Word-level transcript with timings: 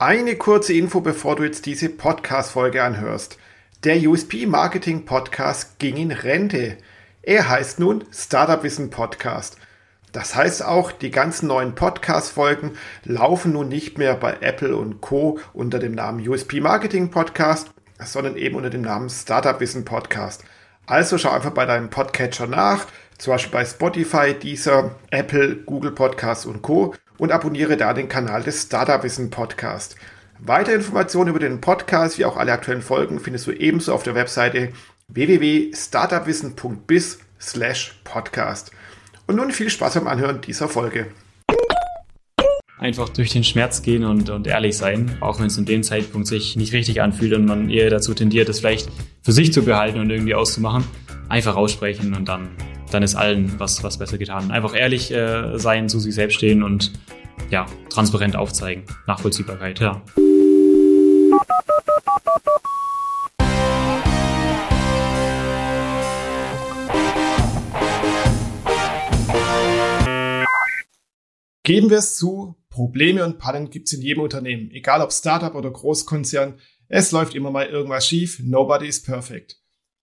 Eine 0.00 0.36
kurze 0.36 0.74
Info, 0.74 1.00
bevor 1.00 1.34
du 1.34 1.42
jetzt 1.42 1.66
diese 1.66 1.88
Podcast-Folge 1.88 2.84
anhörst. 2.84 3.36
Der 3.82 3.96
USP 4.08 4.46
Marketing 4.46 5.04
Podcast 5.04 5.80
ging 5.80 5.96
in 5.96 6.12
Rente. 6.12 6.78
Er 7.22 7.48
heißt 7.48 7.80
nun 7.80 8.04
Startup 8.12 8.62
Wissen 8.62 8.90
Podcast. 8.90 9.56
Das 10.12 10.36
heißt 10.36 10.64
auch, 10.64 10.92
die 10.92 11.10
ganzen 11.10 11.48
neuen 11.48 11.74
Podcast-Folgen 11.74 12.76
laufen 13.02 13.54
nun 13.54 13.66
nicht 13.66 13.98
mehr 13.98 14.14
bei 14.14 14.36
Apple 14.40 14.76
und 14.76 15.00
Co. 15.00 15.40
unter 15.52 15.80
dem 15.80 15.96
Namen 15.96 16.26
USP 16.28 16.60
Marketing 16.60 17.10
Podcast, 17.10 17.72
sondern 17.98 18.36
eben 18.36 18.54
unter 18.54 18.70
dem 18.70 18.82
Namen 18.82 19.10
Startup 19.10 19.58
Wissen 19.58 19.84
Podcast. 19.84 20.44
Also 20.86 21.18
schau 21.18 21.30
einfach 21.30 21.50
bei 21.50 21.66
deinem 21.66 21.90
Podcatcher 21.90 22.46
nach, 22.46 22.86
zum 23.18 23.32
Beispiel 23.32 23.52
bei 23.52 23.64
Spotify, 23.64 24.32
Deezer, 24.32 24.94
Apple, 25.10 25.56
Google 25.56 25.90
Podcasts 25.90 26.46
und 26.46 26.62
Co. 26.62 26.94
und 27.18 27.32
abonniere 27.32 27.76
da 27.76 27.92
den 27.92 28.08
Kanal 28.08 28.42
des 28.42 28.62
Startup 28.62 29.02
Wissen 29.02 29.28
Podcast. 29.30 29.96
Weitere 30.38 30.76
Informationen 30.76 31.30
über 31.30 31.40
den 31.40 31.60
Podcast 31.60 32.18
wie 32.18 32.24
auch 32.24 32.36
alle 32.36 32.52
aktuellen 32.52 32.82
Folgen 32.82 33.18
findest 33.18 33.48
du 33.48 33.52
ebenso 33.52 33.92
auf 33.92 34.04
der 34.04 34.14
Webseite 34.14 34.68
www.startupwissen.biz 35.08 37.18
slash 37.40 38.00
podcast. 38.04 38.70
Und 39.26 39.34
nun 39.36 39.50
viel 39.50 39.68
Spaß 39.68 39.94
beim 39.94 40.06
Anhören 40.06 40.40
dieser 40.40 40.68
Folge. 40.68 41.08
Einfach 42.78 43.08
durch 43.08 43.30
den 43.30 43.42
Schmerz 43.42 43.82
gehen 43.82 44.04
und, 44.04 44.30
und 44.30 44.46
ehrlich 44.46 44.76
sein, 44.76 45.16
auch 45.20 45.40
wenn 45.40 45.46
es 45.46 45.58
in 45.58 45.64
dem 45.64 45.82
Zeitpunkt 45.82 46.28
sich 46.28 46.54
nicht 46.54 46.72
richtig 46.72 47.02
anfühlt 47.02 47.32
und 47.32 47.44
man 47.44 47.70
eher 47.70 47.90
dazu 47.90 48.14
tendiert, 48.14 48.48
es 48.48 48.60
vielleicht 48.60 48.88
für 49.22 49.32
sich 49.32 49.52
zu 49.52 49.64
behalten 49.64 49.98
und 49.98 50.10
irgendwie 50.10 50.36
auszumachen. 50.36 50.84
Einfach 51.28 51.56
aussprechen 51.56 52.14
und 52.14 52.28
dann 52.28 52.50
dann 52.90 53.02
ist 53.02 53.14
allen 53.14 53.58
was, 53.58 53.82
was 53.82 53.98
besser 53.98 54.18
getan. 54.18 54.50
Einfach 54.50 54.74
ehrlich 54.74 55.10
äh, 55.12 55.58
sein, 55.58 55.88
zu 55.88 56.00
sich 56.00 56.14
selbst 56.14 56.36
stehen 56.36 56.62
und 56.62 56.92
ja, 57.50 57.66
transparent 57.90 58.36
aufzeigen. 58.36 58.84
Nachvollziehbarkeit, 59.06 59.80
ja. 59.80 60.02
Geben 71.62 71.90
wir 71.90 71.98
es 71.98 72.16
zu, 72.16 72.56
Probleme 72.70 73.24
und 73.24 73.38
Pannen 73.38 73.68
gibt 73.68 73.88
es 73.88 73.92
in 73.92 74.00
jedem 74.00 74.22
Unternehmen. 74.22 74.70
Egal 74.70 75.02
ob 75.02 75.12
Startup 75.12 75.54
oder 75.54 75.70
Großkonzern, 75.70 76.58
es 76.88 77.12
läuft 77.12 77.34
immer 77.34 77.50
mal 77.50 77.66
irgendwas 77.66 78.06
schief. 78.06 78.40
Nobody 78.42 78.86
is 78.86 79.02
perfect. 79.02 79.58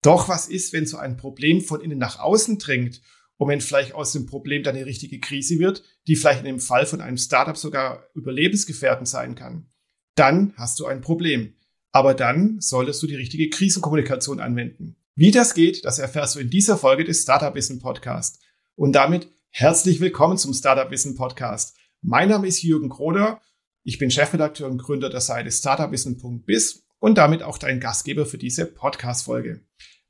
Doch 0.01 0.29
was 0.29 0.47
ist, 0.47 0.73
wenn 0.73 0.85
so 0.85 0.97
ein 0.97 1.17
Problem 1.17 1.61
von 1.61 1.81
innen 1.81 1.99
nach 1.99 2.19
außen 2.19 2.57
dringt 2.57 3.01
und 3.37 3.47
wenn 3.47 3.61
vielleicht 3.61 3.93
aus 3.93 4.11
dem 4.13 4.25
Problem 4.25 4.63
dann 4.63 4.75
eine 4.75 4.85
richtige 4.85 5.19
Krise 5.19 5.59
wird, 5.59 5.83
die 6.07 6.15
vielleicht 6.15 6.39
in 6.39 6.45
dem 6.45 6.59
Fall 6.59 6.85
von 6.85 7.01
einem 7.01 7.17
Startup 7.17 7.57
sogar 7.57 8.07
überlebensgefährdend 8.15 9.07
sein 9.07 9.35
kann? 9.35 9.67
Dann 10.15 10.53
hast 10.57 10.79
du 10.79 10.85
ein 10.85 11.01
Problem. 11.01 11.53
Aber 11.91 12.13
dann 12.13 12.59
solltest 12.61 13.03
du 13.03 13.07
die 13.07 13.15
richtige 13.15 13.49
Krisenkommunikation 13.49 14.39
anwenden. 14.39 14.95
Wie 15.15 15.31
das 15.31 15.53
geht, 15.53 15.85
das 15.85 15.99
erfährst 15.99 16.35
du 16.35 16.39
in 16.39 16.49
dieser 16.49 16.77
Folge 16.77 17.03
des 17.03 17.21
Startup 17.21 17.53
Wissen 17.53 17.79
Podcast. 17.79 18.41
Und 18.75 18.93
damit 18.93 19.29
herzlich 19.49 19.99
willkommen 19.99 20.37
zum 20.37 20.53
Startup 20.53 20.89
Wissen 20.89 21.15
Podcast. 21.15 21.75
Mein 22.01 22.29
Name 22.29 22.47
ist 22.47 22.63
Jürgen 22.63 22.89
Kroder. 22.89 23.41
Ich 23.83 23.97
bin 23.97 24.09
Chefredakteur 24.09 24.69
und 24.69 24.77
Gründer 24.77 25.09
der 25.09 25.21
Seite 25.21 25.51
startupwissen.biz 25.51 26.83
und 27.01 27.17
damit 27.17 27.43
auch 27.43 27.57
dein 27.57 27.79
Gastgeber 27.79 28.25
für 28.25 28.37
diese 28.37 28.65
Podcast-Folge. 28.65 29.61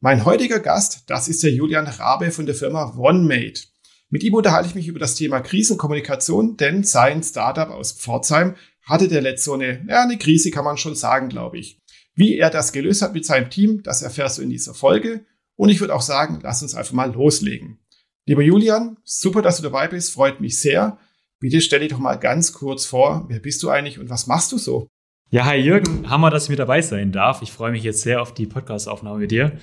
Mein 0.02 0.26
heutiger 0.26 0.60
Gast, 0.60 1.04
das 1.08 1.30
ist 1.30 1.42
der 1.42 1.52
Julian 1.52 1.88
Rabe 1.88 2.32
von 2.32 2.46
der 2.46 2.54
Firma 2.54 2.94
OneMate. 2.98 3.62
Mit 4.10 4.24
ihm 4.24 4.34
unterhalte 4.34 4.68
ich 4.68 4.76
mich 4.76 4.88
über 4.88 5.00
das 5.00 5.16
Thema 5.16 5.40
Krisenkommunikation, 5.40 6.58
denn 6.58 6.84
sein 6.84 7.24
Startup 7.24 7.70
aus 7.70 7.94
Pforzheim 7.94 8.56
hatte 8.84 9.08
der 9.08 9.22
letzte 9.22 9.46
so 9.46 9.54
eine, 9.54 9.86
ja, 9.88 10.04
eine 10.04 10.18
Krise 10.18 10.52
kann 10.52 10.66
man 10.66 10.78
schon 10.78 10.96
sagen, 10.96 11.30
glaube 11.30 11.60
ich. 11.60 11.80
Wie 12.14 12.38
er 12.38 12.50
das 12.50 12.74
gelöst 12.74 13.02
hat 13.02 13.14
mit 13.14 13.26
seinem 13.26 13.50
Team, 13.50 13.84
das 13.84 14.02
erfährst 14.02 14.38
du 14.38 14.42
in 14.42 14.50
dieser 14.50 14.74
Folge. 14.74 15.26
Und 15.56 15.70
ich 15.70 15.80
würde 15.80 15.96
auch 15.96 16.02
sagen, 16.02 16.40
lass 16.44 16.62
uns 16.62 16.76
einfach 16.76 16.94
mal 16.94 17.14
loslegen. 17.14 17.80
Lieber 18.26 18.42
Julian, 18.42 18.98
super, 19.06 19.42
dass 19.42 19.58
du 19.58 19.64
dabei 19.64 19.88
bist, 19.88 20.12
freut 20.12 20.42
mich 20.42 20.60
sehr. 20.60 20.98
Bitte 21.40 21.62
stell 21.62 21.80
dich 21.80 21.90
doch 21.90 22.00
mal 22.00 22.16
ganz 22.16 22.52
kurz 22.52 22.86
vor, 22.86 23.28
wer 23.30 23.40
bist 23.40 23.64
du 23.64 23.70
eigentlich 23.70 23.98
und 23.98 24.10
was 24.10 24.28
machst 24.28 24.52
du 24.52 24.58
so? 24.58 24.90
Ja, 25.34 25.46
hi 25.46 25.56
Jürgen, 25.56 26.10
Hammer, 26.10 26.30
dass 26.30 26.44
ich 26.44 26.50
mit 26.50 26.60
dabei 26.60 26.82
sein 26.82 27.14
darf. 27.14 27.42
Ich 27.42 27.54
freue 27.54 27.72
mich 27.72 27.84
jetzt 27.84 28.02
sehr 28.02 28.22
auf 28.22 28.34
die 28.34 28.48
Podcast-Aufnahme 28.48 29.18
mit 29.18 29.32
dir. 29.32 29.54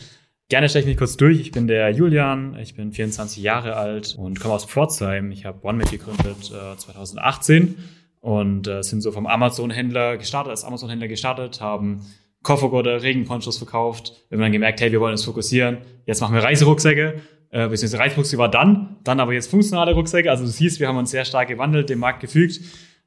Gerne 0.48 0.66
stelle 0.70 0.84
ich 0.84 0.88
mich 0.88 0.96
kurz 0.96 1.18
durch. 1.18 1.40
Ich 1.40 1.52
bin 1.52 1.66
der 1.66 1.90
Julian, 1.90 2.56
ich 2.58 2.74
bin 2.74 2.90
24 2.90 3.42
Jahre 3.42 3.76
alt 3.76 4.14
und 4.18 4.40
komme 4.40 4.54
aus 4.54 4.64
Pforzheim. 4.64 5.30
Ich 5.30 5.44
habe 5.44 5.62
OneMate 5.62 5.98
gegründet 5.98 6.50
äh, 6.50 6.74
2018 6.74 7.76
und 8.20 8.66
äh, 8.66 8.82
sind 8.82 9.02
so 9.02 9.12
vom 9.12 9.26
Amazon-Händler 9.26 10.16
gestartet, 10.16 10.52
als 10.52 10.64
Amazon-Händler 10.64 11.06
gestartet, 11.06 11.60
haben 11.60 12.00
Koffergurte, 12.42 13.02
Regenponchos 13.02 13.58
verkauft. 13.58 14.14
Wir 14.30 14.36
haben 14.38 14.42
dann 14.44 14.52
gemerkt, 14.52 14.80
hey, 14.80 14.90
wir 14.90 15.02
wollen 15.02 15.12
uns 15.12 15.24
fokussieren. 15.26 15.82
Jetzt 16.06 16.22
machen 16.22 16.34
wir 16.34 16.42
Reiserucksäcke. 16.42 17.20
Äh, 17.50 17.68
beziehungsweise 17.68 17.98
Reisrucksäcke 17.98 18.40
war 18.40 18.50
dann, 18.50 18.96
dann 19.04 19.20
aber 19.20 19.34
jetzt 19.34 19.50
funktionale 19.50 19.92
Rucksäcke. 19.92 20.30
Also 20.30 20.44
du 20.44 20.50
siehst, 20.50 20.80
wir 20.80 20.88
haben 20.88 20.96
uns 20.96 21.10
sehr 21.10 21.26
stark 21.26 21.48
gewandelt, 21.48 21.90
dem 21.90 21.98
Markt 21.98 22.20
gefügt. 22.20 22.58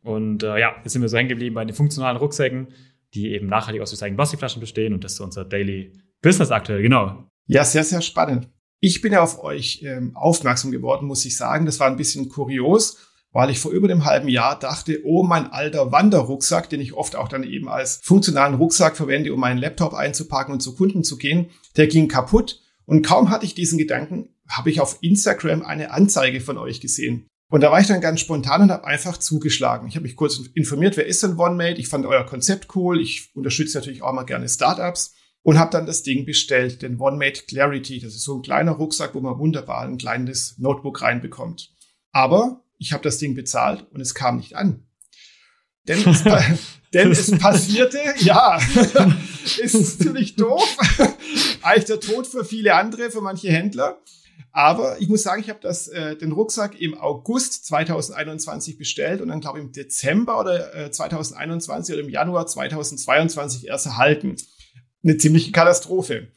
Und 0.04 0.44
äh, 0.44 0.60
ja, 0.60 0.76
jetzt 0.84 0.94
sind 0.94 1.02
wir 1.02 1.10
so 1.10 1.18
hängen 1.18 1.30
geblieben 1.30 1.56
bei 1.56 1.66
den 1.66 1.76
funktionalen 1.76 2.18
Rucksäcken, 2.18 2.70
die 3.14 3.32
eben 3.32 3.48
nachhaltig 3.48 3.82
aus 3.82 3.92
recycelten 3.92 4.16
Plastikflaschen 4.16 4.60
bestehen. 4.60 4.94
Und 4.94 5.04
das 5.04 5.14
ist 5.14 5.20
unser 5.20 5.46
Daily 5.46 5.94
Business 6.22 6.52
aktuell, 6.52 6.82
genau. 6.82 7.28
Ja, 7.48 7.64
sehr, 7.64 7.84
sehr 7.84 8.02
spannend. 8.02 8.50
Ich 8.80 9.02
bin 9.02 9.14
ja 9.14 9.22
auf 9.22 9.44
euch 9.44 9.84
ähm, 9.84 10.16
aufmerksam 10.16 10.72
geworden, 10.72 11.08
muss 11.08 11.26
ich 11.26 11.38
sagen. 11.38 11.66
Das 11.66 11.80
war 11.80 11.88
ein 11.88 11.98
bisschen 11.98 12.30
kurios, 12.30 12.98
weil 13.32 13.50
ich 13.50 13.60
vor 13.60 13.72
über 13.72 13.90
einem 13.90 14.06
halben 14.06 14.28
Jahr 14.28 14.58
dachte, 14.58 15.02
oh, 15.04 15.24
mein 15.24 15.52
alter 15.52 15.92
Wanderrucksack, 15.92 16.70
den 16.70 16.82
ich 16.82 16.94
oft 16.94 17.16
auch 17.16 17.28
dann 17.28 17.44
eben 17.44 17.70
als 17.70 18.00
funktionalen 18.04 18.56
Rucksack 18.56 18.98
verwende, 18.98 19.34
um 19.34 19.40
meinen 19.40 19.60
Laptop 19.60 19.94
einzupacken 19.94 20.54
und 20.54 20.62
zu 20.62 20.76
Kunden 20.76 21.04
zu 21.04 21.18
gehen, 21.18 21.50
der 21.78 21.88
ging 21.88 22.08
kaputt. 22.08 22.62
Und 22.86 23.06
kaum 23.06 23.30
hatte 23.30 23.46
ich 23.46 23.54
diesen 23.54 23.78
Gedanken, 23.78 24.30
habe 24.50 24.70
ich 24.70 24.82
auf 24.82 24.98
Instagram 25.02 25.62
eine 25.62 25.92
Anzeige 25.92 26.42
von 26.42 26.58
euch 26.58 26.82
gesehen. 26.82 27.28
Und 27.52 27.60
da 27.60 27.70
war 27.70 27.82
ich 27.82 27.88
dann 27.88 28.00
ganz 28.00 28.22
spontan 28.22 28.62
und 28.62 28.72
habe 28.72 28.86
einfach 28.86 29.18
zugeschlagen. 29.18 29.86
Ich 29.90 29.96
habe 29.96 30.04
mich 30.04 30.16
kurz 30.16 30.40
informiert, 30.54 30.96
wer 30.96 31.06
ist 31.06 31.22
denn 31.22 31.38
OneMate? 31.38 31.82
Ich 31.82 31.90
fand 31.90 32.06
euer 32.06 32.26
Konzept 32.26 32.74
cool. 32.78 33.02
Ich 33.02 33.36
unterstütze 33.36 33.78
natürlich 33.78 34.02
auch 34.02 34.14
mal 34.14 34.24
gerne 34.24 34.48
Startups 34.48 35.16
und 35.44 35.60
habe 35.60 35.70
dann 35.70 35.86
das 35.86 36.02
Ding 36.02 36.26
bestellt, 36.26 36.82
den 36.82 36.98
OneMate 36.98 37.44
Clarity. 37.48 38.00
Das 38.00 38.16
ist 38.16 38.24
so 38.24 38.38
ein 38.38 38.42
kleiner 38.42 38.72
Rucksack, 38.72 39.16
wo 39.16 39.20
man 39.20 39.38
wunderbar 39.38 39.82
ein 39.82 39.98
kleines 39.98 40.56
Notebook 40.60 41.02
reinbekommt. 41.02 41.74
Aber 42.14 42.64
ich 42.78 42.94
habe 42.94 43.04
das 43.04 43.18
Ding 43.18 43.36
bezahlt 43.36 43.86
und 43.92 44.00
es 44.00 44.16
kam 44.16 44.38
nicht 44.38 44.56
an. 44.56 44.88
Denn 45.90 46.08
es, 46.08 46.24
denn 46.94 47.12
es 47.12 47.38
passierte, 47.38 48.00
ja, 48.20 48.62
ist 49.62 50.02
ziemlich 50.02 50.38
doof. 50.38 50.78
Eigentlich 51.64 51.86
der 51.86 52.00
Tod 52.00 52.28
für 52.28 52.46
viele 52.46 52.76
andere, 52.76 53.12
für 53.12 53.20
manche 53.20 53.52
Händler. 53.52 54.02
Aber 54.54 55.00
ich 55.00 55.08
muss 55.08 55.24
sagen, 55.24 55.42
ich 55.42 55.50
habe 55.50 55.60
das 55.62 55.88
äh, 55.88 56.18
den 56.18 56.34
Rucksack 56.34 56.80
im 56.80 56.98
August 56.98 57.66
2021 57.68 58.78
bestellt 58.78 59.22
und 59.22 59.30
dann 59.30 59.40
glaube 59.40 59.60
ich 59.60 59.66
im 59.66 59.72
Dezember 59.72 60.40
oder 60.40 60.76
äh, 60.76 60.92
2021 60.92 61.94
oder 61.94 62.04
im 62.04 62.10
Januar 62.10 62.48
2022 62.48 63.68
erst 63.68 63.86
erhalten 63.86 64.36
eine 65.04 65.18
ziemliche 65.18 65.52
Katastrophe. 65.52 66.28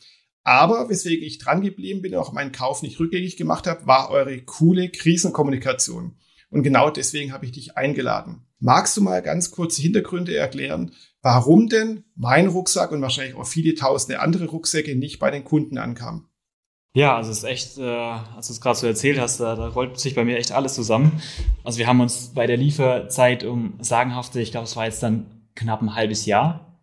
Aber 0.42 0.88
weswegen 0.90 1.24
ich 1.24 1.38
dran 1.38 1.62
geblieben 1.62 2.02
bin 2.02 2.14
und 2.14 2.20
auch 2.20 2.32
meinen 2.32 2.52
Kauf 2.52 2.82
nicht 2.82 3.00
rückgängig 3.00 3.36
gemacht 3.36 3.66
habe, 3.66 3.86
war 3.86 4.10
eure 4.10 4.40
coole 4.42 4.90
Krisenkommunikation. 4.90 6.16
Und 6.50 6.62
genau 6.62 6.90
deswegen 6.90 7.32
habe 7.32 7.46
ich 7.46 7.52
dich 7.52 7.76
eingeladen. 7.76 8.46
Magst 8.60 8.96
du 8.96 9.00
mal 9.00 9.22
ganz 9.22 9.50
kurze 9.50 9.82
Hintergründe 9.82 10.36
erklären, 10.36 10.92
warum 11.22 11.68
denn 11.68 12.04
mein 12.14 12.46
Rucksack 12.46 12.92
und 12.92 13.02
wahrscheinlich 13.02 13.34
auch 13.34 13.46
viele 13.46 13.74
tausende 13.74 14.20
andere 14.20 14.46
Rucksäcke 14.46 14.94
nicht 14.94 15.18
bei 15.18 15.30
den 15.30 15.44
Kunden 15.44 15.78
ankamen? 15.78 16.28
Ja, 16.94 17.16
also 17.16 17.30
es 17.32 17.38
ist 17.38 17.44
echt, 17.44 17.78
äh, 17.78 17.82
als 17.82 18.46
du 18.46 18.52
es 18.52 18.60
gerade 18.60 18.78
so 18.78 18.86
erzählt 18.86 19.18
hast, 19.18 19.40
da, 19.40 19.56
da 19.56 19.68
rollt 19.68 19.98
sich 19.98 20.14
bei 20.14 20.24
mir 20.24 20.38
echt 20.38 20.52
alles 20.52 20.74
zusammen. 20.74 21.20
Also 21.64 21.78
wir 21.78 21.86
haben 21.88 22.00
uns 22.00 22.32
bei 22.34 22.46
der 22.46 22.56
Lieferzeit 22.56 23.42
um 23.42 23.74
sagenhafte, 23.80 24.40
ich 24.40 24.52
glaube, 24.52 24.64
es 24.64 24.76
war 24.76 24.84
jetzt 24.84 25.02
dann 25.02 25.26
knapp 25.56 25.82
ein 25.82 25.94
halbes 25.94 26.24
Jahr, 26.24 26.74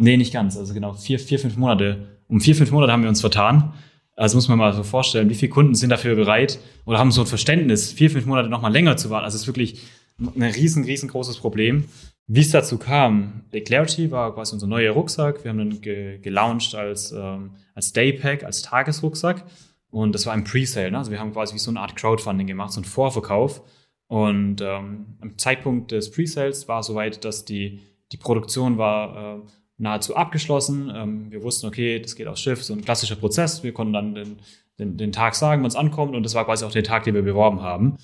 Nee, 0.00 0.16
nicht 0.16 0.32
ganz. 0.32 0.56
Also 0.56 0.72
genau, 0.72 0.94
vier, 0.94 1.18
vier, 1.18 1.38
fünf 1.38 1.56
Monate. 1.58 2.18
Um 2.26 2.40
vier, 2.40 2.56
fünf 2.56 2.70
Monate 2.70 2.90
haben 2.90 3.02
wir 3.02 3.10
uns 3.10 3.20
vertan. 3.20 3.74
Also 4.16 4.36
muss 4.36 4.48
man 4.48 4.58
mal 4.58 4.72
so 4.72 4.82
vorstellen, 4.82 5.28
wie 5.28 5.34
viele 5.34 5.50
Kunden 5.50 5.74
sind 5.74 5.90
dafür 5.90 6.14
bereit 6.14 6.58
oder 6.86 6.98
haben 6.98 7.12
so 7.12 7.20
ein 7.20 7.26
Verständnis, 7.26 7.92
vier, 7.92 8.10
fünf 8.10 8.26
Monate 8.26 8.48
nochmal 8.48 8.72
länger 8.72 8.96
zu 8.96 9.10
warten. 9.10 9.24
Also 9.24 9.36
es 9.36 9.42
ist 9.42 9.46
wirklich 9.46 9.82
ein 10.18 10.42
riesen, 10.42 10.84
riesengroßes 10.84 11.38
Problem. 11.38 11.84
Wie 12.32 12.42
es 12.42 12.50
dazu 12.50 12.78
kam, 12.78 13.42
The 13.50 13.60
Clarity 13.60 14.12
war 14.12 14.32
quasi 14.32 14.54
unser 14.54 14.68
neuer 14.68 14.92
Rucksack. 14.92 15.42
Wir 15.42 15.48
haben 15.48 15.58
dann 15.58 15.80
ge 15.80 16.18
gelauncht 16.18 16.76
als, 16.76 17.10
ähm, 17.10 17.50
als 17.74 17.92
Daypack, 17.92 18.44
als 18.44 18.62
Tagesrucksack. 18.62 19.44
Und 19.90 20.14
das 20.14 20.26
war 20.26 20.34
ein 20.34 20.44
Presale. 20.44 20.92
Ne? 20.92 20.98
Also 20.98 21.10
wir 21.10 21.18
haben 21.18 21.32
quasi 21.32 21.56
wie 21.56 21.58
so 21.58 21.72
eine 21.72 21.80
Art 21.80 21.96
Crowdfunding 21.96 22.46
gemacht, 22.46 22.72
so 22.72 22.82
ein 22.82 22.84
Vorverkauf. 22.84 23.62
Und 24.06 24.60
ähm, 24.60 25.16
am 25.20 25.38
Zeitpunkt 25.38 25.90
des 25.90 26.12
Presales 26.12 26.68
war 26.68 26.84
soweit, 26.84 27.24
dass 27.24 27.44
die, 27.46 27.80
die 28.12 28.16
Produktion 28.16 28.78
war 28.78 29.38
äh, 29.38 29.40
nahezu 29.78 30.14
abgeschlossen. 30.14 30.88
Ähm, 30.94 31.32
wir 31.32 31.42
wussten, 31.42 31.66
okay, 31.66 31.98
das 31.98 32.14
geht 32.14 32.28
aufs 32.28 32.42
Schiff, 32.42 32.62
so 32.62 32.74
ein 32.74 32.84
klassischer 32.84 33.16
Prozess. 33.16 33.64
Wir 33.64 33.72
konnten 33.72 33.92
dann 33.92 34.14
den, 34.14 34.36
den, 34.78 34.96
den 34.96 35.10
Tag 35.10 35.34
sagen, 35.34 35.62
wann 35.62 35.68
es 35.68 35.74
ankommt 35.74 36.14
und 36.14 36.22
das 36.22 36.36
war 36.36 36.44
quasi 36.44 36.64
auch 36.64 36.70
der 36.70 36.84
Tag, 36.84 37.02
den 37.02 37.16
wir 37.16 37.22
beworben 37.22 37.60
haben. 37.60 37.96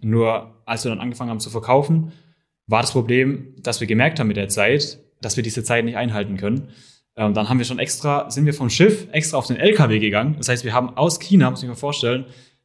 Nur 0.00 0.54
als 0.66 0.84
wir 0.84 0.90
dann 0.90 1.00
angefangen 1.00 1.30
haben 1.30 1.40
zu 1.40 1.50
verkaufen, 1.50 2.12
war 2.72 2.80
das 2.80 2.92
Problem, 2.92 3.54
dass 3.58 3.80
wir 3.80 3.86
gemerkt 3.86 4.18
haben 4.18 4.28
mit 4.28 4.38
der 4.38 4.48
Zeit, 4.48 4.98
dass 5.20 5.36
wir 5.36 5.42
diese 5.42 5.62
Zeit 5.62 5.84
nicht 5.84 5.96
einhalten 5.96 6.38
können. 6.38 6.70
Ähm, 7.16 7.34
dann 7.34 7.48
haben 7.50 7.58
wir 7.58 7.66
schon 7.66 7.78
extra, 7.78 8.30
sind 8.30 8.46
wir 8.46 8.54
vom 8.54 8.70
Schiff 8.70 9.08
extra 9.12 9.36
auf 9.36 9.46
den 9.46 9.58
LKW 9.58 9.98
gegangen. 9.98 10.36
Das 10.38 10.48
heißt, 10.48 10.64
wir 10.64 10.72
haben 10.72 10.96
aus 10.96 11.20
China, 11.20 11.50
muss 11.50 11.62
ich 11.62 11.68
mir 11.68 11.76
vorstellen, 11.76 12.24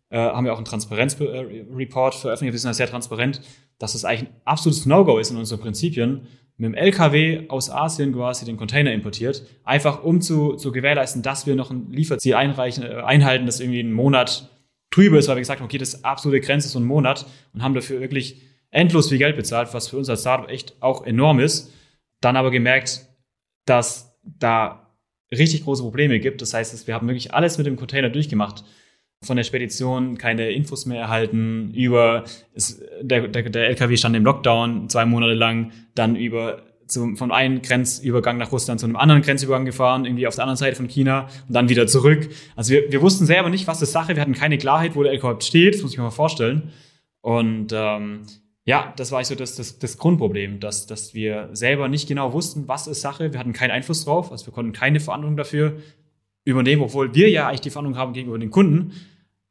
äh, 0.10 0.18
haben 0.18 0.46
wir 0.46 0.54
auch 0.54 0.58
einen 0.58 0.66
Transparenzreport 0.66 2.16
veröffentlicht. 2.16 2.54
Wir 2.54 2.60
sind 2.60 2.70
da 2.70 2.74
sehr 2.74 2.88
transparent, 2.88 3.42
dass 3.80 3.96
es 3.96 4.06
eigentlich 4.06 4.30
ein 4.30 4.36
absolutes 4.46 4.86
No-Go 4.86 5.20
ist 5.20 5.30
in 5.30 5.38
unseren 5.38 5.60
Prinzipien, 5.60 6.22
mit 6.56 6.70
dem 6.70 6.74
LKW 6.74 7.50
aus 7.50 7.70
Asien 7.70 8.14
quasi 8.14 8.46
den 8.46 8.56
Container 8.56 8.94
importiert, 8.94 9.44
einfach 9.66 10.04
um 10.04 10.22
zu, 10.22 10.54
zu 10.54 10.72
gewährleisten, 10.72 11.22
dass 11.22 11.46
wir 11.46 11.56
noch 11.56 11.70
ein 11.70 11.92
Lieferziel 11.92 12.36
einreichen, 12.36 12.84
äh, 12.84 13.02
einhalten, 13.06 13.46
das 13.46 13.60
irgendwie 13.60 13.82
einen 13.82 13.92
Monat 13.92 14.50
drüber 14.90 15.20
ist, 15.20 15.28
weil 15.28 15.36
wir 15.36 15.42
gesagt 15.42 15.60
haben, 15.60 15.66
okay, 15.66 15.78
das 15.78 15.96
ist 15.96 16.06
absolute 16.06 16.40
Grenze 16.40 16.70
so 16.70 16.80
ein 16.80 16.86
Monat 16.86 17.26
und 17.54 17.62
haben 17.62 17.74
dafür 17.74 18.00
wirklich 18.00 18.42
endlos 18.78 19.10
viel 19.10 19.18
Geld 19.18 19.36
bezahlt, 19.36 19.74
was 19.74 19.88
für 19.88 19.98
uns 19.98 20.08
als 20.08 20.22
Startup 20.22 20.50
echt 20.50 20.76
auch 20.82 21.06
enorm 21.06 21.40
ist. 21.40 21.74
Dann 22.22 22.36
aber 22.36 22.52
gemerkt, 22.52 23.08
dass 23.66 24.16
da 24.24 24.94
richtig 25.32 25.64
große 25.64 25.82
Probleme 25.82 26.20
gibt. 26.20 26.42
Das 26.42 26.54
heißt, 26.54 26.88
wir 26.88 26.94
haben 26.94 27.08
wirklich 27.08 27.34
alles 27.34 27.58
mit 27.58 27.66
dem 27.66 27.76
Container 27.76 28.10
durchgemacht. 28.10 28.64
Von 29.24 29.36
der 29.36 29.44
Spedition 29.44 30.20
keine 30.20 30.52
Infos 30.52 30.86
mehr 30.86 31.02
erhalten, 31.02 31.74
über 31.74 32.24
es, 32.54 32.80
der, 33.02 33.28
der, 33.28 33.50
der 33.50 33.68
LKW 33.70 33.98
stand 33.98 34.16
im 34.16 34.24
Lockdown 34.24 34.90
zwei 34.90 35.06
Monate 35.06 35.34
lang, 35.34 35.72
dann 35.96 36.16
über 36.16 36.62
zum, 36.86 37.18
von 37.18 37.32
einem 37.32 37.64
Grenzübergang 37.64 38.38
nach 38.38 38.52
Russland 38.52 38.80
zu 38.80 38.86
einem 38.86 38.96
anderen 38.96 39.24
Grenzübergang 39.24 39.66
gefahren, 39.66 40.06
irgendwie 40.06 40.28
auf 40.28 40.36
der 40.36 40.44
anderen 40.44 40.58
Seite 40.58 40.76
von 40.76 40.88
China 40.88 41.28
und 41.48 41.56
dann 41.56 41.68
wieder 41.68 41.88
zurück. 41.88 42.30
Also 42.56 42.74
wir, 42.74 42.92
wir 42.92 43.02
wussten 43.02 43.26
selber 43.26 43.50
nicht, 43.50 43.66
was 43.66 43.80
das 43.80 43.92
Sache, 43.92 44.16
wir 44.16 44.22
hatten 44.22 44.34
keine 44.34 44.60
Klarheit, 44.60 44.96
wo 44.96 45.02
der 45.02 45.14
LKW 45.14 45.42
steht, 45.42 45.74
das 45.74 45.82
muss 45.82 45.94
ich 45.94 45.98
mir 45.98 46.04
mal 46.04 46.12
vorstellen. 46.12 46.72
Und 47.22 47.74
ähm, 47.74 48.22
ja, 48.68 48.94
das 48.98 49.14
war 49.14 49.24
so 49.24 49.34
das, 49.34 49.56
das, 49.56 49.80
das 49.80 49.98
Grundproblem, 49.98 50.60
dass, 50.60 50.88
dass 50.88 51.14
wir 51.14 51.50
selber 51.54 51.88
nicht 51.88 52.06
genau 52.06 52.34
wussten, 52.34 52.68
was 52.68 52.86
ist 52.88 53.00
Sache. 53.00 53.32
Wir 53.32 53.40
hatten 53.40 53.54
keinen 53.54 53.72
Einfluss 53.72 54.04
drauf, 54.04 54.30
also 54.30 54.46
wir 54.46 54.54
konnten 54.54 54.74
keine 54.74 55.00
Verantwortung 55.00 55.38
dafür 55.38 55.78
übernehmen, 56.44 56.82
obwohl 56.82 57.16
wir 57.16 57.30
ja 57.30 57.48
eigentlich 57.48 57.62
die 57.62 57.70
Verantwortung 57.70 57.98
haben 57.98 58.12
gegenüber 58.12 58.38
den 58.38 58.52
Kunden, 58.52 58.92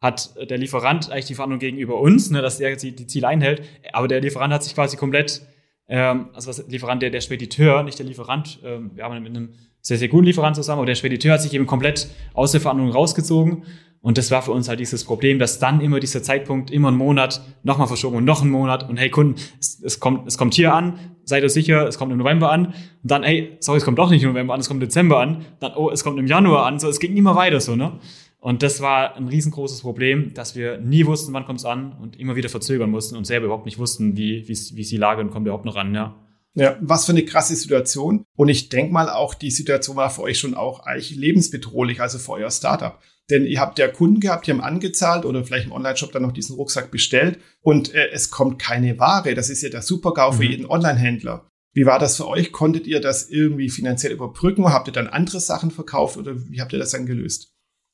hat 0.02 0.34
der 0.50 0.58
Lieferant 0.58 1.10
eigentlich 1.10 1.24
die 1.24 1.34
Verantwortung 1.34 1.60
gegenüber 1.60 1.98
uns, 1.98 2.30
ne, 2.30 2.42
dass 2.42 2.60
er 2.60 2.76
die 2.76 3.06
Ziele 3.06 3.26
einhält. 3.26 3.62
Aber 3.90 4.06
der 4.06 4.20
Lieferant 4.20 4.52
hat 4.52 4.62
sich 4.62 4.74
quasi 4.74 4.98
komplett, 4.98 5.40
ähm, 5.88 6.28
also 6.34 6.50
was 6.50 6.68
Lieferant, 6.68 7.00
der, 7.00 7.08
der 7.08 7.22
Spediteur, 7.22 7.84
nicht 7.84 7.98
der 7.98 8.04
Lieferant, 8.04 8.58
ähm, 8.64 8.90
wir 8.94 9.04
haben 9.04 9.22
mit 9.22 9.34
einem 9.34 9.54
sehr, 9.80 9.96
sehr 9.96 10.08
guten 10.08 10.26
Lieferant 10.26 10.56
zusammen, 10.56 10.80
aber 10.80 10.86
der 10.86 10.94
Spediteur 10.94 11.32
hat 11.32 11.40
sich 11.40 11.54
eben 11.54 11.64
komplett 11.64 12.10
aus 12.34 12.52
der 12.52 12.60
Verhandlung 12.60 12.90
rausgezogen. 12.90 13.62
Und 14.06 14.18
das 14.18 14.30
war 14.30 14.40
für 14.40 14.52
uns 14.52 14.68
halt 14.68 14.78
dieses 14.78 15.02
Problem, 15.02 15.40
dass 15.40 15.58
dann 15.58 15.80
immer 15.80 15.98
dieser 15.98 16.22
Zeitpunkt, 16.22 16.70
immer 16.70 16.86
einen 16.86 16.96
Monat, 16.96 17.40
nochmal 17.64 17.88
verschoben 17.88 18.18
und 18.18 18.24
noch 18.24 18.40
einen 18.40 18.52
Monat 18.52 18.88
und 18.88 18.98
hey 18.98 19.10
Kunden, 19.10 19.34
es, 19.58 19.82
es, 19.82 19.98
kommt, 19.98 20.28
es 20.28 20.38
kommt 20.38 20.54
hier 20.54 20.72
an, 20.72 21.00
seid 21.24 21.42
ihr 21.42 21.48
sicher, 21.48 21.88
es 21.88 21.98
kommt 21.98 22.12
im 22.12 22.18
November 22.18 22.52
an. 22.52 22.66
Und 22.66 22.74
dann, 23.02 23.24
hey, 23.24 23.56
sorry, 23.58 23.78
es 23.78 23.84
kommt 23.84 23.98
doch 23.98 24.08
nicht 24.08 24.22
im 24.22 24.28
November 24.28 24.54
an, 24.54 24.60
es 24.60 24.68
kommt 24.68 24.80
im 24.80 24.88
Dezember 24.88 25.18
an. 25.18 25.44
Dann, 25.58 25.72
oh, 25.74 25.90
es 25.90 26.04
kommt 26.04 26.20
im 26.20 26.28
Januar 26.28 26.66
an. 26.66 26.78
So, 26.78 26.88
es 26.88 27.00
ging 27.00 27.16
immer 27.16 27.34
weiter 27.34 27.58
so, 27.58 27.74
ne? 27.74 27.98
Und 28.38 28.62
das 28.62 28.80
war 28.80 29.16
ein 29.16 29.26
riesengroßes 29.26 29.80
Problem, 29.80 30.32
dass 30.34 30.54
wir 30.54 30.78
nie 30.78 31.04
wussten, 31.04 31.32
wann 31.32 31.44
kommt 31.44 31.58
es 31.58 31.64
an 31.64 31.96
und 32.00 32.16
immer 32.16 32.36
wieder 32.36 32.48
verzögern 32.48 32.92
mussten 32.92 33.16
und 33.16 33.26
selber 33.26 33.46
überhaupt 33.46 33.66
nicht 33.66 33.78
wussten, 33.78 34.16
wie, 34.16 34.46
wie, 34.46 34.56
wie 34.76 34.82
ist 34.82 34.92
die 34.92 34.98
Lage 34.98 35.20
und 35.20 35.32
kommt 35.32 35.46
überhaupt 35.46 35.64
noch 35.64 35.74
an, 35.74 35.92
ja. 35.92 36.14
Ja, 36.56 36.76
was 36.80 37.04
für 37.04 37.12
eine 37.12 37.24
krasse 37.24 37.54
Situation. 37.54 38.24
Und 38.34 38.48
ich 38.48 38.70
denke 38.70 38.92
mal 38.92 39.10
auch, 39.10 39.34
die 39.34 39.50
Situation 39.50 39.96
war 39.96 40.08
für 40.08 40.22
euch 40.22 40.38
schon 40.38 40.54
auch 40.54 40.80
eigentlich 40.80 41.14
lebensbedrohlich, 41.14 42.00
also 42.00 42.18
für 42.18 42.32
euer 42.32 42.50
Startup. 42.50 42.98
Denn 43.28 43.44
ihr 43.44 43.60
habt 43.60 43.78
ja 43.78 43.88
Kunden 43.88 44.20
gehabt, 44.20 44.46
die 44.46 44.52
haben 44.52 44.62
angezahlt 44.62 45.26
oder 45.26 45.44
vielleicht 45.44 45.66
im 45.66 45.72
Online-Shop 45.72 46.12
dann 46.12 46.22
noch 46.22 46.32
diesen 46.32 46.56
Rucksack 46.56 46.90
bestellt 46.90 47.38
und 47.60 47.92
äh, 47.92 48.08
es 48.10 48.30
kommt 48.30 48.58
keine 48.58 48.98
Ware. 48.98 49.34
Das 49.34 49.50
ist 49.50 49.62
ja 49.62 49.68
der 49.68 49.82
Super-GAU 49.82 50.32
mhm. 50.32 50.36
für 50.36 50.44
jeden 50.44 50.66
Online-Händler. 50.66 51.46
Wie 51.74 51.84
war 51.84 51.98
das 51.98 52.16
für 52.16 52.26
euch? 52.26 52.52
Konntet 52.52 52.86
ihr 52.86 53.00
das 53.02 53.28
irgendwie 53.28 53.68
finanziell 53.68 54.12
überbrücken? 54.12 54.64
Habt 54.72 54.88
ihr 54.88 54.92
dann 54.92 55.08
andere 55.08 55.40
Sachen 55.40 55.70
verkauft 55.70 56.16
oder 56.16 56.34
wie 56.48 56.62
habt 56.62 56.72
ihr 56.72 56.78
das 56.78 56.92
dann 56.92 57.04
gelöst? 57.04 57.52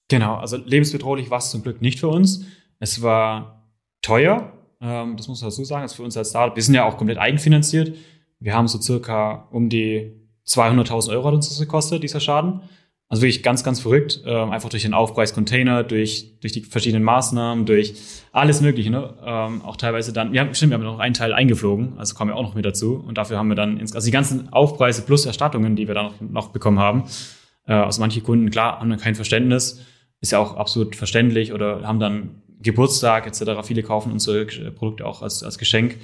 Genau, 0.08 0.36
also 0.36 0.56
lebensbedrohlich 0.56 1.30
war 1.30 1.38
es 1.38 1.50
zum 1.50 1.62
Glück 1.62 1.80
nicht 1.80 1.98
für 1.98 2.08
uns. 2.08 2.44
Es 2.78 3.02
war 3.02 3.72
teuer, 4.02 4.52
ähm, 4.80 5.16
das 5.16 5.26
muss 5.26 5.40
man 5.40 5.50
dazu 5.50 5.64
sagen, 5.64 5.82
also 5.82 5.96
für 5.96 6.02
uns 6.02 6.16
als 6.16 6.30
Startup. 6.30 6.54
Wir 6.54 6.62
sind 6.62 6.74
ja 6.74 6.84
auch 6.84 6.96
komplett 6.96 7.18
eigenfinanziert. 7.18 7.96
Wir 8.42 8.54
haben 8.54 8.68
so 8.68 8.80
circa 8.80 9.48
um 9.50 9.68
die 9.68 10.12
200.000 10.46 11.10
Euro 11.10 11.28
hat 11.28 11.34
uns 11.34 11.48
das 11.48 11.60
gekostet, 11.60 12.02
dieser 12.02 12.20
Schaden. 12.20 12.62
Also 13.08 13.22
wirklich 13.22 13.42
ganz, 13.42 13.62
ganz 13.62 13.80
verrückt. 13.80 14.22
Ähm, 14.26 14.50
einfach 14.50 14.70
durch 14.70 14.82
den 14.82 14.94
Aufpreis-Container, 14.94 15.84
durch, 15.84 16.38
durch 16.40 16.52
die 16.52 16.62
verschiedenen 16.62 17.04
Maßnahmen, 17.04 17.66
durch 17.66 17.94
alles 18.32 18.60
Mögliche. 18.60 18.90
Ne? 18.90 19.14
Ähm, 19.24 19.62
auch 19.62 19.76
teilweise 19.76 20.12
dann, 20.12 20.34
ja, 20.34 20.52
stimmt, 20.54 20.70
wir 20.70 20.78
haben 20.78 20.84
noch 20.84 20.98
einen 20.98 21.14
Teil 21.14 21.32
eingeflogen, 21.32 21.98
also 21.98 22.14
kommen 22.14 22.30
wir 22.30 22.36
auch 22.36 22.42
noch 22.42 22.54
mit 22.54 22.64
dazu. 22.64 22.96
Und 23.06 23.18
dafür 23.18 23.38
haben 23.38 23.48
wir 23.48 23.54
dann, 23.54 23.78
ins, 23.78 23.94
also 23.94 24.06
die 24.06 24.12
ganzen 24.12 24.52
Aufpreise 24.52 25.02
plus 25.02 25.26
Erstattungen, 25.26 25.76
die 25.76 25.86
wir 25.86 25.94
dann 25.94 26.06
noch, 26.06 26.20
noch 26.20 26.48
bekommen 26.48 26.78
haben. 26.78 27.04
Äh, 27.66 27.74
also 27.74 28.00
manche 28.00 28.22
Kunden, 28.22 28.50
klar, 28.50 28.80
haben 28.80 28.90
dann 28.90 28.98
kein 28.98 29.14
Verständnis. 29.14 29.82
Ist 30.20 30.32
ja 30.32 30.38
auch 30.38 30.56
absolut 30.56 30.96
verständlich 30.96 31.52
oder 31.52 31.86
haben 31.86 32.00
dann 32.00 32.42
Geburtstag 32.62 33.26
etc. 33.26 33.64
Viele 33.64 33.82
kaufen 33.82 34.10
unsere 34.10 34.46
Produkte 34.72 35.04
auch 35.04 35.20
als, 35.20 35.42
als 35.42 35.58
Geschenk 35.58 35.98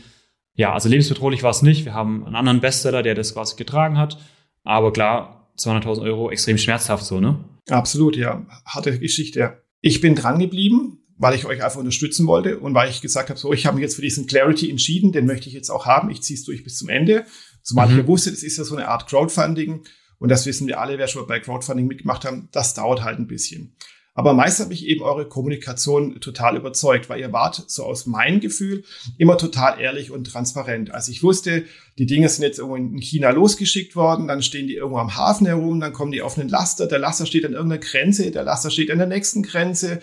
ja, 0.58 0.72
also 0.72 0.88
lebensbedrohlich 0.88 1.44
war 1.44 1.52
es 1.52 1.62
nicht. 1.62 1.84
Wir 1.84 1.94
haben 1.94 2.26
einen 2.26 2.34
anderen 2.34 2.60
Bestseller, 2.60 3.04
der 3.04 3.14
das 3.14 3.32
quasi 3.32 3.54
getragen 3.54 3.96
hat. 3.96 4.18
Aber 4.64 4.92
klar, 4.92 5.52
200.000 5.56 6.02
Euro 6.02 6.32
extrem 6.32 6.58
schmerzhaft 6.58 7.04
so, 7.04 7.20
ne? 7.20 7.44
Absolut, 7.68 8.16
ja. 8.16 8.44
Harte 8.66 8.98
Geschichte. 8.98 9.62
Ich 9.80 10.00
bin 10.00 10.16
dran 10.16 10.40
geblieben, 10.40 10.98
weil 11.16 11.36
ich 11.36 11.46
euch 11.46 11.62
einfach 11.62 11.78
unterstützen 11.78 12.26
wollte 12.26 12.58
und 12.58 12.74
weil 12.74 12.90
ich 12.90 13.00
gesagt 13.00 13.30
habe, 13.30 13.38
so, 13.38 13.52
ich 13.52 13.66
habe 13.66 13.76
mich 13.76 13.82
jetzt 13.82 13.94
für 13.94 14.02
diesen 14.02 14.26
Clarity 14.26 14.68
entschieden, 14.68 15.12
den 15.12 15.26
möchte 15.26 15.48
ich 15.48 15.54
jetzt 15.54 15.70
auch 15.70 15.86
haben. 15.86 16.10
Ich 16.10 16.22
ziehe 16.22 16.36
es 16.36 16.44
durch 16.44 16.64
bis 16.64 16.76
zum 16.76 16.88
Ende. 16.88 17.24
Zumal 17.62 17.86
mhm. 17.86 17.92
ich 17.92 17.98
ja 17.98 18.06
wusste, 18.08 18.30
das 18.30 18.42
ist 18.42 18.58
ja 18.58 18.64
so 18.64 18.74
eine 18.74 18.88
Art 18.88 19.08
Crowdfunding. 19.08 19.84
Und 20.18 20.28
das 20.28 20.44
wissen 20.44 20.66
wir 20.66 20.80
alle, 20.80 20.98
wer 20.98 21.06
schon 21.06 21.22
mal 21.22 21.28
bei 21.28 21.38
Crowdfunding 21.38 21.86
mitgemacht 21.86 22.24
haben, 22.24 22.48
das 22.50 22.74
dauert 22.74 23.04
halt 23.04 23.20
ein 23.20 23.28
bisschen. 23.28 23.76
Aber 24.18 24.34
meist 24.34 24.58
hat 24.58 24.68
mich 24.68 24.84
eben 24.84 25.04
eure 25.04 25.28
Kommunikation 25.28 26.18
total 26.18 26.56
überzeugt, 26.56 27.08
weil 27.08 27.20
ihr 27.20 27.32
wart, 27.32 27.62
so 27.68 27.84
aus 27.84 28.06
meinem 28.06 28.40
Gefühl, 28.40 28.82
immer 29.16 29.38
total 29.38 29.78
ehrlich 29.80 30.10
und 30.10 30.24
transparent. 30.24 30.92
Also 30.92 31.12
ich 31.12 31.22
wusste, 31.22 31.66
die 31.98 32.06
Dinge 32.06 32.28
sind 32.28 32.42
jetzt 32.42 32.58
irgendwo 32.58 32.74
in 32.74 32.98
China 32.98 33.30
losgeschickt 33.30 33.94
worden, 33.94 34.26
dann 34.26 34.42
stehen 34.42 34.66
die 34.66 34.74
irgendwo 34.74 34.98
am 34.98 35.14
Hafen 35.14 35.46
herum, 35.46 35.78
dann 35.78 35.92
kommen 35.92 36.10
die 36.10 36.20
auf 36.20 36.36
einen 36.36 36.48
Laster, 36.48 36.88
der 36.88 36.98
Laster 36.98 37.26
steht 37.26 37.46
an 37.46 37.52
irgendeiner 37.52 37.80
Grenze, 37.80 38.32
der 38.32 38.42
Laster 38.42 38.72
steht 38.72 38.90
an 38.90 38.98
der 38.98 39.06
nächsten 39.06 39.44
Grenze. 39.44 40.00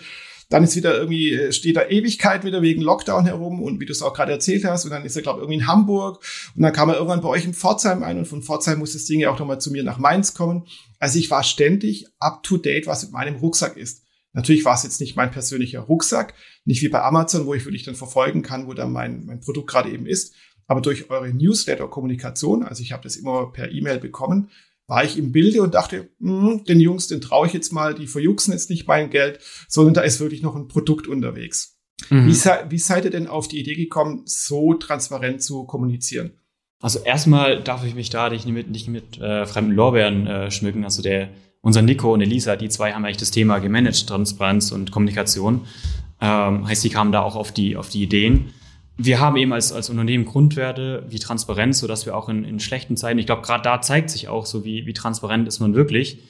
Dann 0.48 0.64
ist 0.64 0.76
wieder 0.76 0.96
irgendwie, 0.96 1.34
äh, 1.34 1.52
steht 1.52 1.76
da 1.76 1.86
Ewigkeit 1.86 2.42
wieder 2.42 2.62
wegen 2.62 2.80
Lockdown 2.80 3.26
herum 3.26 3.60
und 3.60 3.80
wie 3.80 3.84
du 3.84 3.92
es 3.92 4.00
auch 4.00 4.14
gerade 4.14 4.32
erzählt 4.32 4.64
hast. 4.64 4.86
Und 4.86 4.92
dann 4.92 5.04
ist 5.04 5.16
er, 5.16 5.22
glaube 5.22 5.40
ich, 5.40 5.42
irgendwie 5.42 5.58
in 5.58 5.66
Hamburg. 5.66 6.24
Und 6.54 6.62
dann 6.62 6.72
kam 6.72 6.88
er 6.88 6.94
irgendwann 6.94 7.20
bei 7.20 7.28
euch 7.28 7.44
in 7.44 7.52
Pforzheim 7.52 8.02
ein 8.02 8.16
und 8.16 8.26
von 8.26 8.42
Pforzheim 8.42 8.78
muss 8.78 8.94
das 8.94 9.04
Ding 9.04 9.20
ja 9.20 9.30
auch 9.30 9.38
nochmal 9.38 9.60
zu 9.60 9.70
mir 9.70 9.82
nach 9.82 9.98
Mainz 9.98 10.32
kommen. 10.32 10.66
Also 11.00 11.18
ich 11.18 11.30
war 11.30 11.42
ständig 11.42 12.06
up 12.18 12.42
to 12.44 12.56
date, 12.56 12.86
was 12.86 13.02
mit 13.02 13.12
meinem 13.12 13.36
Rucksack 13.36 13.76
ist. 13.76 14.05
Natürlich 14.36 14.66
war 14.66 14.74
es 14.74 14.82
jetzt 14.82 15.00
nicht 15.00 15.16
mein 15.16 15.30
persönlicher 15.30 15.80
Rucksack, 15.80 16.34
nicht 16.66 16.82
wie 16.82 16.90
bei 16.90 17.02
Amazon, 17.02 17.46
wo 17.46 17.54
ich 17.54 17.64
wirklich 17.64 17.84
dann 17.84 17.94
verfolgen 17.94 18.42
kann, 18.42 18.66
wo 18.66 18.74
dann 18.74 18.92
mein, 18.92 19.24
mein 19.24 19.40
Produkt 19.40 19.70
gerade 19.70 19.90
eben 19.90 20.06
ist. 20.06 20.34
Aber 20.66 20.82
durch 20.82 21.08
eure 21.08 21.32
Newsletter-Kommunikation, 21.32 22.62
also 22.62 22.82
ich 22.82 22.92
habe 22.92 23.02
das 23.02 23.16
immer 23.16 23.50
per 23.50 23.72
E-Mail 23.72 23.98
bekommen, 23.98 24.50
war 24.86 25.02
ich 25.04 25.16
im 25.16 25.32
Bilde 25.32 25.62
und 25.62 25.74
dachte, 25.74 26.10
mh, 26.18 26.64
den 26.68 26.80
Jungs, 26.80 27.08
den 27.08 27.22
traue 27.22 27.46
ich 27.46 27.54
jetzt 27.54 27.72
mal, 27.72 27.94
die 27.94 28.06
verjuxen 28.06 28.52
jetzt 28.52 28.68
nicht 28.68 28.86
mein 28.86 29.08
Geld, 29.08 29.40
sondern 29.68 29.94
da 29.94 30.02
ist 30.02 30.20
wirklich 30.20 30.42
noch 30.42 30.54
ein 30.54 30.68
Produkt 30.68 31.08
unterwegs. 31.08 31.78
Mhm. 32.10 32.26
Wie, 32.26 32.70
wie 32.70 32.78
seid 32.78 33.06
ihr 33.06 33.10
denn 33.10 33.28
auf 33.28 33.48
die 33.48 33.58
Idee 33.58 33.74
gekommen, 33.74 34.22
so 34.26 34.74
transparent 34.74 35.42
zu 35.42 35.64
kommunizieren? 35.64 36.32
Also 36.82 36.98
erstmal 36.98 37.62
darf 37.62 37.86
ich 37.86 37.94
mich 37.94 38.10
da 38.10 38.28
nicht 38.28 38.46
mit, 38.46 38.68
nicht 38.68 38.88
mit 38.88 39.18
äh, 39.18 39.46
fremden 39.46 39.72
Lorbeeren 39.72 40.26
äh, 40.26 40.50
schmücken. 40.50 40.84
Also 40.84 41.00
der 41.00 41.30
unser 41.66 41.82
Nico 41.82 42.14
und 42.14 42.20
Elisa, 42.20 42.54
die 42.54 42.68
zwei 42.68 42.92
haben 42.92 43.04
eigentlich 43.04 43.16
das 43.16 43.32
Thema 43.32 43.58
gemanagt, 43.58 44.06
Transparenz 44.06 44.70
und 44.70 44.92
Kommunikation. 44.92 45.66
Ähm, 46.20 46.64
heißt, 46.64 46.84
die 46.84 46.90
kamen 46.90 47.10
da 47.10 47.22
auch 47.22 47.34
auf 47.34 47.50
die, 47.50 47.76
auf 47.76 47.88
die 47.88 48.04
Ideen. 48.04 48.52
Wir 48.96 49.18
haben 49.18 49.36
eben 49.36 49.52
als, 49.52 49.72
als 49.72 49.90
Unternehmen 49.90 50.26
Grundwerte 50.26 51.04
wie 51.08 51.18
Transparenz, 51.18 51.80
sodass 51.80 52.06
wir 52.06 52.16
auch 52.16 52.28
in, 52.28 52.44
in 52.44 52.60
schlechten 52.60 52.96
Zeiten, 52.96 53.18
ich 53.18 53.26
glaube, 53.26 53.42
gerade 53.42 53.64
da 53.64 53.80
zeigt 53.80 54.10
sich 54.10 54.28
auch 54.28 54.46
so, 54.46 54.64
wie, 54.64 54.86
wie 54.86 54.92
transparent 54.92 55.48
ist 55.48 55.58
man 55.58 55.74
wirklich, 55.74 56.20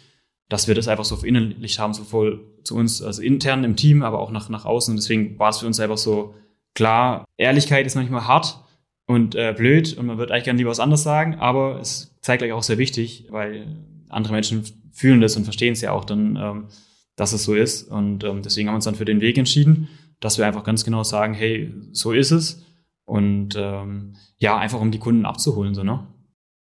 dass 0.48 0.68
wir 0.68 0.74
das 0.74 0.88
einfach 0.88 1.04
so 1.04 1.16
verinnerlicht 1.16 1.78
haben, 1.78 1.92
sowohl 1.92 2.40
zu 2.64 2.74
uns, 2.74 3.02
also 3.02 3.20
intern 3.20 3.62
im 3.62 3.76
Team, 3.76 4.02
aber 4.02 4.20
auch 4.20 4.30
nach, 4.30 4.48
nach 4.48 4.64
außen. 4.64 4.92
Und 4.92 4.96
deswegen 4.96 5.38
war 5.38 5.50
es 5.50 5.58
für 5.58 5.66
uns 5.66 5.78
einfach 5.78 5.98
so 5.98 6.34
klar, 6.72 7.26
Ehrlichkeit 7.36 7.84
ist 7.84 7.94
manchmal 7.94 8.26
hart 8.26 8.64
und 9.06 9.34
äh, 9.34 9.54
blöd 9.54 9.98
und 9.98 10.06
man 10.06 10.16
wird 10.16 10.30
eigentlich 10.30 10.44
gerne 10.44 10.56
lieber 10.56 10.70
was 10.70 10.80
anderes 10.80 11.02
sagen, 11.02 11.34
aber 11.34 11.78
es 11.78 12.16
zeigt 12.22 12.40
gleich 12.40 12.52
auch 12.52 12.62
sehr 12.62 12.78
wichtig, 12.78 13.26
weil 13.28 13.66
andere 14.08 14.32
Menschen 14.32 14.64
fühlen 14.96 15.20
das 15.20 15.36
und 15.36 15.44
verstehen 15.44 15.74
es 15.74 15.80
ja 15.80 15.92
auch 15.92 16.04
dann, 16.04 16.36
ähm, 16.36 16.68
dass 17.16 17.32
es 17.32 17.44
so 17.44 17.54
ist. 17.54 17.84
Und 17.84 18.24
ähm, 18.24 18.42
deswegen 18.42 18.68
haben 18.68 18.74
wir 18.74 18.76
uns 18.76 18.84
dann 18.86 18.94
für 18.94 19.04
den 19.04 19.20
Weg 19.20 19.38
entschieden, 19.38 19.88
dass 20.20 20.38
wir 20.38 20.46
einfach 20.46 20.64
ganz 20.64 20.84
genau 20.84 21.04
sagen, 21.04 21.34
hey, 21.34 21.72
so 21.92 22.12
ist 22.12 22.30
es. 22.30 22.62
Und 23.04 23.54
ähm, 23.56 24.16
ja, 24.38 24.56
einfach 24.58 24.80
um 24.80 24.90
die 24.90 24.98
Kunden 24.98 25.26
abzuholen, 25.26 25.74
so, 25.74 25.84
ne? 25.84 26.06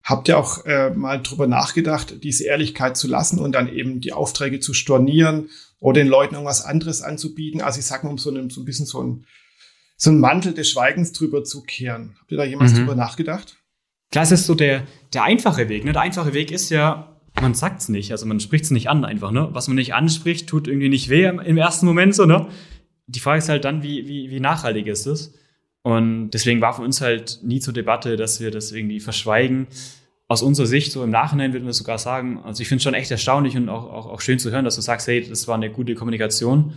Habt 0.03 0.27
ihr 0.27 0.38
auch 0.38 0.65
äh, 0.65 0.91
mal 0.91 1.21
drüber 1.21 1.45
nachgedacht, 1.45 2.23
diese 2.23 2.45
Ehrlichkeit 2.45 2.97
zu 2.97 3.07
lassen 3.07 3.38
und 3.38 3.51
dann 3.53 3.71
eben 3.71 3.99
die 3.99 4.13
Aufträge 4.13 4.59
zu 4.59 4.73
stornieren 4.73 5.49
oder 5.79 6.01
den 6.01 6.07
Leuten 6.07 6.35
irgendwas 6.35 6.63
anderes 6.63 7.01
anzubieten? 7.01 7.61
Also 7.61 7.79
ich 7.79 7.85
sag 7.85 8.03
mal, 8.03 8.09
um 8.09 8.17
so, 8.17 8.31
ein, 8.31 8.49
so 8.49 8.61
ein 8.61 8.65
bisschen 8.65 8.85
so 8.85 9.03
ein 9.03 9.25
so 9.99 10.09
einen 10.09 10.21
Mantel 10.21 10.53
des 10.53 10.69
Schweigens 10.69 11.11
drüber 11.11 11.43
zu 11.43 11.61
kehren. 11.61 12.15
Habt 12.19 12.31
ihr 12.31 12.38
da 12.38 12.45
jemals 12.45 12.71
mhm. 12.71 12.77
drüber 12.77 12.95
nachgedacht? 12.95 13.57
Klar, 14.11 14.23
es 14.23 14.31
ist 14.31 14.45
so 14.45 14.55
der, 14.55 14.88
der 15.13 15.23
einfache 15.23 15.67
Weg. 15.67 15.83
Ne? 15.83 15.91
Der 15.91 16.01
einfache 16.01 16.33
Weg 16.33 16.51
ist 16.51 16.69
ja, 16.69 17.18
man 17.41 17.53
sagt 17.53 17.81
es 17.81 17.89
nicht, 17.89 18.12
also 18.12 18.25
man 18.25 18.39
spricht 18.39 18.65
es 18.65 18.72
nicht 18.72 18.89
an 18.89 19.05
einfach. 19.05 19.31
Ne? 19.31 19.50
Was 19.51 19.67
man 19.67 19.75
nicht 19.75 19.93
anspricht, 19.93 20.48
tut 20.48 20.67
irgendwie 20.67 20.89
nicht 20.89 21.10
weh 21.10 21.25
im, 21.25 21.58
ersten 21.58 21.86
Moment 21.86 22.15
so. 22.15 22.25
Ne? 22.25 22.48
Die 23.08 23.19
Frage 23.19 23.39
ist 23.39 23.50
halt 23.50 23.65
dann, 23.65 23.84
wie, 23.84 24.08
wie, 24.08 24.29
wie 24.29 24.39
nachhaltig 24.39 24.88
ist 24.88 25.05
es? 25.05 25.34
Und 25.81 26.31
deswegen 26.31 26.62
war 26.62 26.74
für 26.74 26.81
uns 26.81 27.01
halt 27.01 27.39
nie 27.43 27.60
zur 27.60 27.74
Debatte, 27.74 28.17
dass 28.17 28.41
wir 28.41 28.51
das 28.51 28.72
irgendwie 28.72 29.00
verschweigen. 29.00 29.67
Aus 30.27 30.43
unserer 30.43 30.67
Sicht, 30.67 30.91
so 30.91 31.03
im 31.03 31.10
Nachhinein 31.10 31.53
würden 31.53 31.65
wir 31.65 31.74
sogar 31.74 31.98
sagen, 31.98 32.39
also 32.43 32.62
ich 32.62 32.67
finde 32.67 32.77
es 32.77 32.84
schon 32.84 32.93
echt 32.93 33.10
erstaunlich 33.10 33.58
und 33.58 33.69
auch, 33.69 33.91
auch, 33.91 34.05
auch 34.08 34.22
schön 34.22 34.38
zu 34.38 34.51
hören, 34.51 34.65
dass 34.65 34.75
du 34.75 34.81
sagst, 34.81 35.08
hey, 35.08 35.27
das 35.27 35.48
war 35.48 35.55
eine 35.55 35.72
gute 35.72 35.96
Kommunikation. 35.96 36.74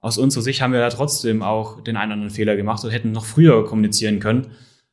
Aus 0.00 0.18
unserer 0.18 0.42
Sicht 0.42 0.60
haben 0.60 0.72
wir 0.72 0.80
da 0.80 0.88
trotzdem 0.88 1.42
auch 1.42 1.82
den 1.82 1.96
einen 1.96 2.10
oder 2.10 2.14
anderen 2.14 2.34
Fehler 2.34 2.56
gemacht 2.56 2.82
und 2.84 2.90
hätten 2.90 3.12
noch 3.12 3.24
früher 3.24 3.64
kommunizieren 3.64 4.18
können. 4.18 4.48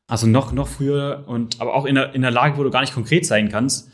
Also 0.06 0.26
noch, 0.26 0.52
noch 0.52 0.68
früher 0.68 1.24
und 1.26 1.60
aber 1.60 1.74
auch 1.74 1.86
in 1.86 1.94
der, 1.94 2.14
in 2.14 2.22
der 2.22 2.30
Lage, 2.30 2.58
wo 2.58 2.62
du 2.62 2.70
gar 2.70 2.82
nicht 2.82 2.94
konkret 2.94 3.24
sein 3.24 3.48
kannst, 3.48 3.90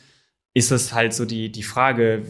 ist 0.54 0.70
es 0.72 0.92
halt 0.92 1.14
so 1.14 1.24
die, 1.24 1.50
die 1.50 1.62
Frage, 1.62 2.24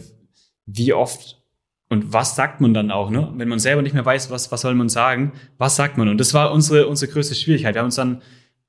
wie 0.65 0.93
oft 0.93 1.41
und 1.89 2.13
was 2.13 2.37
sagt 2.37 2.61
man 2.61 2.73
dann 2.73 2.89
auch, 2.89 3.09
ne? 3.09 3.33
Wenn 3.35 3.49
man 3.49 3.59
selber 3.59 3.81
nicht 3.81 3.93
mehr 3.93 4.05
weiß, 4.05 4.31
was, 4.31 4.49
was 4.49 4.61
soll 4.61 4.75
man 4.75 4.87
sagen, 4.87 5.33
was 5.57 5.75
sagt 5.75 5.97
man? 5.97 6.07
Und 6.07 6.19
das 6.19 6.33
war 6.33 6.53
unsere, 6.53 6.87
unsere 6.87 7.11
größte 7.11 7.35
Schwierigkeit. 7.35 7.75
Wir 7.75 7.79
haben 7.79 7.87
uns 7.87 7.95
dann 7.95 8.21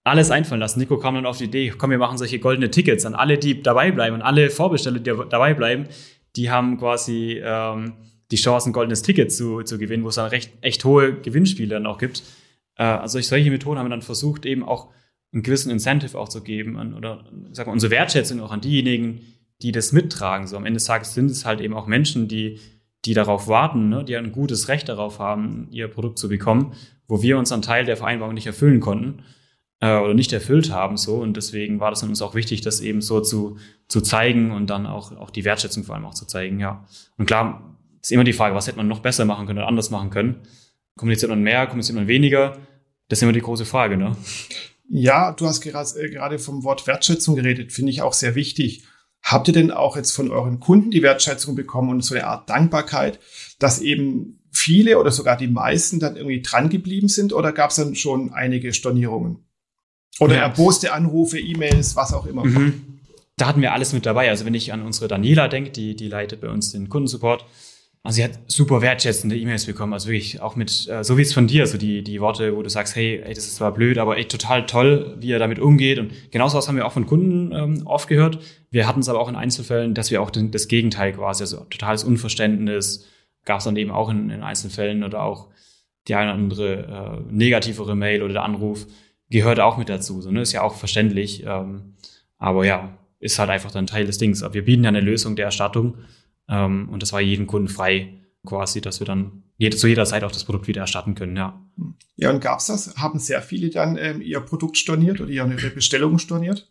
alles 0.02 0.32
einfallen 0.32 0.60
lassen. 0.60 0.80
Nico 0.80 0.98
kam 0.98 1.14
dann 1.14 1.26
auf 1.26 1.38
die 1.38 1.44
Idee, 1.44 1.72
komm, 1.76 1.90
wir 1.90 1.98
machen 1.98 2.18
solche 2.18 2.40
goldene 2.40 2.70
Tickets 2.70 3.06
an 3.06 3.14
alle, 3.14 3.38
die 3.38 3.62
dabei 3.62 3.92
bleiben 3.92 4.16
und 4.16 4.22
alle 4.22 4.50
Vorbesteller, 4.50 4.98
die 4.98 5.12
dabei 5.28 5.54
bleiben, 5.54 5.86
die 6.34 6.50
haben 6.50 6.78
quasi 6.78 7.40
ähm, 7.44 7.92
die 8.32 8.36
Chance, 8.36 8.70
ein 8.70 8.72
goldenes 8.72 9.02
Ticket 9.02 9.30
zu, 9.32 9.62
zu 9.62 9.78
gewinnen, 9.78 10.02
wo 10.02 10.08
es 10.08 10.16
dann 10.16 10.28
recht, 10.28 10.50
echt 10.60 10.84
hohe 10.84 11.14
Gewinnspiele 11.20 11.68
dann 11.68 11.86
auch 11.86 11.98
gibt. 11.98 12.24
Äh, 12.76 12.82
also 12.82 13.20
solche 13.20 13.50
Methoden 13.50 13.78
haben 13.78 13.86
wir 13.86 13.90
dann 13.90 14.02
versucht, 14.02 14.46
eben 14.46 14.64
auch 14.64 14.88
einen 15.32 15.42
gewissen 15.42 15.70
Incentive 15.70 16.18
auch 16.18 16.28
zu 16.28 16.42
geben 16.42 16.76
an, 16.76 16.94
oder 16.94 17.24
sag 17.52 17.66
mal, 17.66 17.72
unsere 17.72 17.92
Wertschätzung 17.92 18.40
auch 18.40 18.50
an 18.50 18.60
diejenigen, 18.60 19.20
die 19.62 19.72
das 19.72 19.92
mittragen. 19.92 20.46
So 20.46 20.56
am 20.56 20.66
Ende 20.66 20.78
des 20.78 20.86
Tages 20.86 21.14
sind 21.14 21.30
es 21.30 21.44
halt 21.44 21.60
eben 21.60 21.74
auch 21.74 21.86
Menschen, 21.86 22.28
die 22.28 22.58
die 23.04 23.14
darauf 23.14 23.48
warten, 23.48 23.88
ne, 23.88 24.04
die 24.04 24.16
ein 24.16 24.32
gutes 24.32 24.68
Recht 24.68 24.88
darauf 24.88 25.18
haben, 25.18 25.66
ihr 25.70 25.88
Produkt 25.88 26.18
zu 26.18 26.28
bekommen, 26.28 26.74
wo 27.08 27.22
wir 27.22 27.36
uns 27.38 27.50
einen 27.50 27.62
Teil 27.62 27.84
der 27.84 27.96
Vereinbarung 27.96 28.34
nicht 28.34 28.46
erfüllen 28.46 28.80
konnten 28.80 29.24
äh, 29.80 29.96
oder 29.96 30.14
nicht 30.14 30.32
erfüllt 30.32 30.70
haben. 30.70 30.96
So 30.96 31.16
und 31.16 31.36
deswegen 31.36 31.80
war 31.80 31.90
das 31.90 32.02
uns 32.02 32.22
auch 32.22 32.34
wichtig, 32.34 32.60
das 32.60 32.80
eben 32.80 33.00
so 33.00 33.20
zu, 33.20 33.58
zu 33.88 34.00
zeigen 34.00 34.52
und 34.52 34.70
dann 34.70 34.86
auch, 34.86 35.12
auch 35.16 35.30
die 35.30 35.44
Wertschätzung 35.44 35.84
vor 35.84 35.96
allem 35.96 36.04
auch 36.04 36.14
zu 36.14 36.26
zeigen. 36.26 36.60
Ja. 36.60 36.86
Und 37.18 37.26
klar 37.26 37.76
ist 38.00 38.12
immer 38.12 38.24
die 38.24 38.32
Frage, 38.32 38.54
was 38.54 38.66
hätte 38.68 38.76
man 38.76 38.88
noch 38.88 39.00
besser 39.00 39.24
machen 39.24 39.46
können 39.46 39.58
oder 39.58 39.68
anders 39.68 39.90
machen 39.90 40.10
können? 40.10 40.36
Kommuniziert 40.96 41.30
man 41.30 41.42
mehr, 41.42 41.66
kommuniziert 41.66 41.96
man 41.96 42.06
weniger? 42.06 42.58
Das 43.08 43.18
ist 43.18 43.22
immer 43.22 43.32
die 43.32 43.40
große 43.40 43.64
Frage, 43.64 43.96
ne? 43.96 44.16
Ja, 44.88 45.32
du 45.32 45.46
hast 45.46 45.60
gerade, 45.60 45.88
äh, 46.00 46.10
gerade 46.10 46.38
vom 46.38 46.64
Wort 46.64 46.86
Wertschätzung 46.86 47.34
geredet, 47.34 47.72
finde 47.72 47.90
ich 47.90 48.02
auch 48.02 48.12
sehr 48.12 48.34
wichtig. 48.34 48.84
Habt 49.22 49.48
ihr 49.48 49.54
denn 49.54 49.70
auch 49.70 49.96
jetzt 49.96 50.12
von 50.12 50.30
euren 50.30 50.60
Kunden 50.60 50.90
die 50.90 51.02
Wertschätzung 51.02 51.54
bekommen 51.54 51.90
und 51.90 52.04
so 52.04 52.14
eine 52.14 52.26
Art 52.26 52.50
Dankbarkeit, 52.50 53.20
dass 53.58 53.80
eben 53.80 54.40
viele 54.50 54.98
oder 54.98 55.10
sogar 55.10 55.36
die 55.36 55.48
meisten 55.48 56.00
dann 56.00 56.16
irgendwie 56.16 56.42
dran 56.42 56.68
geblieben 56.68 57.08
sind 57.08 57.32
oder 57.32 57.52
gab 57.52 57.70
es 57.70 57.76
dann 57.76 57.94
schon 57.94 58.32
einige 58.32 58.72
Stornierungen? 58.72 59.38
Oder 60.20 60.34
ja. 60.34 60.42
erboste 60.42 60.92
Anrufe, 60.92 61.38
E-Mails, 61.38 61.96
was 61.96 62.12
auch 62.12 62.26
immer. 62.26 62.44
Mhm. 62.44 63.00
Da 63.36 63.46
hatten 63.46 63.62
wir 63.62 63.72
alles 63.72 63.92
mit 63.92 64.04
dabei. 64.04 64.28
Also 64.28 64.44
wenn 64.44 64.54
ich 64.54 64.72
an 64.72 64.82
unsere 64.82 65.08
Daniela 65.08 65.48
denke, 65.48 65.70
die, 65.70 65.96
die 65.96 66.08
leitet 66.08 66.40
bei 66.40 66.48
uns 66.48 66.72
den 66.72 66.88
Kundensupport, 66.88 67.46
also 68.04 68.16
sie 68.16 68.24
hat 68.24 68.40
super 68.48 68.82
wertschätzende 68.82 69.36
E-Mails 69.36 69.66
bekommen, 69.66 69.92
also 69.92 70.08
wirklich 70.08 70.40
auch 70.40 70.56
mit, 70.56 70.88
äh, 70.88 71.04
so 71.04 71.16
wie 71.16 71.22
es 71.22 71.32
von 71.32 71.46
dir, 71.46 71.66
so 71.68 71.78
die, 71.78 72.02
die 72.02 72.20
Worte, 72.20 72.56
wo 72.56 72.62
du 72.62 72.68
sagst, 72.68 72.96
hey, 72.96 73.22
ey, 73.24 73.32
das 73.32 73.44
ist 73.44 73.56
zwar 73.56 73.72
blöd, 73.72 73.98
aber 73.98 74.16
echt 74.16 74.30
total 74.30 74.66
toll, 74.66 75.16
wie 75.20 75.30
er 75.30 75.38
damit 75.38 75.60
umgeht. 75.60 76.00
Und 76.00 76.12
genauso 76.32 76.58
was 76.58 76.66
haben 76.66 76.74
wir 76.74 76.86
auch 76.86 76.92
von 76.92 77.06
Kunden 77.06 77.52
ähm, 77.52 77.86
oft 77.86 78.08
gehört. 78.08 78.40
Wir 78.70 78.88
hatten 78.88 79.00
es 79.00 79.08
aber 79.08 79.20
auch 79.20 79.28
in 79.28 79.36
Einzelfällen, 79.36 79.94
dass 79.94 80.10
wir 80.10 80.20
auch 80.20 80.30
den, 80.30 80.50
das 80.50 80.66
Gegenteil 80.66 81.12
quasi, 81.12 81.44
also 81.44 81.58
totales 81.70 82.02
Unverständnis, 82.02 83.06
gab 83.44 83.58
es 83.58 83.64
dann 83.64 83.76
eben 83.76 83.92
auch 83.92 84.08
in, 84.08 84.30
in 84.30 84.42
Einzelfällen 84.42 85.04
oder 85.04 85.22
auch 85.22 85.48
die 86.08 86.16
eine 86.16 86.32
oder 86.32 86.40
andere 86.40 87.22
äh, 87.28 87.32
negativere 87.32 87.94
Mail 87.94 88.22
oder 88.22 88.32
der 88.32 88.42
Anruf 88.42 88.86
gehört 89.30 89.60
auch 89.60 89.76
mit 89.76 89.88
dazu. 89.88 90.20
So, 90.20 90.32
ne? 90.32 90.42
Ist 90.42 90.52
ja 90.52 90.62
auch 90.62 90.74
verständlich. 90.74 91.44
Ähm, 91.46 91.94
aber 92.38 92.64
ja, 92.66 92.98
ist 93.20 93.38
halt 93.38 93.50
einfach 93.50 93.70
dann 93.70 93.86
Teil 93.86 94.06
des 94.06 94.18
Dings. 94.18 94.42
Aber 94.42 94.54
wir 94.54 94.64
bieten 94.64 94.82
ja 94.82 94.88
eine 94.88 95.00
Lösung 95.00 95.36
der 95.36 95.46
Erstattung 95.46 95.98
ähm, 96.48 96.88
und 96.88 97.02
das 97.02 97.12
war 97.12 97.20
jedem 97.20 97.46
Kunden 97.46 97.68
frei 97.68 98.20
quasi, 98.46 98.80
dass 98.80 99.00
wir 99.00 99.06
dann 99.06 99.44
jede, 99.56 99.76
zu 99.76 99.86
jeder 99.86 100.04
Zeit 100.04 100.24
auch 100.24 100.32
das 100.32 100.44
Produkt 100.44 100.66
wieder 100.66 100.80
erstatten 100.80 101.14
können, 101.14 101.36
ja. 101.36 101.60
Ja, 102.16 102.30
und 102.30 102.40
gab's 102.40 102.66
das? 102.66 102.96
Haben 102.96 103.18
sehr 103.18 103.42
viele 103.42 103.70
dann 103.70 103.96
ähm, 103.96 104.20
ihr 104.20 104.40
Produkt 104.40 104.76
storniert 104.76 105.20
oder 105.20 105.30
ihre 105.30 105.70
Bestellung 105.70 106.18
storniert? 106.18 106.68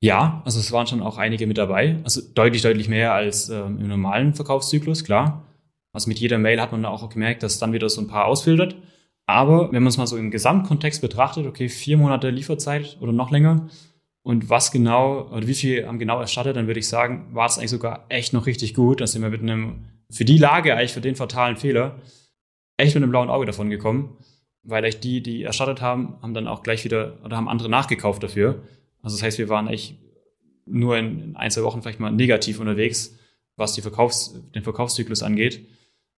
Ja, 0.00 0.42
also 0.44 0.60
es 0.60 0.70
waren 0.70 0.86
schon 0.86 1.02
auch 1.02 1.18
einige 1.18 1.46
mit 1.46 1.58
dabei. 1.58 1.98
Also 2.04 2.20
deutlich, 2.34 2.62
deutlich 2.62 2.88
mehr 2.88 3.12
als 3.12 3.48
ähm, 3.48 3.78
im 3.80 3.88
normalen 3.88 4.34
Verkaufszyklus, 4.34 5.02
klar. 5.02 5.44
Also 5.92 6.08
mit 6.08 6.20
jeder 6.20 6.38
Mail 6.38 6.60
hat 6.60 6.70
man 6.70 6.84
auch 6.84 7.08
gemerkt, 7.08 7.42
dass 7.42 7.58
dann 7.58 7.72
wieder 7.72 7.88
so 7.88 8.00
ein 8.00 8.06
paar 8.06 8.26
ausfiltert. 8.26 8.76
Aber 9.26 9.72
wenn 9.72 9.82
man 9.82 9.88
es 9.88 9.96
mal 9.96 10.06
so 10.06 10.16
im 10.16 10.30
Gesamtkontext 10.30 11.02
betrachtet, 11.02 11.46
okay, 11.46 11.68
vier 11.68 11.96
Monate 11.96 12.30
Lieferzeit 12.30 12.96
oder 13.00 13.12
noch 13.12 13.30
länger, 13.30 13.68
und 14.28 14.50
was 14.50 14.70
genau, 14.72 15.26
oder 15.30 15.46
wie 15.46 15.54
viel 15.54 15.86
haben 15.86 15.98
genau 15.98 16.20
erstattet, 16.20 16.54
dann 16.54 16.66
würde 16.66 16.80
ich 16.80 16.86
sagen, 16.86 17.28
war 17.32 17.46
es 17.46 17.56
eigentlich 17.56 17.70
sogar 17.70 18.04
echt 18.10 18.34
noch 18.34 18.44
richtig 18.44 18.74
gut. 18.74 19.00
Da 19.00 19.06
sind 19.06 19.22
wir 19.22 19.30
mit 19.30 19.40
einem, 19.40 19.86
für 20.10 20.26
die 20.26 20.36
Lage 20.36 20.76
eigentlich, 20.76 20.92
für 20.92 21.00
den 21.00 21.16
fatalen 21.16 21.56
Fehler, 21.56 21.98
echt 22.76 22.94
mit 22.94 23.02
einem 23.02 23.10
blauen 23.10 23.30
Auge 23.30 23.46
davon 23.46 23.70
gekommen. 23.70 24.18
Weil 24.64 24.84
echt 24.84 25.02
die, 25.02 25.22
die 25.22 25.44
erstattet 25.44 25.80
haben, 25.80 26.18
haben 26.20 26.34
dann 26.34 26.46
auch 26.46 26.62
gleich 26.62 26.84
wieder, 26.84 27.16
oder 27.24 27.38
haben 27.38 27.48
andere 27.48 27.70
nachgekauft 27.70 28.22
dafür. 28.22 28.62
Also 29.00 29.16
das 29.16 29.22
heißt, 29.22 29.38
wir 29.38 29.48
waren 29.48 29.66
echt 29.66 29.96
nur 30.66 30.98
in, 30.98 31.34
ein, 31.34 31.50
zwei 31.50 31.62
Wochen 31.62 31.80
vielleicht 31.80 32.00
mal 32.00 32.10
negativ 32.10 32.60
unterwegs, 32.60 33.16
was 33.56 33.72
die 33.72 33.80
Verkaufs-, 33.80 34.38
den 34.54 34.62
Verkaufszyklus 34.62 35.22
angeht. 35.22 35.66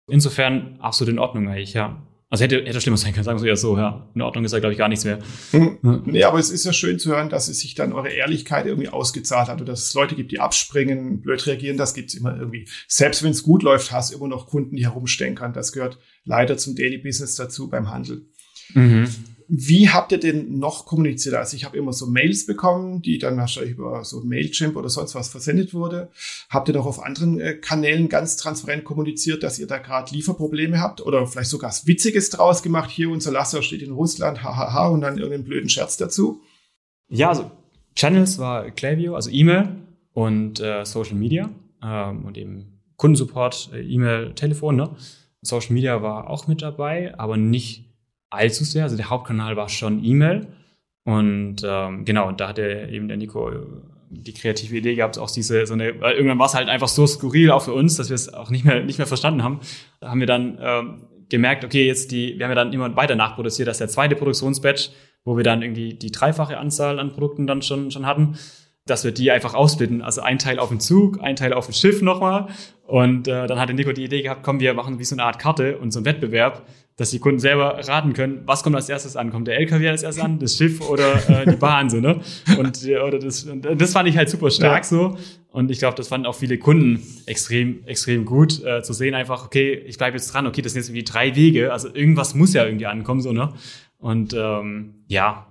Insofern 0.09 0.81
absolut 0.81 1.13
in 1.13 1.19
Ordnung 1.19 1.47
eigentlich, 1.47 1.75
ja. 1.75 2.01
Also 2.31 2.45
hätte, 2.45 2.63
hätte 2.63 2.81
schlimmer 2.81 2.99
sein 2.99 3.15
können, 3.15 3.25
sagen 3.25 3.41
wir 3.41 3.49
ja 3.49 3.57
so, 3.57 3.79
ja. 3.79 4.11
In 4.15 4.21
Ordnung 4.21 4.45
ist 4.45 4.53
ja, 4.53 4.59
glaube 4.59 4.75
ich, 4.75 4.79
gar 4.79 4.89
nichts 4.89 5.07
mehr. 5.07 5.19
Hm. 5.53 6.03
Nee, 6.05 6.25
aber 6.25 6.39
es 6.39 6.51
ist 6.51 6.65
ja 6.65 6.75
schön 6.75 6.99
zu 6.99 7.11
hören, 7.11 7.31
dass 7.31 7.49
es 7.49 7.61
sich 7.61 7.75
dann 7.75 7.95
eure 7.95 8.11
Ehrlichkeit 8.11 8.67
irgendwie 8.67 8.91
ausgezahlt 8.91 9.49
hat 9.49 9.61
und 9.61 9.67
dass 9.67 9.85
es 9.85 9.95
Leute 9.95 10.15
gibt, 10.15 10.31
die 10.31 10.39
abspringen, 10.39 11.23
blöd 11.23 11.47
reagieren, 11.47 11.79
das 11.79 11.95
gibt's 11.95 12.13
immer 12.13 12.37
irgendwie. 12.37 12.69
Selbst 12.87 13.23
wenn 13.23 13.31
es 13.31 13.43
gut 13.43 13.63
läuft, 13.63 13.93
hast 13.93 14.13
du 14.13 14.19
immer 14.19 14.29
noch 14.29 14.47
Kunden, 14.47 14.77
die 14.77 14.85
herumstenkern. 14.85 15.55
Das 15.55 15.73
gehört 15.73 15.99
leider 16.25 16.59
zum 16.59 16.77
Daily 16.77 16.99
Business 16.99 17.35
dazu 17.35 17.71
beim 17.71 17.91
Handel. 17.91 18.27
Mhm. 18.75 19.09
Wie 19.51 19.89
habt 19.89 20.13
ihr 20.13 20.19
denn 20.19 20.59
noch 20.59 20.85
kommuniziert? 20.85 21.35
Also 21.35 21.57
ich 21.57 21.65
habe 21.65 21.79
immer 21.79 21.95
so 21.95 22.07
Mails 22.07 22.45
bekommen, 22.45 23.01
die 23.01 23.19
dann 23.19 23.39
wahrscheinlich 23.39 23.73
über 23.73 24.05
so 24.05 24.21
Mailchimp 24.21 24.77
oder 24.77 24.91
sonst 24.91 25.15
was 25.15 25.31
versendet 25.31 25.73
wurde. 25.73 26.11
Habt 26.51 26.69
ihr 26.69 26.75
noch 26.75 26.85
auf 26.85 27.03
anderen 27.03 27.41
äh, 27.41 27.55
Kanälen 27.55 28.11
ganz 28.11 28.37
transparent 28.37 28.85
kommuniziert, 28.85 29.43
dass 29.43 29.59
ihr 29.59 29.67
da 29.67 29.79
gerade 29.79 30.15
Lieferprobleme 30.15 30.81
habt 30.81 31.01
oder 31.01 31.27
vielleicht 31.27 31.49
sogar 31.49 31.71
was 31.71 31.87
Witziges 31.87 32.29
draus 32.29 32.63
gemacht? 32.63 32.91
Hier 32.91 33.09
unser 33.09 33.33
Lasser 33.33 33.63
steht 33.63 33.81
in 33.81 33.93
Russland, 33.93 34.43
hahaha, 34.43 34.89
und 34.89 35.01
dann 35.01 35.17
irgendeinen 35.17 35.45
blöden 35.45 35.71
Scherz 35.71 35.97
dazu? 35.97 36.43
Ja, 37.09 37.31
also 37.31 37.51
Channels 37.95 38.39
war 38.39 38.71
Klaviyo, 38.71 39.15
also 39.15 39.31
E-Mail 39.31 39.77
und 40.13 40.61
äh, 40.61 40.85
Social 40.85 41.17
Media 41.17 41.49
ähm, 41.83 42.27
und 42.27 42.37
eben 42.37 42.81
Kundensupport, 42.97 43.71
äh, 43.73 43.81
E-Mail, 43.81 44.35
Telefon. 44.35 44.77
Ne? 44.77 44.91
Social 45.41 45.73
Media 45.73 46.03
war 46.03 46.29
auch 46.29 46.49
mit 46.49 46.61
dabei, 46.61 47.19
aber 47.19 47.39
nicht 47.39 47.88
allzu 48.31 48.65
sehr. 48.65 48.85
Also 48.85 48.97
der 48.97 49.11
Hauptkanal 49.11 49.57
war 49.57 49.69
schon 49.69 50.05
E-Mail. 50.05 50.47
Und 51.05 51.63
ähm, 51.65 52.05
genau, 52.05 52.33
da 52.33 52.49
hatte 52.49 52.89
eben 52.91 53.09
der 53.09 53.17
Nico 53.17 53.51
äh, 53.51 53.61
die 54.11 54.33
kreative 54.33 54.77
Idee 54.77 54.95
gehabt, 54.95 55.19
auch 55.19 55.31
diese, 55.31 55.67
so 55.67 55.75
eine, 55.75 56.01
weil 56.01 56.15
irgendwann 56.15 56.39
war 56.39 56.47
es 56.47 56.55
halt 56.55 56.69
einfach 56.69 56.89
so 56.89 57.07
skurril 57.07 57.51
auch 57.51 57.63
für 57.63 57.73
uns, 57.73 57.97
dass 57.97 58.09
wir 58.09 58.15
es 58.15 58.33
auch 58.33 58.51
nicht 58.51 58.65
mehr, 58.65 58.83
nicht 58.83 58.99
mehr 58.99 59.07
verstanden 59.07 59.43
haben. 59.43 59.61
Da 60.01 60.11
haben 60.11 60.21
wir 60.21 60.27
dann 60.27 60.59
ähm, 60.61 61.03
gemerkt, 61.29 61.65
okay, 61.65 61.87
jetzt 61.87 62.11
die, 62.11 62.39
wir 62.39 62.47
haben 62.47 62.51
ja 62.51 62.55
dann 62.57 62.73
immer 62.73 62.95
weiter 62.97 63.17
nachproduziert, 63.17 63.69
dass 63.69 63.79
der 63.79 63.89
zweite 63.89 64.17
Produktionsbatch, 64.17 64.91
wo 65.25 65.37
wir 65.37 65.45
dann 65.45 65.63
irgendwie 65.63 65.95
die 65.95 66.11
dreifache 66.11 66.59
Anzahl 66.59 66.99
an 66.99 67.13
Produkten 67.13 67.47
dann 67.47 67.63
schon, 67.63 67.91
schon 67.91 68.07
hatten, 68.07 68.39
dass 68.87 69.05
wir 69.05 69.13
die 69.13 69.31
einfach 69.31 69.55
ausbilden. 69.55 70.01
Also 70.01 70.23
ein 70.23 70.39
Teil 70.39 70.59
auf 70.59 70.69
dem 70.71 70.81
Zug, 70.81 71.23
ein 71.23 71.37
Teil 71.37 71.53
auf 71.53 71.67
dem 71.67 71.75
Schiff 71.75 72.01
nochmal. 72.01 72.49
Und 72.87 73.29
äh, 73.29 73.47
dann 73.47 73.59
hatte 73.59 73.75
Nico 73.75 73.93
die 73.93 74.05
Idee 74.05 74.23
gehabt, 74.23 74.43
komm, 74.43 74.61
wir 74.61 74.73
machen 74.73 74.99
wie 74.99 75.05
so 75.05 75.15
eine 75.15 75.25
Art 75.25 75.39
Karte 75.39 75.79
und 75.79 75.91
so 75.91 75.99
einen 75.99 76.07
Wettbewerb, 76.07 76.67
dass 76.99 77.11
die 77.11 77.21
Kunden 77.21 77.39
selber 77.39 77.79
raten 77.87 78.13
können, 78.13 78.43
was 78.45 78.65
kommt 78.65 78.75
als 78.75 78.89
erstes 78.89 79.17
an? 79.17 79.31
Kommt 79.31 79.47
der 79.47 79.57
LKW 79.57 79.89
als 79.89 80.03
erstes 80.03 80.23
an, 80.23 80.41
das 80.41 80.57
Schiff 80.57 80.81
oder 80.81 81.15
äh, 81.31 81.49
die 81.49 81.57
Bahn 81.57 81.89
so, 81.89 81.99
ne? 82.01 82.21
Und, 82.59 82.85
oder 82.85 83.21
das, 83.21 83.45
und 83.45 83.63
das 83.63 83.93
fand 83.93 84.09
ich 84.09 84.17
halt 84.17 84.29
super 84.29 84.51
stark 84.51 84.83
ja. 84.83 84.83
so. 84.83 85.17
Und 85.51 85.71
ich 85.71 85.79
glaube, 85.79 85.97
das 85.97 86.09
fanden 86.09 86.27
auch 86.27 86.35
viele 86.35 86.59
Kunden 86.59 87.01
extrem, 87.27 87.85
extrem 87.87 88.25
gut, 88.25 88.63
äh, 88.65 88.83
zu 88.83 88.93
sehen 88.93 89.15
einfach, 89.15 89.47
okay, 89.47 89.75
ich 89.75 89.97
bleibe 89.97 90.17
jetzt 90.17 90.35
dran, 90.35 90.49
okay, 90.49 90.61
das 90.61 90.73
sind 90.73 90.81
jetzt 90.81 90.89
irgendwie 90.89 91.05
drei 91.05 91.37
Wege, 91.37 91.73
also 91.73 91.89
irgendwas 91.95 92.35
muss 92.35 92.53
ja 92.53 92.65
irgendwie 92.65 92.87
ankommen, 92.87 93.21
so, 93.21 93.33
ne? 93.33 93.55
Und 93.99 94.35
ähm, 94.35 95.05
ja, 95.07 95.47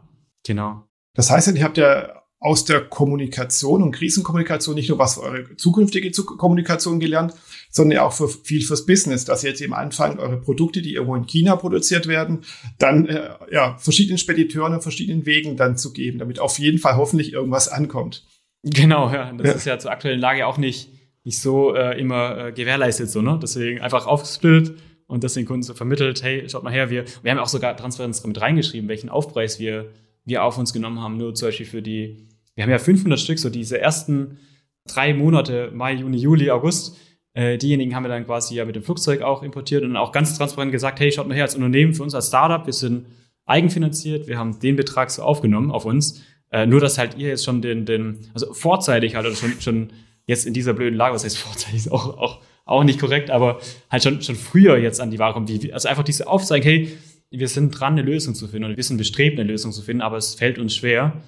genau. 0.46 0.84
Das 1.14 1.32
heißt, 1.32 1.56
ihr 1.56 1.64
habt 1.64 1.78
ja 1.78 2.17
aus 2.40 2.66
der 2.66 2.82
Kommunikation 2.82 3.82
und 3.82 3.94
Krisenkommunikation 3.94 4.76
nicht 4.76 4.90
nur 4.90 5.00
was 5.00 5.16
für 5.16 5.22
eure 5.22 5.56
zukünftige 5.56 6.12
Kommunikation 6.12 7.00
gelernt, 7.00 7.34
sondern 7.72 7.96
ja 7.96 8.06
auch 8.06 8.14
für 8.14 8.28
viel 8.28 8.64
fürs 8.64 8.86
Business, 8.86 9.26
dass 9.26 9.44
ihr 9.44 9.50
jetzt 9.50 9.62
eben 9.62 9.74
anfangt, 9.74 10.20
eure 10.20 10.38
Produkte, 10.38 10.82
die 10.82 10.94
irgendwo 10.94 11.16
in 11.16 11.26
China 11.26 11.56
produziert 11.56 12.08
werden, 12.08 12.42
dann 12.78 13.08
äh, 13.08 13.30
ja 13.52 13.78
verschiedenen 13.80 14.20
Spediteuren 14.20 14.74
und 14.74 14.82
verschiedenen 14.82 15.26
Wegen 15.26 15.58
dann 15.58 15.78
zu 15.78 15.94
geben, 15.94 16.20
damit 16.20 16.40
auf 16.40 16.60
jeden 16.60 16.78
Fall 16.78 16.96
hoffentlich 16.96 17.34
irgendwas 17.34 17.70
ankommt. 17.70 18.24
Genau, 18.64 19.12
ja. 19.12 19.32
Das 19.34 19.48
ja. 19.48 19.54
ist 19.54 19.66
ja 19.66 19.80
zur 19.80 19.92
aktuellen 19.92 20.20
Lage 20.20 20.46
auch 20.46 20.58
nicht, 20.58 20.90
nicht 21.24 21.40
so 21.40 21.74
äh, 21.74 22.00
immer 22.00 22.48
äh, 22.48 22.52
gewährleistet, 22.52 23.10
so, 23.10 23.22
ne? 23.22 23.40
Deswegen 23.42 23.82
einfach 23.82 24.06
aufgesplittet 24.06 24.78
und 25.08 25.24
das 25.24 25.34
den 25.34 25.46
Kunden 25.46 25.64
so 25.64 25.74
vermittelt, 25.74 26.22
hey, 26.22 26.48
schaut 26.50 26.64
mal 26.64 26.74
her, 26.74 26.90
wir, 26.90 27.06
wir 27.24 27.32
haben 27.32 27.40
auch 27.40 27.48
sogar 27.48 27.76
Transparenz 27.76 28.24
mit 28.26 28.40
reingeschrieben, 28.40 28.90
welchen 28.90 29.10
Aufpreis 29.10 29.60
wir, 29.60 29.92
wir 30.28 30.44
auf 30.44 30.58
uns 30.58 30.74
genommen 30.74 31.02
haben, 31.02 31.18
nur 31.18 31.34
zum 31.34 31.48
Beispiel 31.48 31.66
für 31.66 31.82
die, 31.82 32.28
wir 32.54 32.64
haben 32.64 32.70
ja 32.70 32.78
500 32.78 33.20
Stück, 33.20 33.40
so 33.40 33.50
diese 33.50 33.80
ersten 33.80 34.38
drei 34.86 35.14
Monate, 35.14 35.72
Mai, 35.74 35.94
Juni, 35.94 36.18
Juli, 36.18 36.52
August, 36.52 36.98
äh, 37.34 37.58
diejenigen 37.58 37.96
haben 37.96 38.04
wir 38.04 38.10
dann 38.10 38.26
quasi 38.26 38.56
ja 38.56 38.66
mit 38.66 38.76
dem 38.76 38.84
Flugzeug 38.84 39.22
auch 39.22 39.42
importiert 39.42 39.84
und 39.84 39.96
auch 39.96 40.12
ganz 40.12 40.38
transparent 40.38 40.72
gesagt, 40.72 41.00
hey, 41.00 41.12
schaut 41.12 41.28
mal 41.28 41.36
her, 41.36 41.44
als 41.44 41.56
Unternehmen, 41.56 41.94
für 41.94 42.04
uns 42.04 42.14
als 42.14 42.28
Startup, 42.28 42.66
wir 42.66 42.74
sind 42.74 43.08
eigenfinanziert, 43.46 44.28
wir 44.28 44.38
haben 44.38 44.60
den 44.60 44.76
Betrag 44.76 45.10
so 45.10 45.24
aufgenommen 45.24 45.72
auf 45.72 45.86
uns, 45.86 46.22
äh, 46.52 46.66
nur 46.66 46.80
dass 46.80 46.98
halt 46.98 47.18
ihr 47.18 47.30
jetzt 47.30 47.46
schon 47.46 47.62
den, 47.62 47.86
den, 47.86 48.30
also 48.34 48.54
vorzeitig 48.54 49.16
halt 49.16 49.26
oder 49.26 49.36
schon, 49.36 49.60
schon 49.62 49.90
jetzt 50.26 50.46
in 50.46 50.54
dieser 50.54 50.74
blöden 50.74 50.98
Lage, 50.98 51.16
was 51.16 51.24
heißt 51.24 51.38
vorzeitig, 51.38 51.76
ist 51.86 51.92
auch, 51.92 52.18
auch 52.18 52.42
auch 52.68 52.84
nicht 52.84 53.00
korrekt, 53.00 53.32
aber 53.32 53.60
halt 53.90 54.04
schon, 54.04 54.22
schon 54.22 54.36
früher 54.36 54.78
jetzt 54.78 55.00
an 55.00 55.10
die 55.10 55.20
Ware 55.20 55.34
kommt. 55.34 55.50
Also 55.74 55.88
einfach 55.88 56.04
diese 56.04 56.28
Aufzeigen, 56.28 56.68
hey, 56.68 56.98
wir 57.30 57.48
sind 57.48 57.72
dran, 57.72 57.94
eine 57.94 58.02
Lösung 58.02 58.36
zu 58.36 58.48
finden 58.48 58.70
und 58.70 58.78
wir 58.78 58.84
sind 58.84 58.98
bestrebt, 58.98 59.40
eine 59.40 59.50
Lösung 59.50 59.72
zu 59.72 59.82
finden, 59.82 60.02
aber 60.02 60.18
es 60.18 60.36
fällt 60.36 60.60
uns 60.60 60.76
schwer 60.76 61.22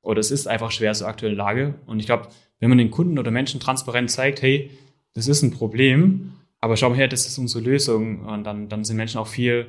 oder 0.00 0.20
es 0.20 0.30
ist 0.30 0.46
einfach 0.46 0.70
schwer 0.70 0.92
zur 0.94 1.08
aktuellen 1.08 1.36
Lage. 1.36 1.74
Und 1.86 2.00
ich 2.00 2.06
glaube, 2.06 2.28
wenn 2.58 2.68
man 2.68 2.78
den 2.78 2.90
Kunden 2.90 3.18
oder 3.18 3.30
Menschen 3.30 3.60
transparent 3.60 4.10
zeigt, 4.10 4.42
hey, 4.42 4.70
das 5.14 5.28
ist 5.28 5.42
ein 5.42 5.50
Problem, 5.50 6.32
aber 6.60 6.76
schau 6.76 6.90
mal 6.90 6.96
her, 6.96 7.08
das 7.08 7.26
ist 7.26 7.38
unsere 7.38 7.62
Lösung, 7.62 8.20
und 8.20 8.44
dann, 8.44 8.68
dann 8.68 8.84
sind 8.84 8.96
Menschen 8.96 9.18
auch 9.18 9.26
viel 9.26 9.66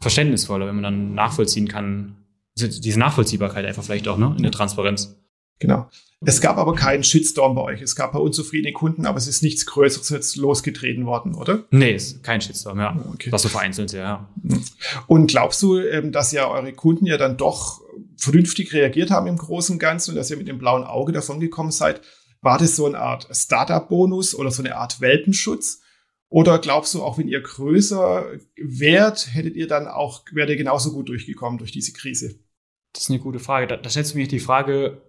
verständnisvoller, 0.00 0.66
wenn 0.66 0.74
man 0.74 0.84
dann 0.84 1.14
nachvollziehen 1.14 1.68
kann, 1.68 2.16
diese 2.58 2.98
Nachvollziehbarkeit 2.98 3.64
einfach 3.64 3.84
vielleicht 3.84 4.08
auch, 4.08 4.18
ne, 4.18 4.34
in 4.36 4.42
der 4.42 4.52
Transparenz. 4.52 5.16
Genau. 5.58 5.88
Es 6.24 6.40
gab 6.40 6.56
aber 6.56 6.74
keinen 6.74 7.02
Shitstorm 7.02 7.54
bei 7.54 7.62
euch. 7.62 7.82
Es 7.82 7.96
gab 7.96 8.10
ein 8.10 8.12
paar 8.12 8.22
unzufriedene 8.22 8.72
Kunden, 8.72 9.06
aber 9.06 9.18
es 9.18 9.26
ist 9.26 9.42
nichts 9.42 9.66
Größeres 9.66 10.08
jetzt 10.10 10.36
losgetreten 10.36 11.04
worden, 11.04 11.34
oder? 11.34 11.64
Nee, 11.70 11.94
ist 11.94 12.22
kein 12.22 12.40
Shitstorm, 12.40 12.78
ja. 12.78 12.96
Okay. 13.12 13.30
Das 13.30 13.42
so 13.42 13.48
vereinzelt, 13.48 13.92
ja. 13.92 14.28
Mhm. 14.42 14.64
Und 15.06 15.26
glaubst 15.28 15.60
du, 15.62 15.78
ähm, 15.78 16.12
dass 16.12 16.32
ja 16.32 16.48
eure 16.48 16.72
Kunden 16.72 17.06
ja 17.06 17.16
dann 17.16 17.36
doch 17.36 17.80
vernünftig 18.16 18.72
reagiert 18.72 19.10
haben 19.10 19.26
im 19.26 19.36
Großen 19.36 19.74
und 19.74 19.78
Ganzen 19.78 20.10
und 20.10 20.16
dass 20.16 20.30
ihr 20.30 20.36
mit 20.36 20.48
dem 20.48 20.58
blauen 20.58 20.84
Auge 20.84 21.12
davon 21.12 21.40
gekommen 21.40 21.72
seid? 21.72 22.02
War 22.40 22.58
das 22.58 22.76
so 22.76 22.86
eine 22.86 22.98
Art 22.98 23.28
Startup-Bonus 23.30 24.34
oder 24.34 24.50
so 24.50 24.62
eine 24.62 24.76
Art 24.76 25.00
Welpenschutz? 25.00 25.80
Oder 26.28 26.58
glaubst 26.58 26.94
du, 26.94 27.02
auch 27.02 27.18
wenn 27.18 27.28
ihr 27.28 27.40
größer 27.40 28.26
wärt, 28.56 29.34
hättet 29.34 29.54
ihr 29.54 29.66
dann 29.66 29.86
auch, 29.86 30.24
wärt 30.32 30.50
ihr 30.50 30.56
genauso 30.56 30.92
gut 30.92 31.08
durchgekommen 31.08 31.58
durch 31.58 31.72
diese 31.72 31.92
Krise? 31.92 32.38
Das 32.92 33.04
ist 33.04 33.10
eine 33.10 33.18
gute 33.18 33.38
Frage. 33.38 33.66
Da, 33.66 33.76
da 33.76 33.90
stellt 33.90 34.06
sich 34.06 34.14
mir 34.14 34.26
die 34.26 34.40
Frage, 34.40 35.02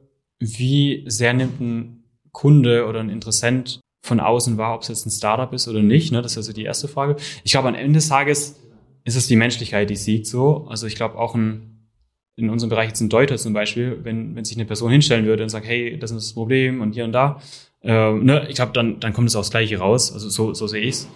wie 0.43 1.03
sehr 1.07 1.33
nimmt 1.33 1.59
ein 1.59 2.03
Kunde 2.31 2.85
oder 2.85 2.99
ein 2.99 3.09
Interessent 3.09 3.79
von 4.03 4.19
außen 4.19 4.57
wahr, 4.57 4.75
ob 4.75 4.81
es 4.81 4.89
jetzt 4.89 5.05
ein 5.05 5.11
Startup 5.11 5.51
ist 5.53 5.67
oder 5.67 5.81
nicht. 5.81 6.11
Ne? 6.11 6.21
Das 6.21 6.33
ist 6.33 6.37
also 6.37 6.53
die 6.53 6.63
erste 6.63 6.87
Frage. 6.87 7.15
Ich 7.43 7.51
glaube, 7.51 7.69
am 7.69 7.75
Ende 7.75 7.93
des 7.93 8.09
Tages 8.09 8.59
ist 9.05 9.15
es 9.15 9.27
die 9.27 9.35
Menschlichkeit, 9.35 9.89
die 9.89 9.95
siegt 9.95 10.27
so. 10.27 10.67
Also 10.69 10.87
ich 10.87 10.95
glaube 10.95 11.17
auch 11.17 11.35
ein, 11.35 11.87
in 12.35 12.49
unserem 12.49 12.69
Bereich 12.69 12.89
jetzt 12.89 13.01
ein 13.01 13.09
Deuter 13.09 13.37
zum 13.37 13.53
Beispiel, 13.53 13.99
wenn, 14.03 14.35
wenn 14.35 14.43
sich 14.43 14.57
eine 14.57 14.65
Person 14.65 14.91
hinstellen 14.91 15.25
würde 15.25 15.43
und 15.43 15.49
sagt, 15.49 15.65
hey, 15.65 15.97
das 15.97 16.11
ist 16.11 16.29
das 16.29 16.33
Problem 16.33 16.81
und 16.81 16.93
hier 16.93 17.05
und 17.05 17.13
da, 17.13 17.39
äh, 17.81 18.13
ne, 18.13 18.47
ich 18.49 18.55
glaube, 18.55 18.73
dann, 18.73 18.99
dann 18.99 19.13
kommt 19.13 19.29
es 19.29 19.35
aufs 19.35 19.51
Gleiche 19.51 19.77
raus. 19.77 20.11
Also 20.11 20.29
so, 20.29 20.53
so 20.53 20.67
sehe 20.67 20.81
ich's. 20.81 21.07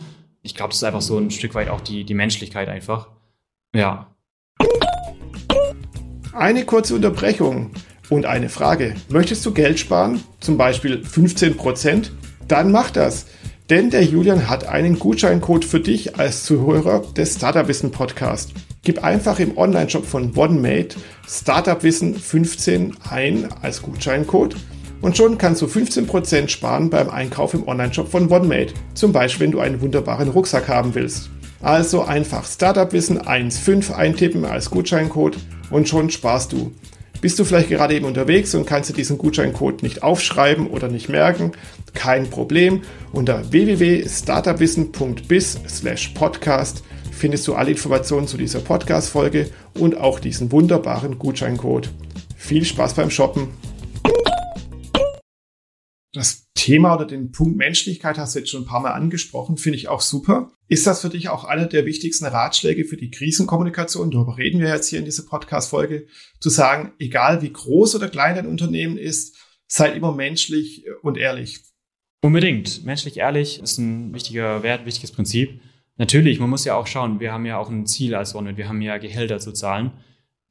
Ich 0.43 0.55
glaube, 0.55 0.71
es 0.71 0.77
ist 0.77 0.83
einfach 0.83 1.01
so 1.01 1.17
ein 1.17 1.31
Stück 1.31 1.55
weit 1.55 1.69
auch 1.69 1.81
die, 1.81 2.03
die 2.03 2.13
Menschlichkeit 2.13 2.69
einfach. 2.69 3.09
Ja. 3.73 4.15
Eine 6.33 6.65
kurze 6.65 6.95
Unterbrechung. 6.95 7.71
Und 8.09 8.25
eine 8.25 8.49
Frage, 8.49 8.95
möchtest 9.09 9.45
du 9.45 9.51
Geld 9.53 9.79
sparen, 9.79 10.23
zum 10.39 10.57
Beispiel 10.57 11.03
15%? 11.03 12.11
Dann 12.47 12.71
mach 12.71 12.89
das, 12.89 13.25
denn 13.69 13.89
der 13.89 14.03
Julian 14.03 14.47
hat 14.47 14.65
einen 14.67 14.97
Gutscheincode 14.97 15.65
für 15.65 15.81
dich 15.81 16.17
als 16.17 16.45
Zuhörer 16.45 17.01
des 17.17 17.35
Startup 17.35 17.67
Wissen 17.67 17.91
Podcast. 17.91 18.53
Gib 18.83 19.03
einfach 19.03 19.39
im 19.39 19.57
Online-Shop 19.57 20.05
von 20.05 20.31
OneMate 20.37 20.95
Startup 21.27 21.83
Wissen 21.83 22.15
15 22.15 22.95
ein 23.09 23.49
als 23.61 23.81
Gutscheincode 23.81 24.55
und 25.01 25.17
schon 25.17 25.37
kannst 25.37 25.61
du 25.61 25.65
15% 25.65 26.47
sparen 26.47 26.89
beim 26.89 27.09
Einkauf 27.09 27.53
im 27.53 27.67
Online-Shop 27.67 28.09
von 28.09 28.31
OneMate. 28.31 28.73
Zum 28.93 29.11
Beispiel, 29.11 29.47
wenn 29.47 29.51
du 29.51 29.59
einen 29.59 29.81
wunderbaren 29.81 30.29
Rucksack 30.29 30.69
haben 30.69 30.95
willst. 30.95 31.29
Also 31.61 32.03
einfach 32.03 32.45
Startup 32.45 32.93
Wissen 32.93 33.19
1.5 33.21 33.93
eintippen 33.93 34.45
als 34.45 34.69
Gutscheincode 34.69 35.37
und 35.69 35.89
schon 35.89 36.09
sparst 36.09 36.53
du. 36.53 36.71
Bist 37.19 37.39
du 37.39 37.45
vielleicht 37.45 37.69
gerade 37.69 37.95
eben 37.95 38.05
unterwegs 38.05 38.53
und 38.53 38.67
kannst 38.67 38.91
dir 38.91 38.93
diesen 38.93 39.17
Gutscheincode 39.17 39.81
nicht 39.81 40.03
aufschreiben 40.03 40.67
oder 40.67 40.87
nicht 40.87 41.09
merken? 41.09 41.53
Kein 41.95 42.29
Problem. 42.29 42.81
Unter 43.11 43.51
www.startupwissen.biz 43.51 45.61
slash 45.67 46.09
podcast 46.09 46.83
findest 47.11 47.47
du 47.47 47.55
alle 47.55 47.71
Informationen 47.71 48.27
zu 48.27 48.37
dieser 48.37 48.59
Podcast-Folge 48.59 49.49
und 49.73 49.97
auch 49.97 50.19
diesen 50.19 50.51
wunderbaren 50.51 51.17
Gutscheincode. 51.17 51.89
Viel 52.35 52.63
Spaß 52.63 52.93
beim 52.93 53.09
Shoppen! 53.09 53.47
Das 56.17 56.47
Thema 56.55 56.95
oder 56.95 57.05
den 57.05 57.31
Punkt 57.31 57.57
Menschlichkeit 57.57 58.17
hast 58.17 58.33
du 58.33 58.39
jetzt 58.39 58.49
schon 58.49 58.63
ein 58.63 58.67
paar 58.67 58.81
Mal 58.81 58.93
angesprochen, 58.93 59.57
finde 59.57 59.77
ich 59.77 59.87
auch 59.87 60.01
super. 60.01 60.51
Ist 60.67 60.87
das 60.87 61.01
für 61.01 61.09
dich 61.09 61.29
auch 61.29 61.43
einer 61.43 61.67
der 61.67 61.85
wichtigsten 61.85 62.25
Ratschläge 62.25 62.85
für 62.85 62.97
die 62.97 63.11
Krisenkommunikation? 63.11 64.09
Darüber 64.09 64.35
reden 64.35 64.59
wir 64.59 64.69
jetzt 64.69 64.89
hier 64.89 64.97
in 64.97 65.05
dieser 65.05 65.23
Podcast-Folge, 65.23 66.07
zu 66.39 66.49
sagen, 66.49 66.93
egal 66.97 67.43
wie 67.43 67.53
groß 67.53 67.93
oder 67.93 68.09
klein 68.09 68.35
dein 68.35 68.47
Unternehmen 68.47 68.97
ist, 68.97 69.37
sei 69.67 69.91
immer 69.91 70.11
menschlich 70.11 70.85
und 71.03 71.17
ehrlich. 71.17 71.59
Unbedingt. 72.21 72.83
Menschlich 72.83 73.17
ehrlich 73.17 73.61
ist 73.61 73.77
ein 73.77 74.11
wichtiger 74.15 74.63
Wert, 74.63 74.87
wichtiges 74.87 75.11
Prinzip. 75.11 75.61
Natürlich, 75.97 76.39
man 76.39 76.49
muss 76.49 76.65
ja 76.65 76.75
auch 76.75 76.87
schauen, 76.87 77.19
wir 77.19 77.31
haben 77.31 77.45
ja 77.45 77.59
auch 77.59 77.69
ein 77.69 77.85
Ziel 77.85 78.15
als 78.15 78.31
Sonne, 78.31 78.57
wir 78.57 78.67
haben 78.67 78.81
ja 78.81 78.97
Gehälter 78.97 79.37
zu 79.37 79.51
zahlen. 79.51 79.91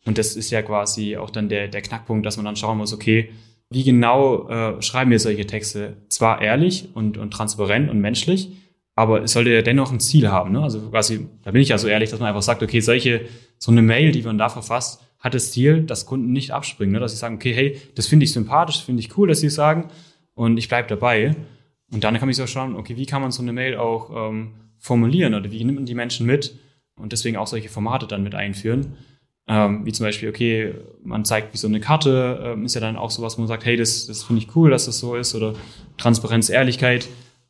Und 0.05 0.17
das 0.17 0.37
ist 0.37 0.51
ja 0.51 0.63
quasi 0.63 1.17
auch 1.17 1.31
dann 1.31 1.49
der, 1.49 1.67
der 1.67 1.83
Knackpunkt, 1.83 2.25
dass 2.25 2.37
man 2.37 2.47
dann 2.47 2.55
schauen 2.55 2.79
muss, 2.79 2.93
okay, 2.93 3.33
wie 3.71 3.85
genau 3.85 4.49
äh, 4.49 4.83
schreiben 4.83 5.11
wir 5.11 5.19
solche 5.19 5.47
Texte? 5.47 5.97
Zwar 6.09 6.41
ehrlich 6.41 6.89
und, 6.95 7.19
und 7.19 7.33
transparent 7.33 7.91
und 7.91 8.01
menschlich, 8.01 8.53
aber 8.95 9.23
es 9.23 9.33
sollte 9.33 9.51
ja 9.51 9.63
dennoch 9.63 9.93
ein 9.93 10.01
Ziel 10.01 10.29
haben. 10.29 10.53
Ne? 10.53 10.63
Also 10.63 10.91
quasi, 10.91 11.27
da 11.43 11.51
bin 11.51 11.61
ich 11.61 11.69
ja 11.69 11.79
so 11.79 11.89
ehrlich, 11.89 12.11
dass 12.11 12.21
man 12.21 12.29
einfach 12.29 12.43
sagt, 12.43 12.63
okay, 12.63 12.81
solche, 12.81 13.27
so 13.59 13.73
eine 13.73 13.83
Mail, 13.83 14.13
die 14.13 14.23
man 14.23 14.39
da 14.39 14.49
verfasst, 14.49 15.03
hat 15.19 15.35
das 15.35 15.53
Ziel, 15.53 15.83
dass 15.83 16.07
Kunden 16.07 16.33
nicht 16.33 16.53
abspringen, 16.53 16.93
ne? 16.93 17.01
dass 17.01 17.13
sie 17.13 17.19
sagen, 17.19 17.37
okay, 17.37 17.53
hey, 17.53 17.81
das 17.95 18.07
finde 18.07 18.25
ich 18.25 18.33
sympathisch, 18.33 18.85
finde 18.85 19.01
ich 19.01 19.17
cool, 19.19 19.29
dass 19.29 19.41
sie 19.41 19.49
es 19.49 19.55
sagen 19.55 19.89
und 20.35 20.57
ich 20.57 20.69
bleibe 20.69 20.89
dabei. 20.89 21.35
Und 21.93 22.05
dann 22.05 22.19
kann 22.19 22.29
ich 22.29 22.37
so 22.37 22.47
schauen, 22.47 22.77
okay, 22.77 22.97
wie 22.97 23.07
kann 23.07 23.23
man 23.23 23.33
so 23.33 23.43
eine 23.43 23.53
Mail 23.53 23.77
auch 23.77 24.31
ähm, 24.31 24.53
formulieren 24.79 25.35
oder 25.35 25.51
wie 25.51 25.65
nimmt 25.65 25.79
man 25.79 25.87
die 25.87 25.95
Menschen 25.95 26.27
mit 26.27 26.59
und 26.97 27.13
deswegen 27.13 27.37
auch 27.37 27.47
solche 27.47 27.69
Formate 27.69 28.07
dann 28.07 28.23
mit 28.23 28.35
einführen. 28.35 28.97
Ähm, 29.49 29.87
wie 29.87 29.93
zum 29.93 30.05
Beispiel, 30.05 30.29
okay, 30.29 30.75
man 31.05 31.25
zeigt 31.25 31.55
wie 31.55 31.59
so 31.59 31.69
eine 31.69 31.79
Karte, 31.79 32.41
ähm, 32.43 32.65
ist 32.65 32.75
ja 32.75 32.81
dann 32.81 32.97
auch 32.97 33.11
sowas, 33.11 33.37
wo 33.37 33.43
man 33.43 33.49
sagt, 33.49 33.65
hey, 33.65 33.77
das, 33.77 34.07
das 34.07 34.25
finde 34.25 34.43
ich 34.43 34.57
cool, 34.57 34.71
dass 34.71 34.87
das 34.87 34.99
so 34.99 35.15
ist, 35.15 35.35
oder 35.35 35.55
Transparenz, 35.99 36.49
Ehrlichkeit. 36.49 37.07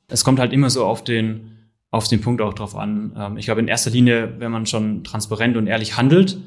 Es 0.08 0.22
kommt 0.22 0.38
halt 0.38 0.52
immer 0.52 0.68
so 0.68 0.84
auf 0.84 1.04
den, 1.04 1.56
auf 1.90 2.06
den 2.06 2.20
Punkt 2.20 2.42
auch 2.42 2.52
drauf 2.52 2.76
an. 2.76 3.16
Ähm, 3.18 3.38
ich 3.38 3.46
glaube, 3.46 3.60
in 3.60 3.68
erster 3.68 3.90
Linie, 3.90 4.34
wenn 4.38 4.52
man 4.52 4.66
schon 4.66 5.04
transparent 5.04 5.56
und 5.56 5.66
ehrlich 5.66 5.96
handelt, 5.96 6.38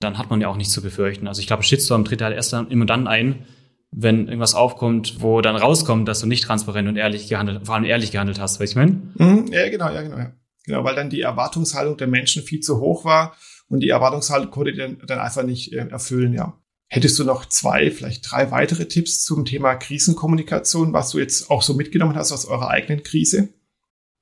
dann 0.00 0.16
hat 0.16 0.30
man 0.30 0.40
ja 0.40 0.48
auch 0.48 0.56
nichts 0.56 0.72
zu 0.72 0.80
befürchten. 0.80 1.28
Also 1.28 1.40
ich 1.40 1.46
glaube, 1.46 1.62
Shitstorm 1.62 2.06
tritt 2.06 2.22
halt 2.22 2.34
erst 2.34 2.54
dann, 2.54 2.70
immer 2.70 2.86
dann 2.86 3.06
ein, 3.06 3.44
wenn 3.90 4.26
irgendwas 4.26 4.54
aufkommt, 4.54 5.16
wo 5.20 5.42
dann 5.42 5.54
rauskommt, 5.54 6.08
dass 6.08 6.20
du 6.20 6.26
nicht 6.26 6.44
transparent 6.44 6.88
und 6.88 6.96
ehrlich 6.96 7.28
gehandelt, 7.28 7.66
vor 7.66 7.74
allem 7.74 7.84
ehrlich 7.84 8.10
gehandelt 8.10 8.40
hast, 8.40 8.58
weißt 8.58 8.74
du, 8.74 8.80
ich 8.80 8.86
meine? 8.86 9.02
Mhm, 9.16 9.52
ja, 9.52 9.68
genau, 9.68 9.90
ja, 9.90 10.02
genau, 10.02 10.16
ja. 10.16 10.32
Genau, 10.66 10.82
weil 10.82 10.94
dann 10.94 11.10
die 11.10 11.20
Erwartungshaltung 11.20 11.98
der 11.98 12.06
Menschen 12.06 12.42
viel 12.42 12.60
zu 12.60 12.80
hoch 12.80 13.04
war 13.04 13.36
und 13.74 13.80
die 13.80 13.88
Erwartungshaltung 13.88 14.52
konnte 14.52 14.72
dann, 14.72 14.98
dann 15.04 15.18
einfach 15.18 15.42
nicht 15.42 15.72
äh, 15.72 15.88
erfüllen, 15.88 16.32
ja. 16.32 16.56
Hättest 16.86 17.18
du 17.18 17.24
noch 17.24 17.46
zwei, 17.46 17.90
vielleicht 17.90 18.30
drei 18.30 18.52
weitere 18.52 18.86
Tipps 18.86 19.24
zum 19.24 19.44
Thema 19.44 19.74
Krisenkommunikation, 19.74 20.92
was 20.92 21.10
du 21.10 21.18
jetzt 21.18 21.50
auch 21.50 21.60
so 21.60 21.74
mitgenommen 21.74 22.14
hast 22.14 22.30
aus 22.30 22.46
eurer 22.46 22.68
eigenen 22.68 23.02
Krise? 23.02 23.48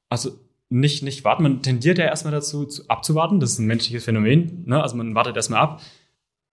Also 0.08 0.38
nicht, 0.70 1.02
nicht 1.02 1.22
warten. 1.24 1.42
Man 1.42 1.60
tendiert 1.62 1.98
ja 1.98 2.06
erstmal 2.06 2.32
dazu, 2.32 2.64
zu, 2.64 2.88
abzuwarten. 2.88 3.40
Das 3.40 3.52
ist 3.52 3.58
ein 3.58 3.66
menschliches 3.66 4.04
Phänomen. 4.04 4.62
Ne? 4.64 4.82
Also 4.82 4.96
man 4.96 5.14
wartet 5.14 5.36
erstmal 5.36 5.60
ab. 5.60 5.82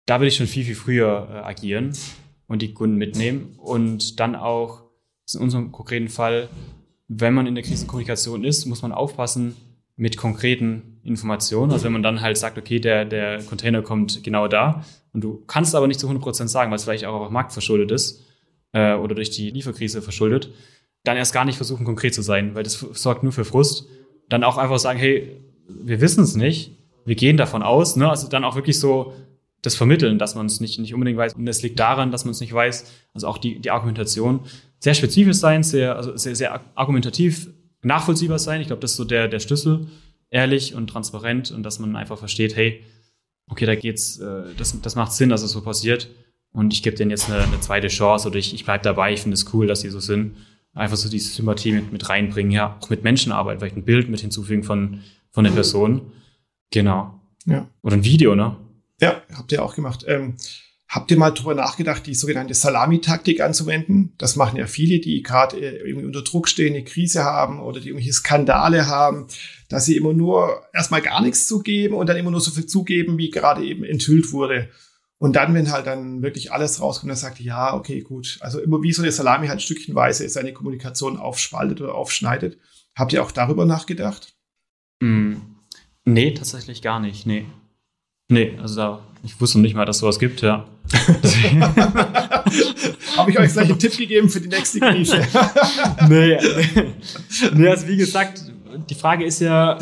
Da 0.06 0.20
würde 0.20 0.28
ich 0.28 0.36
schon 0.36 0.48
viel, 0.48 0.66
viel 0.66 0.76
früher 0.76 1.30
äh, 1.32 1.38
agieren 1.48 1.94
und 2.48 2.62
die 2.62 2.74
Kunden 2.74 2.98
mitnehmen. 2.98 3.54
Und 3.56 4.20
dann 4.20 4.36
auch, 4.36 4.84
in 5.34 5.40
unserem 5.40 5.72
konkreten 5.72 6.10
Fall, 6.10 6.50
wenn 7.08 7.34
man 7.34 7.48
in 7.48 7.56
der 7.56 7.64
Krisenkommunikation 7.64 8.44
ist, 8.44 8.66
muss 8.66 8.82
man 8.82 8.92
aufpassen, 8.92 9.56
mit 9.96 10.18
konkreten 10.18 10.99
Informationen. 11.10 11.72
Also 11.72 11.86
wenn 11.86 11.92
man 11.92 12.04
dann 12.04 12.22
halt 12.22 12.38
sagt, 12.38 12.58
okay, 12.58 12.80
der, 12.80 13.06
der 13.06 13.44
Container 13.44 13.82
kommt 13.82 14.24
genau 14.24 14.48
da 14.48 14.86
und 15.14 15.24
du 15.24 15.44
kannst 15.48 15.76
aber 15.76 15.88
nicht 15.88 16.00
zu 16.00 16.08
100% 16.08 16.48
sagen, 16.48 16.72
weil 16.72 16.78
es 16.78 16.84
vielleicht 16.84 17.06
auch 17.06 17.22
auf 17.22 17.30
Markt 17.30 17.52
verschuldet 17.52 17.92
ist, 17.92 18.24
äh, 18.74 18.94
oder 18.94 19.16
durch 19.16 19.30
die 19.30 19.50
Lieferkrise 19.50 20.02
verschuldet, 20.02 20.50
dann 21.04 21.18
erst 21.18 21.34
gar 21.34 21.46
nicht 21.46 21.56
versuchen, 21.56 21.86
konkret 21.86 22.14
zu 22.14 22.22
sein, 22.22 22.56
weil 22.56 22.64
das 22.64 22.80
sorgt 22.80 23.24
nur 23.24 23.32
für 23.32 23.46
Frust. 23.46 23.88
Dann 24.28 24.44
auch 24.44 24.58
einfach 24.58 24.80
sagen, 24.80 25.00
hey, 25.00 25.42
wir 25.68 26.02
wissen 26.02 26.24
es 26.24 26.36
nicht, 26.36 26.72
wir 27.06 27.16
gehen 27.16 27.38
davon 27.38 27.64
aus, 27.64 27.96
ne? 27.96 28.10
also 28.10 28.28
dann 28.28 28.44
auch 28.44 28.56
wirklich 28.56 28.80
so 28.80 29.14
das 29.62 29.76
Vermitteln, 29.76 30.20
dass 30.20 30.36
man 30.36 30.46
es 30.46 30.60
nicht, 30.60 30.80
nicht 30.80 30.94
unbedingt 30.94 31.18
weiß. 31.18 31.34
Und 31.34 31.48
es 31.48 31.62
liegt 31.62 31.80
daran, 31.80 32.12
dass 32.12 32.26
man 32.26 32.32
es 32.32 32.40
nicht 32.40 32.54
weiß. 32.54 32.92
Also 33.14 33.28
auch 33.28 33.38
die, 33.38 33.60
die 33.60 33.72
Argumentation 33.72 34.42
sehr 34.80 34.94
spezifisch 34.94 35.38
sein, 35.38 35.64
sehr, 35.64 35.98
also 35.98 36.16
sehr, 36.16 36.36
sehr 36.36 36.62
argumentativ 36.76 37.50
nachvollziehbar 37.82 38.40
sein. 38.40 38.62
Ich 38.62 38.68
glaube, 38.68 38.82
das 38.82 38.92
ist 38.92 38.98
so 38.98 39.04
der, 39.04 39.28
der 39.28 39.40
Schlüssel. 39.40 39.88
Ehrlich 40.32 40.76
und 40.76 40.88
transparent 40.88 41.52
und 41.52 41.64
dass 41.64 41.80
man 41.80 41.96
einfach 41.96 42.18
versteht, 42.18 42.56
hey, 42.56 42.84
okay, 43.50 43.66
da 43.66 43.76
geht's, 43.76 44.20
äh, 44.20 44.54
das, 44.58 44.80
das 44.82 44.96
macht 44.96 45.12
Sinn, 45.12 45.30
dass 45.30 45.42
es 45.42 45.52
so 45.52 45.62
passiert. 45.62 46.10
Und 46.52 46.74
ich 46.74 46.84
gebe 46.84 46.96
denen 46.96 47.12
jetzt 47.12 47.30
eine, 47.30 47.44
eine 47.44 47.60
zweite 47.60 47.88
Chance 47.88 48.28
oder 48.28 48.38
ich, 48.38 48.54
ich 48.54 48.66
bleibe 48.66 48.84
dabei, 48.84 49.14
ich 49.14 49.22
finde 49.22 49.36
es 49.36 49.54
cool, 49.54 49.68
dass 49.68 49.82
sie 49.82 49.90
so 49.90 50.00
sind. 50.00 50.38
Einfach 50.74 50.98
so 50.98 51.10
diese 51.10 51.34
Sympathie 51.34 51.72
mit, 51.72 51.92
mit 51.92 52.10
reinbringen, 52.10 52.52
ja, 52.52 52.78
auch 52.80 52.90
mit 52.90 53.04
Menschenarbeit, 53.04 53.60
vielleicht 53.60 53.76
ein 53.76 53.86
Bild 53.86 54.10
mit 54.10 54.22
hinzufügen 54.22 54.64
von, 54.64 55.02
von 55.32 55.44
der 55.44 55.52
Person. 55.52 56.12
Genau. 56.72 57.20
Ja. 57.46 57.68
Oder 57.82 57.96
ein 57.96 58.04
Video, 58.04 58.36
ne? 58.36 58.56
Ja, 59.02 59.22
habt 59.34 59.52
ihr 59.52 59.64
auch 59.64 59.76
gemacht. 59.76 60.06
Ähm, 60.08 60.36
habt 60.90 61.12
ihr 61.12 61.18
mal 61.18 61.30
drüber 61.30 61.54
nachgedacht, 61.54 62.08
die 62.08 62.16
sogenannte 62.16 62.56
Salami-Taktik 62.56 63.42
anzuwenden? 63.42 64.14
Das 64.18 64.36
machen 64.36 64.58
ja 64.58 64.66
viele, 64.66 65.00
die 65.00 65.22
gerade 65.22 65.58
äh, 65.58 65.88
irgendwie 65.88 66.08
unter 66.08 66.24
Druck 66.24 66.50
stehen, 66.50 66.74
eine 66.74 66.84
Krise 66.84 67.24
haben 67.24 67.62
oder 67.62 67.80
die 67.80 67.90
irgendwelche 67.90 68.14
Skandale 68.14 68.88
haben, 68.88 69.28
dass 69.70 69.86
sie 69.86 69.96
immer 69.96 70.14
nur 70.14 70.64
erstmal 70.74 71.04
gar 71.04 71.22
nichts 71.22 71.48
zugeben 71.48 71.94
und 71.94 72.10
dann 72.10 72.18
immer 72.18 72.32
nur 72.32 72.42
so 72.42 72.50
viel 72.50 72.66
zugeben, 72.66 73.20
wie 73.20 73.30
gerade 73.30 73.64
eben 73.64 73.84
enthüllt 73.84 74.32
wurde. 74.32 74.70
Und 75.20 75.36
dann, 75.36 75.54
wenn 75.54 75.72
halt 75.72 75.86
dann 75.86 76.24
wirklich 76.24 76.52
alles 76.52 76.82
rauskommt, 76.82 77.12
dann 77.12 77.18
sagt, 77.18 77.40
ja, 77.40 77.76
okay, 77.76 78.02
gut. 78.02 78.38
Also 78.40 78.60
immer 78.60 78.82
wie 78.82 78.94
so 78.94 79.04
eine 79.04 79.12
Salami 79.12 79.48
halt 79.48 79.62
stückchenweise 79.62 80.28
seine 80.28 80.54
Kommunikation 80.54 81.18
aufspaltet 81.18 81.82
oder 81.82 81.94
aufschneidet. 81.94 82.58
Habt 82.96 83.14
ihr 83.14 83.24
auch 83.24 83.32
darüber 83.32 83.66
nachgedacht? 83.66 84.34
Mm, 85.02 85.36
nee, 86.06 86.34
tatsächlich 86.34 86.82
gar 86.82 87.00
nicht. 87.00 87.28
Nee. 87.28 87.46
Nee, 88.30 88.58
also 88.62 88.76
da, 88.76 89.08
ich 89.24 89.40
wusste 89.40 89.60
nicht 89.60 89.76
mal, 89.76 89.86
dass 89.86 90.00
sowas 90.00 90.20
gibt, 90.20 90.42
ja. 90.42 90.66
Habe 93.18 93.32
ich 93.32 93.40
euch 93.40 93.52
gleich 93.54 93.70
einen 93.70 93.80
Tipp 93.80 93.98
gegeben 93.98 94.30
für 94.30 94.42
die 94.42 94.48
nächste 94.48 94.80
Krise? 94.80 95.22
nee, 96.10 96.38
nee, 97.54 97.68
also 97.68 97.88
wie 97.88 97.98
gesagt, 97.98 98.44
die 98.90 98.96
Frage 98.96 99.26
ist 99.26 99.40
ja, 99.42 99.78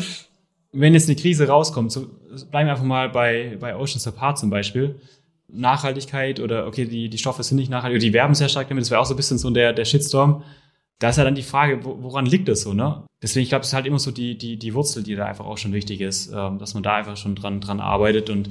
wenn 0.72 0.94
jetzt 0.94 1.08
eine 1.08 1.16
Krise 1.16 1.48
rauskommt, 1.48 1.92
so, 1.92 2.08
bleiben 2.50 2.66
wir 2.66 2.72
einfach 2.72 2.84
mal 2.84 3.08
bei, 3.08 3.56
bei 3.60 3.76
Oceans 3.76 4.06
Apart 4.06 4.38
zum 4.38 4.50
Beispiel. 4.50 5.00
Nachhaltigkeit 5.50 6.40
oder 6.40 6.66
okay, 6.66 6.84
die, 6.84 7.08
die 7.08 7.18
Stoffe 7.18 7.42
sind 7.42 7.56
nicht 7.56 7.70
nachhaltig, 7.70 7.96
oder 7.96 8.06
die 8.06 8.12
werben 8.12 8.34
sehr 8.34 8.50
stark 8.50 8.68
damit, 8.68 8.82
das 8.82 8.90
wäre 8.90 9.00
auch 9.00 9.06
so 9.06 9.14
ein 9.14 9.16
bisschen 9.16 9.38
so 9.38 9.48
der, 9.50 9.72
der 9.72 9.86
Shitstorm. 9.86 10.42
Da 10.98 11.10
ist 11.10 11.16
ja 11.16 11.24
dann 11.24 11.36
die 11.36 11.42
Frage, 11.42 11.80
woran 11.84 12.26
liegt 12.26 12.48
das 12.48 12.62
so, 12.62 12.74
ne? 12.74 13.04
Deswegen, 13.22 13.44
ich 13.44 13.48
glaube, 13.48 13.62
es 13.62 13.68
ist 13.68 13.74
halt 13.74 13.86
immer 13.86 13.98
so 13.98 14.10
die, 14.10 14.36
die, 14.36 14.58
die 14.58 14.74
Wurzel, 14.74 15.02
die 15.02 15.14
da 15.14 15.26
einfach 15.26 15.46
auch 15.46 15.56
schon 15.58 15.72
wichtig 15.72 16.00
ist, 16.00 16.32
ähm, 16.34 16.58
dass 16.58 16.74
man 16.74 16.82
da 16.82 16.96
einfach 16.96 17.16
schon 17.16 17.34
dran, 17.34 17.60
dran 17.60 17.80
arbeitet. 17.80 18.30
Und 18.30 18.48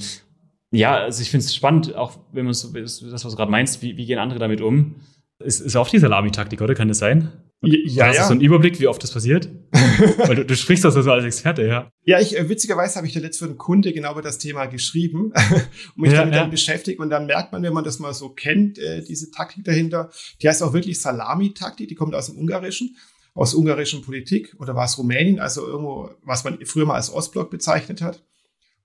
ja, 0.72 0.96
also 0.96 1.22
ich 1.22 1.32
finde 1.32 1.46
es 1.46 1.56
spannend, 1.56 1.96
auch 1.96 2.18
wenn 2.32 2.46
man 2.46 2.54
so, 2.54 2.72
das, 2.74 3.04
was 3.12 3.22
du 3.22 3.36
gerade 3.36 3.52
meinst, 3.52 3.82
wie, 3.82 3.98
wie 3.98 4.06
gehen 4.06 4.20
andere 4.20 4.40
damit 4.40 4.62
um? 4.62 4.96
Ist, 5.40 5.62
ist 5.62 5.76
auch 5.76 5.90
die 5.90 6.00
Salami-Taktik, 6.00 6.62
oder? 6.62 6.74
Kann 6.74 6.88
das 6.88 6.98
sein? 6.98 7.32
Ja, 7.62 8.08
hast 8.08 8.16
ja. 8.16 8.22
du 8.22 8.28
so 8.28 8.34
einen 8.34 8.42
Überblick, 8.42 8.80
wie 8.80 8.88
oft 8.88 9.02
das 9.02 9.12
passiert? 9.12 9.50
Weil 9.72 10.36
du, 10.36 10.46
du 10.46 10.56
sprichst 10.56 10.86
das 10.86 10.94
so 10.94 11.12
als 11.12 11.26
Experte, 11.26 11.66
ja. 11.66 11.92
Ja, 12.04 12.20
ich, 12.20 12.38
äh, 12.38 12.48
witzigerweise 12.50 12.98
habe 12.98 13.08
ich 13.08 13.14
da 13.14 13.20
letzt 13.20 13.40
für 13.40 13.46
einen 13.46 13.58
Kunde 13.58 13.94
genau 13.94 14.12
über 14.12 14.22
das 14.22 14.38
Thema 14.38 14.68
geschrieben 14.68 15.32
und 15.96 15.98
mich 15.98 16.12
Ja, 16.12 16.20
damit 16.20 16.36
ja. 16.36 16.42
dann 16.42 16.52
beschäftigt. 16.52 17.00
Und 17.00 17.10
dann 17.10 17.26
merkt 17.26 17.52
man, 17.52 17.64
wenn 17.64 17.74
man 17.74 17.84
das 17.84 17.98
mal 17.98 18.14
so 18.14 18.30
kennt, 18.30 18.78
äh, 18.78 19.04
diese 19.04 19.32
Taktik 19.32 19.64
dahinter, 19.64 20.12
die 20.42 20.50
heißt 20.50 20.62
auch 20.62 20.74
wirklich 20.74 21.02
Salami-Taktik, 21.02 21.88
die 21.88 21.96
kommt 21.96 22.14
aus 22.14 22.28
dem 22.28 22.38
Ungarischen, 22.38 22.96
aus 23.34 23.56
ungarischen 23.56 24.04
Politik 24.04 24.56
oder 24.60 24.76
war 24.76 24.86
es 24.86 24.98
Rumänien, 24.98 25.40
also 25.40 25.66
irgendwo, 25.66 26.12
was 26.24 26.44
man 26.44 26.60
früher 26.64 26.86
mal 26.86 26.96
als 26.96 27.12
Ostblock 27.12 27.50
bezeichnet 27.50 28.02
hat. 28.02 28.24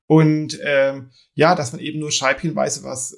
Und 0.06 0.58
ähm, 0.64 1.10
ja, 1.34 1.54
dass 1.54 1.72
man 1.72 1.80
eben 1.80 2.00
nur 2.00 2.10
scheibchenweise 2.10 2.82
was 2.82 3.12
äh, 3.12 3.16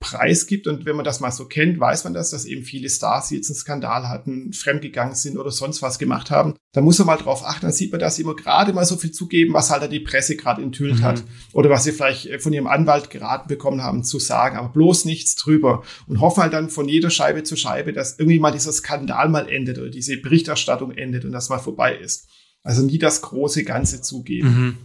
preisgibt. 0.00 0.68
Und 0.68 0.84
wenn 0.86 0.94
man 0.94 1.04
das 1.04 1.18
mal 1.18 1.32
so 1.32 1.46
kennt, 1.46 1.80
weiß 1.80 2.04
man 2.04 2.14
das, 2.14 2.30
dass 2.30 2.44
eben 2.44 2.62
viele 2.62 2.88
Stars 2.88 3.28
die 3.28 3.36
jetzt 3.36 3.50
einen 3.50 3.56
Skandal 3.56 4.08
hatten, 4.08 4.52
fremdgegangen 4.52 5.16
sind 5.16 5.36
oder 5.36 5.50
sonst 5.50 5.82
was 5.82 5.98
gemacht 5.98 6.30
haben. 6.30 6.54
Da 6.72 6.80
muss 6.80 6.98
man 6.98 7.06
mal 7.08 7.16
drauf 7.16 7.42
achten, 7.44 7.62
dann 7.66 7.72
sieht 7.72 7.90
man, 7.90 7.98
dass 7.98 8.14
sie 8.14 8.22
immer 8.22 8.36
gerade 8.36 8.72
mal 8.72 8.84
so 8.84 8.96
viel 8.96 9.10
zugeben, 9.10 9.54
was 9.54 9.70
halt 9.70 9.90
die 9.90 9.98
Presse 9.98 10.36
gerade 10.36 10.62
enthüllt 10.62 11.00
Mhm. 11.00 11.02
hat. 11.02 11.24
Oder 11.52 11.70
was 11.70 11.82
sie 11.82 11.90
vielleicht 11.92 12.26
äh, 12.26 12.38
von 12.38 12.52
ihrem 12.52 12.68
Anwalt 12.68 13.10
geraten 13.10 13.48
bekommen 13.48 13.82
haben 13.82 14.04
zu 14.04 14.20
sagen, 14.20 14.56
aber 14.56 14.68
bloß 14.68 15.04
nichts 15.04 15.34
drüber. 15.34 15.82
Und 16.06 16.20
hoffen 16.20 16.42
halt 16.44 16.52
dann 16.52 16.70
von 16.70 16.88
jeder 16.88 17.10
Scheibe 17.10 17.42
zu 17.42 17.56
Scheibe, 17.56 17.92
dass 17.92 18.18
irgendwie 18.20 18.38
mal 18.38 18.52
dieser 18.52 18.72
Skandal 18.72 19.28
mal 19.28 19.48
endet 19.48 19.78
oder 19.78 19.90
diese 19.90 20.16
Berichterstattung 20.18 20.92
endet 20.92 21.24
und 21.24 21.32
das 21.32 21.48
mal 21.48 21.58
vorbei 21.58 21.96
ist. 21.96 22.28
Also 22.62 22.82
nie 22.82 22.98
das 22.98 23.22
große 23.22 23.64
Ganze 23.64 24.00
zugeben. 24.02 24.48
Mhm. 24.48 24.78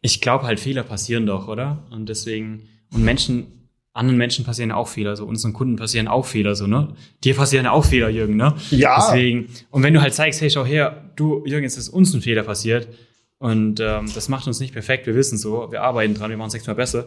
Ich 0.00 0.20
glaube 0.20 0.44
halt, 0.44 0.60
Fehler 0.60 0.82
passieren 0.82 1.26
doch, 1.26 1.48
oder? 1.48 1.86
Und 1.90 2.08
deswegen, 2.08 2.68
und 2.92 3.02
Menschen, 3.04 3.68
anderen 3.92 4.16
Menschen 4.16 4.44
passieren 4.44 4.70
auch 4.70 4.88
Fehler, 4.88 5.16
so 5.16 5.24
unseren 5.24 5.52
Kunden 5.52 5.76
passieren 5.76 6.06
auch 6.08 6.24
Fehler, 6.24 6.54
so, 6.54 6.66
ne? 6.66 6.94
Dir 7.24 7.34
passieren 7.34 7.66
auch 7.66 7.84
Fehler, 7.84 8.08
Jürgen, 8.08 8.36
ne? 8.36 8.54
Ja. 8.70 8.96
Deswegen, 8.96 9.48
und 9.70 9.82
wenn 9.82 9.92
du 9.92 10.00
halt 10.00 10.14
zeigst, 10.14 10.40
hey, 10.40 10.50
schau 10.50 10.64
her, 10.64 11.10
du, 11.16 11.44
Jürgen, 11.44 11.64
jetzt 11.64 11.76
ist 11.76 11.88
uns 11.88 12.14
ein 12.14 12.22
Fehler 12.22 12.44
passiert 12.44 12.88
und 13.38 13.80
ähm, 13.80 14.10
das 14.14 14.28
macht 14.28 14.46
uns 14.46 14.60
nicht 14.60 14.72
perfekt, 14.72 15.06
wir 15.06 15.14
wissen 15.16 15.36
so, 15.36 15.72
wir 15.72 15.82
arbeiten 15.82 16.14
dran, 16.14 16.30
wir 16.30 16.36
machen 16.36 16.48
es 16.48 16.54
nächstes 16.54 16.68
Mal 16.68 16.74
besser, 16.74 17.06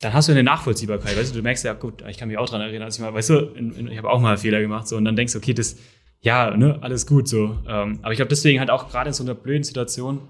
dann 0.00 0.12
hast 0.12 0.28
du 0.28 0.32
eine 0.32 0.42
Nachvollziehbarkeit, 0.42 1.16
weißt 1.16 1.32
du, 1.32 1.36
du 1.38 1.42
merkst 1.42 1.64
ja, 1.64 1.72
gut, 1.74 2.02
ich 2.08 2.18
kann 2.18 2.28
mich 2.28 2.38
auch 2.38 2.48
dran 2.48 2.60
erinnern, 2.60 2.84
als 2.84 2.96
ich 2.96 3.00
mal, 3.00 3.14
weißt 3.14 3.30
du, 3.30 3.38
in, 3.54 3.72
in, 3.74 3.88
ich 3.88 3.98
habe 3.98 4.10
auch 4.10 4.20
mal 4.20 4.36
Fehler 4.38 4.60
gemacht, 4.60 4.88
so, 4.88 4.96
und 4.96 5.04
dann 5.04 5.14
denkst 5.14 5.34
du, 5.34 5.38
okay, 5.38 5.54
das, 5.54 5.76
ja, 6.20 6.56
ne, 6.56 6.78
alles 6.80 7.06
gut, 7.06 7.28
so. 7.28 7.58
Ähm, 7.68 8.00
aber 8.02 8.10
ich 8.10 8.16
glaube, 8.16 8.28
deswegen 8.28 8.58
halt 8.58 8.70
auch 8.70 8.88
gerade 8.88 9.08
in 9.08 9.14
so 9.14 9.22
einer 9.22 9.34
blöden 9.34 9.62
Situation 9.62 10.20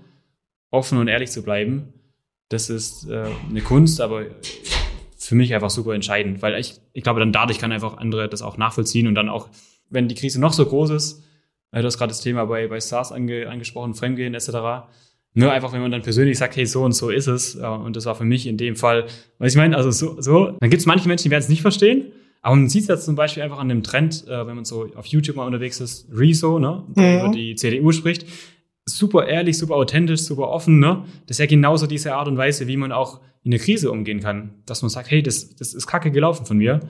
offen 0.70 0.98
und 0.98 1.08
ehrlich 1.08 1.30
zu 1.30 1.42
bleiben, 1.42 1.92
das 2.48 2.70
ist 2.70 3.08
äh, 3.08 3.24
eine 3.48 3.60
Kunst, 3.60 4.00
aber 4.00 4.24
für 5.16 5.34
mich 5.34 5.54
einfach 5.54 5.70
super 5.70 5.94
entscheidend, 5.94 6.40
weil 6.42 6.58
ich, 6.58 6.80
ich 6.92 7.02
glaube, 7.02 7.20
dann 7.20 7.32
dadurch 7.32 7.58
kann 7.58 7.72
einfach 7.72 7.98
andere 7.98 8.28
das 8.28 8.40
auch 8.42 8.56
nachvollziehen 8.56 9.06
und 9.06 9.14
dann 9.14 9.28
auch, 9.28 9.48
wenn 9.90 10.08
die 10.08 10.14
Krise 10.14 10.40
noch 10.40 10.52
so 10.52 10.64
groß 10.64 10.90
ist, 10.90 11.22
äh, 11.72 11.80
du 11.80 11.86
hast 11.86 11.98
gerade 11.98 12.08
das 12.10 12.20
Thema 12.20 12.46
bei, 12.46 12.66
bei 12.68 12.80
SARS 12.80 13.12
ange, 13.12 13.48
angesprochen, 13.48 13.94
Fremdgehen 13.94 14.34
etc., 14.34 14.50
nur 15.34 15.52
einfach, 15.52 15.72
wenn 15.72 15.82
man 15.82 15.92
dann 15.92 16.02
persönlich 16.02 16.38
sagt, 16.38 16.56
hey, 16.56 16.66
so 16.66 16.82
und 16.82 16.92
so 16.92 17.10
ist 17.10 17.26
es, 17.28 17.54
äh, 17.54 17.60
und 17.66 17.94
das 17.96 18.06
war 18.06 18.14
für 18.14 18.24
mich 18.24 18.46
in 18.46 18.56
dem 18.56 18.76
Fall, 18.76 19.06
was 19.38 19.52
ich 19.52 19.56
meine, 19.58 19.76
also 19.76 19.90
so, 19.90 20.20
so 20.20 20.52
dann 20.58 20.70
gibt 20.70 20.80
es 20.80 20.86
manche 20.86 21.06
Menschen, 21.06 21.24
die 21.24 21.30
werden 21.30 21.42
es 21.42 21.48
nicht 21.50 21.62
verstehen, 21.62 22.12
aber 22.40 22.56
man 22.56 22.68
sieht 22.68 22.82
es 22.82 22.88
jetzt 22.88 23.04
zum 23.04 23.14
Beispiel 23.14 23.42
einfach 23.42 23.58
an 23.58 23.68
dem 23.68 23.82
Trend, 23.82 24.26
äh, 24.26 24.46
wenn 24.46 24.56
man 24.56 24.64
so 24.64 24.88
auf 24.94 25.06
YouTube 25.06 25.36
mal 25.36 25.44
unterwegs 25.46 25.80
ist, 25.80 26.08
Rezo, 26.12 26.58
ne, 26.58 26.82
der 26.96 27.18
Mhm. 27.18 27.20
über 27.26 27.28
die 27.34 27.54
CDU 27.56 27.92
spricht, 27.92 28.24
super 28.98 29.26
ehrlich, 29.26 29.56
super 29.56 29.76
authentisch, 29.76 30.20
super 30.20 30.48
offen, 30.48 30.78
ne? 30.78 31.04
Das 31.26 31.36
ist 31.36 31.40
ja 31.40 31.46
genauso 31.46 31.86
diese 31.86 32.14
Art 32.14 32.28
und 32.28 32.36
Weise, 32.36 32.66
wie 32.66 32.76
man 32.76 32.92
auch 32.92 33.20
in 33.44 33.52
der 33.52 33.60
Krise 33.60 33.90
umgehen 33.90 34.20
kann. 34.20 34.54
Dass 34.66 34.82
man 34.82 34.90
sagt, 34.90 35.10
hey, 35.10 35.22
das, 35.22 35.54
das 35.56 35.74
ist 35.74 35.86
kacke 35.86 36.10
gelaufen 36.10 36.44
von 36.44 36.58
mir. 36.58 36.80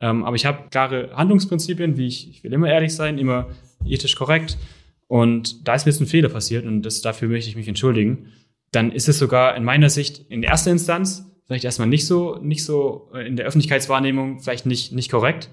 Ähm, 0.00 0.24
aber 0.24 0.36
ich 0.36 0.46
habe 0.46 0.68
klare 0.70 1.10
Handlungsprinzipien, 1.14 1.96
wie 1.96 2.06
ich, 2.06 2.28
ich 2.30 2.44
will 2.44 2.52
immer 2.52 2.68
ehrlich 2.68 2.94
sein, 2.94 3.18
immer 3.18 3.48
ethisch 3.84 4.16
korrekt. 4.16 4.58
Und 5.06 5.66
da 5.66 5.74
ist 5.74 5.86
mir 5.86 5.92
jetzt 5.92 6.00
ein 6.00 6.06
Fehler 6.06 6.28
passiert 6.28 6.66
und 6.66 6.82
das, 6.82 7.00
dafür 7.00 7.28
möchte 7.28 7.48
ich 7.48 7.56
mich 7.56 7.68
entschuldigen. 7.68 8.32
Dann 8.72 8.90
ist 8.92 9.08
es 9.08 9.18
sogar 9.18 9.56
in 9.56 9.64
meiner 9.64 9.90
Sicht 9.90 10.30
in 10.30 10.42
erster 10.42 10.70
Instanz 10.70 11.30
vielleicht 11.46 11.64
erstmal 11.64 11.88
nicht 11.88 12.06
so, 12.06 12.38
nicht 12.42 12.64
so 12.64 13.10
äh, 13.14 13.26
in 13.26 13.36
der 13.36 13.46
Öffentlichkeitswahrnehmung 13.46 14.40
vielleicht 14.40 14.66
nicht, 14.66 14.92
nicht 14.92 15.10
korrekt, 15.10 15.50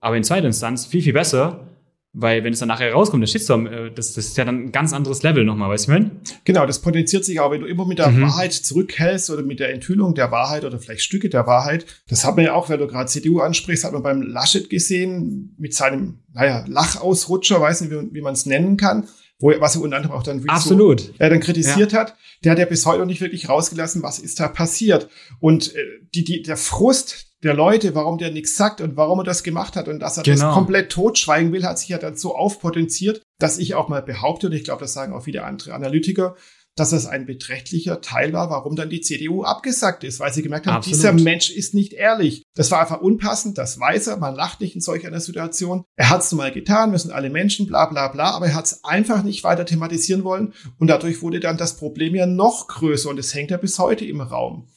aber 0.00 0.16
in 0.16 0.24
zweiter 0.24 0.46
Instanz 0.46 0.86
viel, 0.86 1.02
viel 1.02 1.12
besser, 1.12 1.68
weil 2.14 2.44
wenn 2.44 2.52
es 2.52 2.58
dann 2.58 2.68
nachher 2.68 2.92
rauskommt, 2.92 3.22
der 3.22 3.26
Shitstorm, 3.26 3.66
äh, 3.66 3.90
das, 3.90 4.12
das 4.12 4.26
ist 4.26 4.36
ja 4.36 4.44
dann 4.44 4.64
ein 4.64 4.72
ganz 4.72 4.92
anderes 4.92 5.22
Level 5.22 5.44
nochmal, 5.44 5.70
weißt 5.70 5.88
du, 5.88 5.92
ich 5.92 5.98
mein? 5.98 6.20
Genau, 6.44 6.66
das 6.66 6.80
potenziert 6.80 7.24
sich 7.24 7.40
auch, 7.40 7.50
wenn 7.50 7.62
du 7.62 7.66
immer 7.66 7.86
mit 7.86 7.98
der 7.98 8.10
Mhm. 8.10 8.22
Wahrheit 8.22 8.52
zurückhältst 8.52 9.30
oder 9.30 9.42
mit 9.42 9.60
der 9.60 9.72
Enthüllung 9.72 10.14
der 10.14 10.30
Wahrheit 10.30 10.64
oder 10.64 10.78
vielleicht 10.78 11.02
Stücke 11.02 11.30
der 11.30 11.46
Wahrheit. 11.46 11.86
Das 12.08 12.24
hat 12.24 12.36
man 12.36 12.44
ja 12.44 12.54
auch, 12.54 12.68
wenn 12.68 12.78
du 12.78 12.86
gerade 12.86 13.08
CDU 13.08 13.40
ansprichst, 13.40 13.84
hat 13.84 13.92
man 13.92 14.02
beim 14.02 14.20
Laschet 14.22 14.68
gesehen 14.68 15.54
mit 15.58 15.72
seinem, 15.74 16.18
naja, 16.34 16.64
Lachausrutscher, 16.68 17.60
weiß 17.60 17.80
nicht, 17.80 17.90
wie, 17.90 18.12
wie 18.12 18.20
man 18.20 18.34
es 18.34 18.44
nennen 18.44 18.76
kann, 18.76 19.08
wo, 19.38 19.52
was 19.58 19.76
er 19.76 19.82
unter 19.82 19.96
anderem 19.96 20.14
auch 20.14 20.22
dann 20.22 20.44
Absolut. 20.48 21.14
er 21.18 21.30
dann 21.30 21.40
kritisiert 21.40 21.94
hat, 21.94 22.14
der 22.44 22.52
hat 22.52 22.58
ja 22.58 22.66
bis 22.66 22.84
heute 22.84 22.98
noch 23.00 23.06
nicht 23.06 23.22
wirklich 23.22 23.48
rausgelassen, 23.48 24.02
was 24.02 24.18
ist 24.18 24.38
da 24.38 24.48
passiert. 24.48 25.08
Und 25.40 25.74
äh, 25.74 25.78
die, 26.14 26.24
die, 26.24 26.42
der 26.42 26.58
Frust 26.58 27.31
der 27.42 27.54
Leute, 27.54 27.94
warum 27.94 28.18
der 28.18 28.30
nichts 28.30 28.56
sagt 28.56 28.80
und 28.80 28.96
warum 28.96 29.20
er 29.20 29.24
das 29.24 29.42
gemacht 29.42 29.76
hat 29.76 29.88
und 29.88 30.00
dass 30.00 30.16
er 30.16 30.22
Genau. 30.22 30.46
das 30.46 30.54
komplett 30.54 30.92
totschweigen 30.92 31.52
will, 31.52 31.64
hat 31.64 31.78
sich 31.78 31.88
ja 31.88 31.98
dann 31.98 32.16
so 32.16 32.34
aufpotenziert, 32.36 33.22
dass 33.38 33.58
ich 33.58 33.74
auch 33.74 33.88
mal 33.88 34.02
behaupte, 34.02 34.46
und 34.46 34.52
ich 34.52 34.64
glaube, 34.64 34.82
das 34.82 34.92
sagen 34.92 35.12
auch 35.12 35.24
viele 35.24 35.44
andere 35.44 35.74
Analytiker, 35.74 36.36
dass 36.74 36.88
das 36.90 37.04
ein 37.06 37.26
beträchtlicher 37.26 38.00
Teil 38.00 38.32
war, 38.32 38.48
warum 38.48 38.76
dann 38.76 38.88
die 38.88 39.02
CDU 39.02 39.42
abgesagt 39.42 40.04
ist, 40.04 40.20
weil 40.20 40.32
sie 40.32 40.42
gemerkt 40.42 40.66
haben, 40.66 40.76
Absolut. 40.76 40.96
dieser 40.96 41.12
Mensch 41.12 41.50
ist 41.50 41.74
nicht 41.74 41.92
ehrlich. 41.92 42.44
Das 42.54 42.70
war 42.70 42.80
einfach 42.80 43.02
unpassend, 43.02 43.58
das 43.58 43.78
weiß 43.78 44.06
er, 44.06 44.16
man 44.16 44.34
lacht 44.34 44.62
nicht 44.62 44.74
in 44.74 44.80
solch 44.80 45.06
einer 45.06 45.20
Situation. 45.20 45.84
Er 45.96 46.08
hat 46.08 46.22
es 46.22 46.32
nun 46.32 46.38
mal 46.38 46.50
getan, 46.50 46.92
wir 46.92 46.98
sind 46.98 47.10
alle 47.10 47.28
Menschen, 47.28 47.66
bla 47.66 47.84
bla 47.86 48.08
bla, 48.08 48.30
aber 48.30 48.46
er 48.46 48.54
hat 48.54 48.64
es 48.64 48.84
einfach 48.84 49.22
nicht 49.22 49.44
weiter 49.44 49.66
thematisieren 49.66 50.24
wollen 50.24 50.54
und 50.78 50.86
dadurch 50.88 51.20
wurde 51.20 51.40
dann 51.40 51.58
das 51.58 51.76
Problem 51.76 52.14
ja 52.14 52.24
noch 52.24 52.68
größer 52.68 53.10
und 53.10 53.18
es 53.18 53.34
hängt 53.34 53.50
ja 53.50 53.58
bis 53.58 53.78
heute 53.78 54.06
im 54.06 54.22
Raum. 54.22 54.68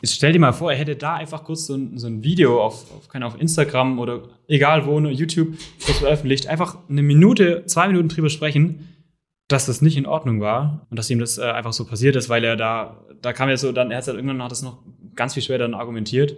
Jetzt 0.00 0.14
stell 0.14 0.32
dir 0.32 0.38
mal 0.38 0.52
vor, 0.52 0.72
er 0.72 0.78
hätte 0.78 0.96
da 0.96 1.14
einfach 1.14 1.44
kurz 1.44 1.66
so 1.66 1.74
ein, 1.74 1.98
so 1.98 2.06
ein 2.06 2.22
Video 2.22 2.62
auf, 2.62 2.90
auf, 2.94 3.08
keine 3.08 3.26
auf 3.26 3.40
Instagram 3.40 3.98
oder 3.98 4.28
egal 4.48 4.86
wo, 4.86 5.00
nur 5.00 5.10
YouTube 5.10 5.56
kurz 5.84 5.98
veröffentlicht, 5.98 6.46
einfach 6.46 6.78
eine 6.88 7.02
Minute, 7.02 7.64
zwei 7.66 7.88
Minuten 7.88 8.08
drüber 8.08 8.28
sprechen, 8.28 8.88
dass 9.48 9.66
das 9.66 9.82
nicht 9.82 9.96
in 9.96 10.06
Ordnung 10.06 10.40
war 10.40 10.86
und 10.90 10.98
dass 10.98 11.10
ihm 11.10 11.18
das 11.18 11.38
äh, 11.38 11.42
einfach 11.42 11.72
so 11.72 11.84
passiert 11.84 12.16
ist, 12.16 12.28
weil 12.28 12.44
er 12.44 12.56
da, 12.56 13.04
da 13.20 13.32
kam 13.32 13.48
ja 13.48 13.56
so, 13.56 13.72
dann, 13.72 13.90
er 13.90 13.98
hat 13.98 14.06
halt 14.06 14.16
irgendwann 14.16 14.42
hat 14.42 14.50
das 14.50 14.62
noch 14.62 14.82
ganz 15.14 15.34
viel 15.34 15.42
später 15.42 15.64
dann 15.64 15.74
argumentiert 15.74 16.36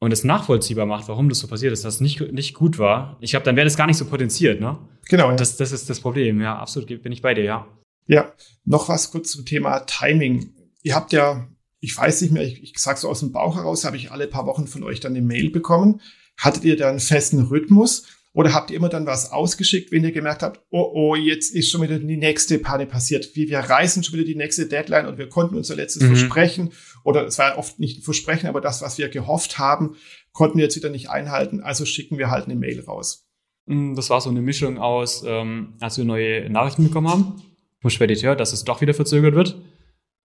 und 0.00 0.12
es 0.12 0.24
nachvollziehbar 0.24 0.86
macht, 0.86 1.08
warum 1.08 1.28
das 1.28 1.38
so 1.38 1.46
passiert 1.46 1.72
ist, 1.72 1.84
dass 1.84 1.94
es 1.94 2.00
nicht, 2.00 2.32
nicht 2.32 2.54
gut 2.54 2.78
war. 2.78 3.16
Ich 3.20 3.30
glaube, 3.30 3.44
dann 3.44 3.56
wäre 3.56 3.66
das 3.66 3.76
gar 3.76 3.86
nicht 3.86 3.98
so 3.98 4.06
potenziert, 4.06 4.60
ne? 4.60 4.78
Genau. 5.08 5.30
Ja. 5.30 5.36
Das, 5.36 5.56
das 5.56 5.72
ist 5.72 5.90
das 5.90 6.00
Problem, 6.00 6.40
ja, 6.40 6.58
absolut, 6.58 7.02
bin 7.02 7.12
ich 7.12 7.22
bei 7.22 7.34
dir, 7.34 7.44
ja. 7.44 7.66
Ja, 8.06 8.32
noch 8.64 8.88
was 8.88 9.10
kurz 9.10 9.30
zum 9.30 9.44
Thema 9.44 9.80
Timing. 9.80 10.54
Ihr 10.82 10.94
habt 10.94 11.12
ja, 11.12 11.46
ich 11.80 11.96
weiß 11.96 12.20
nicht 12.22 12.32
mehr, 12.32 12.44
ich, 12.44 12.62
ich 12.62 12.78
sage 12.78 13.00
so 13.00 13.08
aus 13.08 13.20
dem 13.20 13.32
Bauch 13.32 13.56
heraus, 13.56 13.84
habe 13.84 13.96
ich 13.96 14.12
alle 14.12 14.26
paar 14.26 14.46
Wochen 14.46 14.66
von 14.66 14.82
euch 14.82 15.00
dann 15.00 15.12
eine 15.12 15.22
Mail 15.22 15.50
bekommen. 15.50 16.00
Hattet 16.36 16.64
ihr 16.64 16.76
da 16.76 16.88
einen 16.88 17.00
festen 17.00 17.40
Rhythmus? 17.40 18.06
Oder 18.32 18.54
habt 18.54 18.70
ihr 18.70 18.76
immer 18.76 18.88
dann 18.88 19.06
was 19.06 19.32
ausgeschickt, 19.32 19.90
wenn 19.90 20.04
ihr 20.04 20.12
gemerkt 20.12 20.42
habt, 20.42 20.60
oh, 20.70 20.88
oh, 20.94 21.14
jetzt 21.16 21.52
ist 21.52 21.68
schon 21.68 21.82
wieder 21.82 21.98
die 21.98 22.16
nächste 22.16 22.60
Panne 22.60 22.86
passiert. 22.86 23.34
Wir, 23.34 23.48
wir 23.48 23.58
reißen 23.58 24.04
schon 24.04 24.14
wieder 24.14 24.24
die 24.24 24.36
nächste 24.36 24.66
Deadline 24.66 25.06
und 25.06 25.18
wir 25.18 25.28
konnten 25.28 25.56
unser 25.56 25.74
letztes 25.74 26.02
mhm. 26.02 26.14
Versprechen, 26.14 26.72
oder 27.02 27.26
es 27.26 27.38
war 27.38 27.58
oft 27.58 27.80
nicht 27.80 27.98
ein 27.98 28.02
Versprechen, 28.02 28.48
aber 28.48 28.60
das, 28.60 28.82
was 28.82 28.98
wir 28.98 29.08
gehofft 29.08 29.58
haben, 29.58 29.96
konnten 30.32 30.58
wir 30.58 30.64
jetzt 30.64 30.76
wieder 30.76 30.90
nicht 30.90 31.10
einhalten, 31.10 31.60
also 31.60 31.84
schicken 31.84 32.18
wir 32.18 32.30
halt 32.30 32.44
eine 32.44 32.54
Mail 32.54 32.80
raus. 32.84 33.26
Mm, 33.66 33.94
das 33.96 34.10
war 34.10 34.20
so 34.20 34.30
eine 34.30 34.42
Mischung 34.42 34.78
aus, 34.78 35.24
ähm, 35.26 35.74
als 35.80 35.98
wir 35.98 36.04
neue 36.04 36.48
Nachrichten 36.50 36.84
bekommen 36.84 37.08
haben 37.08 37.42
vom 37.80 37.90
Spediteur, 37.90 38.36
dass 38.36 38.52
es 38.52 38.62
doch 38.62 38.80
wieder 38.80 38.94
verzögert 38.94 39.34
wird 39.34 39.60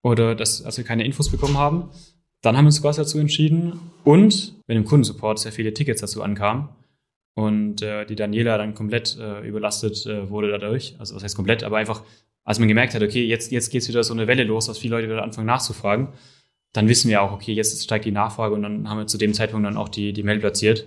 oder 0.05 0.37
dass, 0.37 0.63
als 0.63 0.77
wir 0.77 0.85
keine 0.85 1.05
Infos 1.05 1.29
bekommen 1.29 1.59
haben. 1.59 1.89
Dann 2.43 2.57
haben 2.57 2.67
wir 2.67 2.69
uns 2.69 2.81
quasi 2.81 3.01
dazu 3.01 3.19
entschieden 3.19 3.81
und 4.05 4.55
wenn 4.69 4.77
im 4.77 4.85
Kundensupport 4.85 5.41
sehr 5.41 5.51
viele 5.51 5.75
Tickets 5.75 6.01
dazu 6.01 6.23
ankamen, 6.23 6.69
und 7.35 7.83
äh, 7.83 8.07
die 8.07 8.15
Daniela 8.15 8.57
dann 8.59 8.75
komplett 8.75 9.19
äh, 9.19 9.47
überlastet 9.47 10.07
äh, 10.07 10.31
wurde 10.31 10.51
dadurch. 10.51 10.95
Also 10.99 11.17
was 11.17 11.25
heißt 11.25 11.37
komplett, 11.37 11.65
aber 11.65 11.79
einfach, 11.79 12.03
als 12.45 12.59
man 12.59 12.69
gemerkt 12.69 12.95
hat, 12.95 13.03
okay, 13.03 13.25
jetzt, 13.25 13.51
jetzt 13.51 13.71
geht's 13.71 13.89
wieder 13.89 14.05
so 14.05 14.15
eine 14.15 14.27
Welle 14.27 14.45
los, 14.45 14.67
dass 14.67 14.79
viele 14.79 14.97
Leute 14.97 15.09
wieder 15.09 15.23
anfangen 15.23 15.47
nachzufragen, 15.47 16.09
dann 16.73 16.89
wissen 16.89 17.11
wir 17.11 17.23
auch, 17.23 17.33
okay, 17.33 17.53
jetzt 17.53 17.83
steigt 17.83 18.05
die 18.05 18.13
Nachfrage 18.13 18.55
und 18.55 18.63
dann 18.63 18.89
haben 18.89 18.99
wir 18.99 19.07
zu 19.07 19.19
dem 19.19 19.35
Zeitpunkt 19.35 19.67
dann 19.67 19.77
auch 19.77 19.89
die, 19.89 20.13
die 20.13 20.23
Mail 20.23 20.39
platziert. 20.39 20.87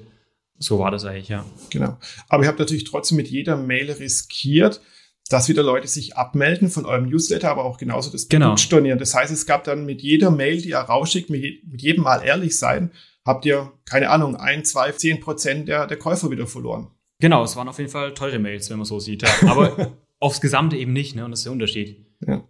So 0.58 0.80
war 0.80 0.90
das 0.90 1.06
eigentlich, 1.06 1.30
ja. 1.30 1.46
Genau. 1.70 1.98
Aber 2.30 2.44
ihr 2.44 2.50
habt 2.50 2.60
natürlich 2.60 2.86
trotzdem 2.86 3.18
mit 3.18 3.28
jeder 3.28 3.58
Mail 3.58 3.92
riskiert, 3.92 4.82
dass 5.30 5.50
wieder 5.50 5.64
Leute 5.64 5.88
sich 5.88 6.16
abmelden 6.16 6.70
von 6.70 6.86
eurem 6.86 7.10
Newsletter, 7.10 7.50
aber 7.50 7.66
auch 7.66 7.78
genauso 7.78 8.12
das 8.12 8.28
genau. 8.28 8.56
stornieren. 8.58 9.00
Das 9.00 9.14
heißt, 9.14 9.32
es 9.32 9.46
gab 9.46 9.64
dann 9.64 9.86
mit 9.86 10.02
jeder 10.02 10.32
Mail, 10.32 10.62
die 10.62 10.70
ihr 10.70 10.78
rausschickt, 10.78 11.30
mit, 11.30 11.68
mit 11.68 11.82
jedem 11.82 12.04
Mal 12.04 12.24
ehrlich 12.24 12.58
sein, 12.58 12.92
habt 13.26 13.46
ihr, 13.46 13.74
keine 13.86 14.10
Ahnung, 14.10 14.36
ein, 14.36 14.64
zwei, 14.64 14.92
zehn 14.92 15.20
Prozent 15.20 15.68
der, 15.68 15.88
der 15.88 15.98
Käufer 15.98 16.32
wieder 16.32 16.48
verloren. 16.48 16.92
Genau, 17.20 17.44
es 17.44 17.56
waren 17.56 17.68
auf 17.68 17.80
jeden 17.80 17.90
Fall 17.90 18.14
teure 18.14 18.40
Mails, 18.40 18.70
wenn 18.70 18.78
man 18.78 18.86
so 18.86 19.00
sieht. 19.00 19.24
Ja. 19.24 19.30
Aber 19.50 19.94
aufs 20.20 20.42
Gesamte 20.42 20.78
eben 20.78 20.94
nicht, 20.94 21.16
ne? 21.16 21.26
Und 21.26 21.32
das 21.32 21.42
ist 21.42 21.46
der 21.46 21.52
Unterschied. 21.52 22.06
Ja. 22.26 22.48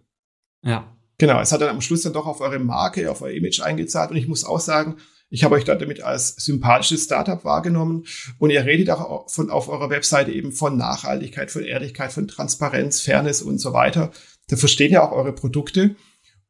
Ja. 0.62 0.96
Genau, 1.18 1.40
es 1.40 1.50
hat 1.50 1.60
dann 1.60 1.70
am 1.70 1.80
Schluss 1.80 2.02
dann 2.02 2.12
doch 2.12 2.26
auf 2.26 2.40
eure 2.40 2.60
Marke, 2.60 3.10
auf 3.10 3.22
euer 3.22 3.32
Image 3.32 3.60
eingezahlt. 3.60 4.10
Und 4.10 4.16
ich 4.16 4.28
muss 4.28 4.44
auch 4.44 4.60
sagen, 4.60 4.96
ich 5.30 5.44
habe 5.44 5.54
euch 5.54 5.64
da 5.64 5.74
damit 5.74 6.02
als 6.02 6.36
sympathisches 6.36 7.04
Startup 7.04 7.44
wahrgenommen. 7.44 8.04
Und 8.38 8.50
ihr 8.50 8.64
redet 8.64 8.90
auch 8.90 9.28
von, 9.30 9.50
auf 9.50 9.68
eurer 9.68 9.90
Webseite 9.90 10.32
eben 10.32 10.52
von 10.52 10.76
Nachhaltigkeit, 10.76 11.50
von 11.50 11.64
Ehrlichkeit, 11.64 12.12
von 12.12 12.28
Transparenz, 12.28 13.00
Fairness 13.00 13.42
und 13.42 13.58
so 13.58 13.72
weiter. 13.72 14.10
Da 14.48 14.56
verstehen 14.56 14.92
ja 14.92 15.06
auch 15.06 15.12
eure 15.12 15.34
Produkte. 15.34 15.96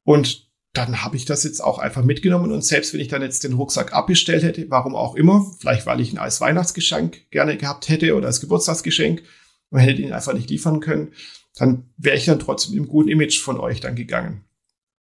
Und 0.05 0.49
dann 0.73 1.03
habe 1.03 1.17
ich 1.17 1.25
das 1.25 1.45
jetzt 1.45 1.61
auch 1.61 1.79
einfach 1.79 2.05
mitgenommen 2.05 2.53
und 2.53 2.65
selbst 2.65 2.93
wenn 2.93 3.01
ich 3.01 3.09
dann 3.09 3.23
jetzt 3.23 3.43
den 3.43 3.55
Rucksack 3.55 3.93
abbestellt 3.95 4.43
hätte, 4.43 4.67
warum 4.69 4.95
auch 4.95 5.15
immer, 5.17 5.45
vielleicht 5.59 5.87
weil 5.87 6.01
ich 6.01 6.13
ihn 6.13 6.19
als 6.19 6.41
Weihnachtsgeschenk 6.41 7.31
gerne 7.31 7.57
gehabt 7.57 7.89
hätte 7.89 8.15
oder 8.15 8.27
als 8.27 8.41
Geburtstagsgeschenk 8.41 9.23
und 9.71 9.81
hätte 9.81 10.03
ihn 10.03 10.13
einfach 10.13 10.35
nicht 10.35 10.51
liefern 10.51 10.81
können, 10.81 11.15
dann 11.57 11.91
wäre 11.97 12.17
ich 12.17 12.27
dann 12.27 12.39
trotzdem 12.39 12.75
einem 12.75 12.87
guten 12.87 13.09
Image 13.09 13.41
von 13.41 13.59
euch 13.59 13.81
dann 13.81 13.97
gegangen 13.97 14.45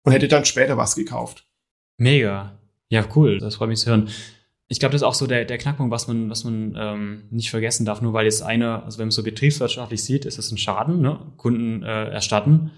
und 0.03 0.13
hätte 0.13 0.27
dann 0.27 0.45
später 0.45 0.77
was 0.77 0.95
gekauft. 0.95 1.47
Mega. 1.97 2.57
Ja, 2.89 3.05
cool. 3.15 3.39
Das 3.39 3.55
freut 3.55 3.69
mich 3.69 3.79
zu 3.79 3.89
hören. 3.89 4.09
Ich 4.67 4.79
glaube, 4.79 4.93
das 4.93 5.01
ist 5.01 5.07
auch 5.07 5.13
so 5.13 5.27
der, 5.27 5.45
der 5.45 5.57
Knackpunkt, 5.57 5.91
was 5.91 6.07
man, 6.07 6.29
was 6.29 6.43
man 6.43 6.75
ähm, 6.77 7.23
nicht 7.29 7.51
vergessen 7.51 7.85
darf. 7.85 8.01
Nur 8.01 8.13
weil 8.13 8.25
jetzt 8.25 8.41
einer, 8.41 8.83
also 8.83 8.97
wenn 8.97 9.07
man 9.07 9.11
so 9.11 9.23
betriebswirtschaftlich 9.23 10.03
sieht, 10.03 10.25
ist 10.25 10.39
es 10.39 10.51
ein 10.51 10.57
Schaden, 10.57 11.01
ne? 11.01 11.19
Kunden 11.37 11.83
äh, 11.83 12.09
erstatten. 12.09 12.71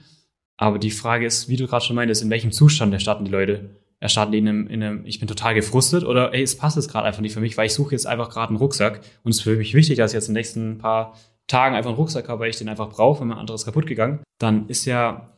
Aber 0.58 0.80
die 0.80 0.92
Frage 0.92 1.26
ist, 1.26 1.50
wie 1.50 1.56
du 1.56 1.68
gerade 1.68 1.86
schon 1.86 1.96
meintest, 1.96 2.24
in 2.24 2.30
welchem 2.30 2.52
Zustand 2.52 2.94
erstatten 2.94 3.26
die 3.26 3.32
Leute? 3.32 3.70
Erstatten 4.00 4.32
die 4.32 4.40
in 4.40 4.48
einem, 4.48 4.68
in 4.68 4.84
einem 4.84 5.06
ich 5.06 5.20
bin 5.20 5.28
total 5.28 5.56
gefrustet 5.56 6.04
oder 6.04 6.34
ey, 6.34 6.44
es 6.44 6.58
passt 6.58 6.76
jetzt 6.76 6.92
gerade 6.92 7.06
einfach 7.06 7.22
nicht 7.22 7.34
für 7.34 7.40
mich, 7.40 7.58
weil 7.58 7.68
ich 7.68 7.74
suche 7.74 7.94
jetzt 7.94 8.06
einfach 8.06 8.30
gerade 8.30 8.50
einen 8.50 8.58
Rucksack 8.58 9.02
und 9.24 9.32
es 9.32 9.38
ist 9.38 9.44
für 9.44 9.56
mich 9.56 9.74
wichtig, 9.74 9.98
dass 9.98 10.12
ich 10.12 10.16
jetzt 10.16 10.28
in 10.28 10.34
den 10.34 10.40
nächsten 10.40 10.78
paar 10.78 11.16
Tagen 11.48 11.76
einfach 11.76 11.90
einen 11.90 11.98
Rucksack 11.98 12.28
habe, 12.28 12.42
weil 12.42 12.50
ich 12.50 12.58
den 12.58 12.70
einfach 12.70 12.90
brauche, 12.90 13.22
wenn 13.22 13.30
mein 13.30 13.38
anderes 13.38 13.66
kaputt 13.66 13.88
gegangen, 13.88 14.20
dann 14.38 14.68
ist 14.68 14.86
ja 14.86 15.32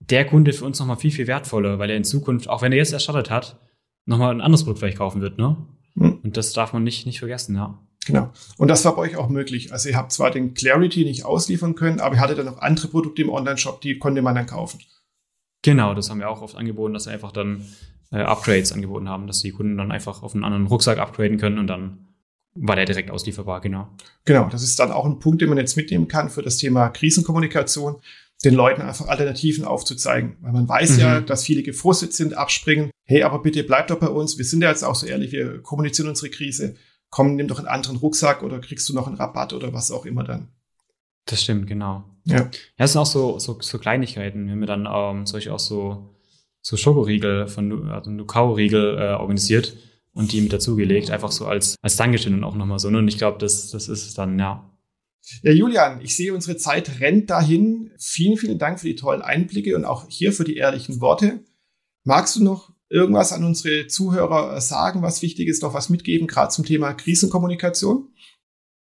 der 0.00 0.24
Kunde 0.24 0.52
für 0.52 0.64
uns 0.64 0.80
nochmal 0.80 0.96
viel, 0.96 1.12
viel 1.12 1.26
wertvoller, 1.26 1.78
weil 1.78 1.90
er 1.90 1.96
in 1.96 2.04
Zukunft, 2.04 2.48
auch 2.48 2.62
wenn 2.62 2.72
er 2.72 2.78
jetzt 2.78 2.92
erstattet 2.92 3.30
hat, 3.30 3.56
nochmal 4.04 4.34
ein 4.34 4.40
anderes 4.40 4.64
Produkt 4.64 4.80
vielleicht 4.80 4.98
kaufen 4.98 5.20
wird, 5.20 5.38
ne? 5.38 5.56
Hm. 5.96 6.20
Und 6.22 6.36
das 6.36 6.52
darf 6.52 6.72
man 6.72 6.84
nicht, 6.84 7.06
nicht 7.06 7.18
vergessen, 7.18 7.54
ja. 7.56 7.78
Genau. 8.06 8.32
Und 8.58 8.68
das 8.68 8.84
war 8.84 8.96
bei 8.96 9.02
euch 9.02 9.16
auch 9.16 9.28
möglich. 9.28 9.72
Also 9.72 9.88
ihr 9.88 9.96
habt 9.96 10.12
zwar 10.12 10.30
den 10.30 10.54
Clarity 10.54 11.04
nicht 11.04 11.24
ausliefern 11.24 11.74
können, 11.74 12.00
aber 12.00 12.16
ihr 12.16 12.20
hattet 12.20 12.38
dann 12.38 12.46
noch 12.46 12.58
andere 12.58 12.88
Produkte 12.88 13.22
im 13.22 13.28
Online-Shop, 13.28 13.80
die 13.80 13.98
konnte 13.98 14.22
man 14.22 14.34
dann 14.34 14.46
kaufen. 14.46 14.80
Genau, 15.62 15.94
das 15.94 16.10
haben 16.10 16.18
wir 16.18 16.28
auch 16.28 16.42
oft 16.42 16.56
angeboten, 16.56 16.94
dass 16.94 17.06
wir 17.06 17.12
einfach 17.12 17.30
dann 17.30 17.64
äh, 18.10 18.22
Upgrades 18.22 18.72
angeboten 18.72 19.08
haben, 19.08 19.28
dass 19.28 19.40
die 19.40 19.52
Kunden 19.52 19.76
dann 19.76 19.92
einfach 19.92 20.22
auf 20.22 20.34
einen 20.34 20.44
anderen 20.44 20.66
Rucksack 20.66 20.98
upgraden 20.98 21.38
können 21.38 21.58
und 21.58 21.68
dann 21.68 22.08
war 22.54 22.76
der 22.76 22.84
direkt 22.84 23.10
auslieferbar, 23.10 23.60
genau. 23.60 23.88
Genau, 24.24 24.48
das 24.48 24.62
ist 24.62 24.78
dann 24.78 24.92
auch 24.92 25.06
ein 25.06 25.20
Punkt, 25.20 25.40
den 25.40 25.48
man 25.48 25.58
jetzt 25.58 25.76
mitnehmen 25.76 26.08
kann 26.08 26.28
für 26.28 26.42
das 26.42 26.58
Thema 26.58 26.90
Krisenkommunikation, 26.90 27.96
den 28.44 28.54
Leuten 28.54 28.82
einfach 28.82 29.06
Alternativen 29.06 29.64
aufzuzeigen. 29.64 30.36
Weil 30.40 30.52
man 30.52 30.68
weiß 30.68 30.92
mhm. 30.92 31.00
ja, 31.00 31.20
dass 31.20 31.44
viele 31.44 31.62
gefrustet 31.62 32.12
sind, 32.12 32.34
abspringen. 32.34 32.90
Hey, 33.04 33.22
aber 33.22 33.40
bitte 33.40 33.62
bleibt 33.64 33.90
doch 33.90 33.98
bei 33.98 34.08
uns. 34.08 34.38
Wir 34.38 34.44
sind 34.44 34.62
ja 34.62 34.70
jetzt 34.70 34.82
auch 34.82 34.94
so 34.94 35.06
ehrlich, 35.06 35.32
wir 35.32 35.62
kommunizieren 35.62 36.08
unsere 36.08 36.30
Krise 36.30 36.74
komm, 37.12 37.36
nimm 37.36 37.46
doch 37.46 37.58
einen 37.58 37.68
anderen 37.68 37.98
Rucksack 37.98 38.42
oder 38.42 38.58
kriegst 38.58 38.88
du 38.88 38.94
noch 38.94 39.06
einen 39.06 39.16
Rabatt 39.16 39.52
oder 39.52 39.72
was 39.72 39.92
auch 39.92 40.04
immer 40.04 40.24
dann. 40.24 40.48
Das 41.26 41.42
stimmt, 41.42 41.68
genau. 41.68 42.02
Ja. 42.24 42.38
Ja, 42.38 42.50
es 42.78 42.92
sind 42.92 43.00
auch 43.00 43.06
so, 43.06 43.38
so, 43.38 43.58
so 43.60 43.78
Kleinigkeiten. 43.78 44.46
Wir 44.46 44.52
haben 44.52 44.66
dann 44.66 44.88
ähm, 44.90 45.26
solche 45.26 45.52
auch 45.52 45.60
so, 45.60 46.16
so 46.62 46.76
Schokoriegel 46.76 47.46
von 47.46 47.90
also 47.90 48.10
Nukao-Riegel 48.10 48.98
äh, 48.98 49.12
organisiert 49.12 49.76
und 50.14 50.32
die 50.32 50.40
mit 50.40 50.52
dazugelegt, 50.52 51.10
einfach 51.10 51.30
so 51.30 51.46
als, 51.46 51.76
als 51.82 51.96
Dankeschön 51.96 52.34
und 52.34 52.44
auch 52.44 52.56
nochmal 52.56 52.80
so. 52.80 52.90
Ne? 52.90 52.98
Und 52.98 53.08
ich 53.08 53.18
glaube, 53.18 53.38
das, 53.38 53.70
das 53.70 53.88
ist 53.88 54.06
es 54.06 54.14
dann, 54.14 54.38
ja. 54.38 54.68
Ja, 55.42 55.52
Julian, 55.52 56.00
ich 56.00 56.16
sehe, 56.16 56.34
unsere 56.34 56.56
Zeit 56.56 57.00
rennt 57.00 57.30
dahin. 57.30 57.92
Vielen, 57.98 58.36
vielen 58.36 58.58
Dank 58.58 58.80
für 58.80 58.88
die 58.88 58.96
tollen 58.96 59.22
Einblicke 59.22 59.76
und 59.76 59.84
auch 59.84 60.06
hier 60.08 60.32
für 60.32 60.44
die 60.44 60.56
ehrlichen 60.56 61.00
Worte. 61.00 61.44
Magst 62.04 62.36
du 62.36 62.42
noch 62.42 62.72
irgendwas 62.88 63.32
an 63.32 63.44
unsere 63.44 63.86
Zuhörer 63.86 64.60
sagen, 64.60 65.02
was 65.02 65.22
wichtig 65.22 65.48
ist, 65.48 65.62
noch 65.62 65.74
was 65.74 65.88
mitgeben, 65.88 66.26
gerade 66.26 66.50
zum 66.50 66.64
Thema 66.64 66.92
Krisenkommunikation? 66.92 68.08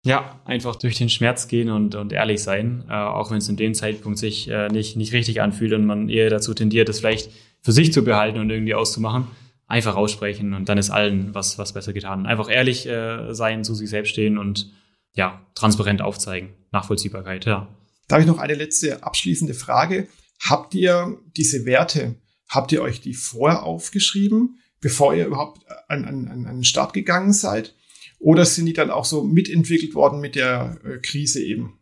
Ja, 0.04 0.40
einfach 0.46 0.76
durch 0.76 0.96
den 0.96 1.10
Schmerz 1.10 1.46
gehen 1.46 1.68
und, 1.68 1.94
und 1.94 2.12
ehrlich 2.12 2.42
sein, 2.42 2.84
äh, 2.88 2.94
auch 2.94 3.30
wenn 3.30 3.36
es 3.36 3.48
in 3.50 3.56
dem 3.56 3.74
Zeitpunkt 3.74 4.18
sich 4.18 4.48
äh, 4.48 4.68
nicht, 4.68 4.96
nicht 4.96 5.12
richtig 5.12 5.42
anfühlt 5.42 5.74
und 5.74 5.84
man 5.84 6.08
eher 6.08 6.30
dazu 6.30 6.54
tendiert, 6.54 6.88
es 6.88 7.00
vielleicht 7.00 7.30
für 7.60 7.72
sich 7.72 7.92
zu 7.92 8.02
behalten 8.02 8.38
und 8.38 8.48
irgendwie 8.48 8.74
auszumachen. 8.74 9.26
Einfach 9.66 9.94
aussprechen 9.94 10.54
und 10.54 10.68
dann 10.68 10.78
ist 10.78 10.90
allen 10.90 11.34
was, 11.34 11.58
was 11.58 11.74
besser 11.74 11.92
getan. 11.92 12.26
Einfach 12.26 12.50
ehrlich 12.50 12.88
äh, 12.88 13.34
sein, 13.34 13.62
zu 13.62 13.74
sich 13.74 13.90
selbst 13.90 14.10
stehen 14.10 14.38
und 14.38 14.72
ja, 15.14 15.46
transparent 15.54 16.02
aufzeigen. 16.02 16.54
Nachvollziehbarkeit, 16.72 17.46
ja. 17.46 17.74
Da 18.08 18.14
habe 18.14 18.22
ich 18.22 18.28
noch 18.28 18.38
eine 18.38 18.54
letzte 18.54 19.02
abschließende 19.02 19.54
Frage. 19.54 20.08
Habt 20.40 20.74
ihr 20.74 21.18
diese 21.36 21.64
Werte, 21.64 22.16
Habt 22.50 22.72
ihr 22.72 22.82
euch 22.82 23.00
die 23.00 23.14
vorher 23.14 23.62
aufgeschrieben, 23.62 24.58
bevor 24.80 25.14
ihr 25.14 25.26
überhaupt 25.26 25.60
an, 25.86 26.04
an, 26.04 26.28
an 26.28 26.44
den 26.44 26.64
Start 26.64 26.92
gegangen 26.92 27.32
seid? 27.32 27.76
Oder 28.18 28.44
sind 28.44 28.66
die 28.66 28.72
dann 28.72 28.90
auch 28.90 29.04
so 29.04 29.22
mitentwickelt 29.22 29.94
worden 29.94 30.20
mit 30.20 30.34
der 30.34 30.78
äh, 30.84 30.98
Krise 30.98 31.42
eben? 31.42 31.78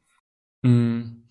Mm. 0.62 1.24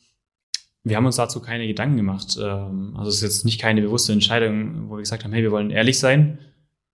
Wir 0.84 0.96
haben 0.96 1.06
uns 1.06 1.18
dazu 1.18 1.40
keine 1.40 1.68
Gedanken 1.68 1.98
gemacht. 1.98 2.38
Ähm, 2.42 2.96
also 2.98 3.10
es 3.10 3.18
ist 3.18 3.22
jetzt 3.22 3.46
nicht 3.46 3.62
keine 3.62 3.82
bewusste 3.82 4.12
Entscheidung, 4.12 4.90
wo 4.90 4.96
wir 4.96 5.02
gesagt 5.02 5.24
haben, 5.24 5.34
hey, 5.34 5.44
wir 5.44 5.52
wollen 5.52 5.70
ehrlich 5.70 6.00
sein. 6.00 6.40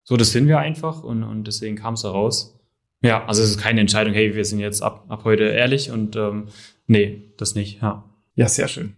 So, 0.04 0.18
das 0.18 0.32
sind 0.32 0.48
wir 0.48 0.60
einfach 0.60 1.02
und, 1.02 1.24
und 1.24 1.46
deswegen 1.46 1.78
kam 1.78 1.94
es 1.94 2.04
heraus. 2.04 2.60
Ja, 3.04 3.26
also 3.26 3.44
es 3.44 3.52
ist 3.52 3.60
keine 3.60 3.82
Entscheidung, 3.82 4.14
hey, 4.14 4.34
wir 4.34 4.46
sind 4.46 4.60
jetzt 4.60 4.82
ab, 4.82 5.06
ab 5.10 5.24
heute 5.24 5.44
ehrlich 5.44 5.92
und 5.92 6.16
ähm, 6.16 6.48
nee, 6.88 7.34
das 7.38 7.54
nicht, 7.54 7.82
ja. 7.82 8.10
Ja, 8.36 8.48
sehr 8.48 8.68
schön. 8.68 8.96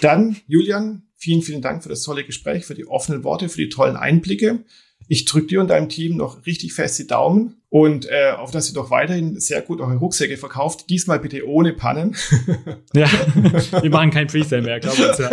Dann, 0.00 0.36
Julian, 0.46 1.06
Vielen, 1.18 1.40
vielen 1.40 1.62
Dank 1.62 1.82
für 1.82 1.88
das 1.88 2.02
tolle 2.02 2.24
Gespräch, 2.24 2.66
für 2.66 2.74
die 2.74 2.86
offenen 2.86 3.24
Worte, 3.24 3.48
für 3.48 3.60
die 3.60 3.70
tollen 3.70 3.96
Einblicke. 3.96 4.64
Ich 5.08 5.24
drücke 5.24 5.46
dir 5.46 5.60
und 5.60 5.68
deinem 5.68 5.88
Team 5.88 6.16
noch 6.16 6.44
richtig 6.46 6.72
fest 6.72 6.98
die 6.98 7.06
Daumen 7.06 7.62
und 7.68 8.08
äh, 8.08 8.30
auf 8.30 8.50
dass 8.50 8.68
ihr 8.70 8.74
doch 8.74 8.90
weiterhin 8.90 9.38
sehr 9.38 9.62
gut 9.62 9.80
eure 9.80 9.94
Rucksäcke 9.96 10.36
verkauft. 10.36 10.90
Diesmal 10.90 11.20
bitte 11.20 11.46
ohne 11.46 11.72
Pannen. 11.72 12.16
Ja, 12.94 13.08
wir 13.82 13.90
machen 13.90 14.10
kein 14.10 14.26
Presale 14.26 14.62
mehr, 14.62 14.80
glaube 14.80 14.96
ich. 14.96 15.18
Ja. 15.18 15.28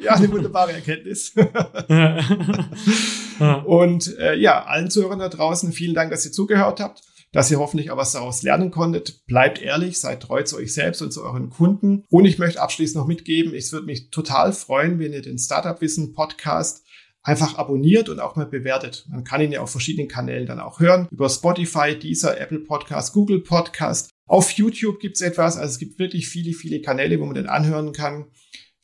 ja, 0.02 0.12
eine 0.14 0.32
wunderbare 0.32 0.72
Erkenntnis. 0.72 1.32
und 3.66 4.18
äh, 4.18 4.34
ja, 4.34 4.64
allen 4.64 4.90
Zuhörern 4.90 5.20
da 5.20 5.28
draußen, 5.28 5.72
vielen 5.72 5.94
Dank, 5.94 6.10
dass 6.10 6.24
ihr 6.24 6.32
zugehört 6.32 6.80
habt 6.80 7.02
dass 7.32 7.50
ihr 7.50 7.58
hoffentlich 7.58 7.90
auch 7.90 7.96
was 7.96 8.12
daraus 8.12 8.42
lernen 8.42 8.70
konntet. 8.70 9.24
Bleibt 9.26 9.62
ehrlich, 9.62 10.00
seid 10.00 10.20
treu 10.20 10.42
zu 10.42 10.56
euch 10.56 10.74
selbst 10.74 11.00
und 11.00 11.12
zu 11.12 11.22
euren 11.22 11.50
Kunden. 11.50 12.04
Und 12.10 12.24
ich 12.24 12.38
möchte 12.38 12.60
abschließend 12.60 12.96
noch 12.96 13.06
mitgeben, 13.06 13.54
es 13.54 13.72
würde 13.72 13.86
mich 13.86 14.10
total 14.10 14.52
freuen, 14.52 14.98
wenn 14.98 15.12
ihr 15.12 15.22
den 15.22 15.38
Startup 15.38 15.80
Wissen 15.80 16.12
Podcast 16.12 16.84
einfach 17.22 17.56
abonniert 17.56 18.08
und 18.08 18.20
auch 18.20 18.36
mal 18.36 18.46
bewertet. 18.46 19.06
Man 19.08 19.24
kann 19.24 19.40
ihn 19.40 19.52
ja 19.52 19.60
auf 19.60 19.70
verschiedenen 19.70 20.08
Kanälen 20.08 20.46
dann 20.46 20.60
auch 20.60 20.80
hören. 20.80 21.08
Über 21.10 21.28
Spotify, 21.28 21.98
Deezer, 21.98 22.40
Apple 22.40 22.60
Podcast, 22.60 23.12
Google 23.12 23.40
Podcast. 23.40 24.10
Auf 24.26 24.52
YouTube 24.52 25.00
gibt's 25.00 25.20
etwas. 25.20 25.56
Also 25.56 25.72
es 25.72 25.78
gibt 25.78 25.98
wirklich 25.98 26.28
viele, 26.28 26.52
viele 26.52 26.80
Kanäle, 26.80 27.20
wo 27.20 27.26
man 27.26 27.34
den 27.34 27.48
anhören 27.48 27.92
kann. 27.92 28.26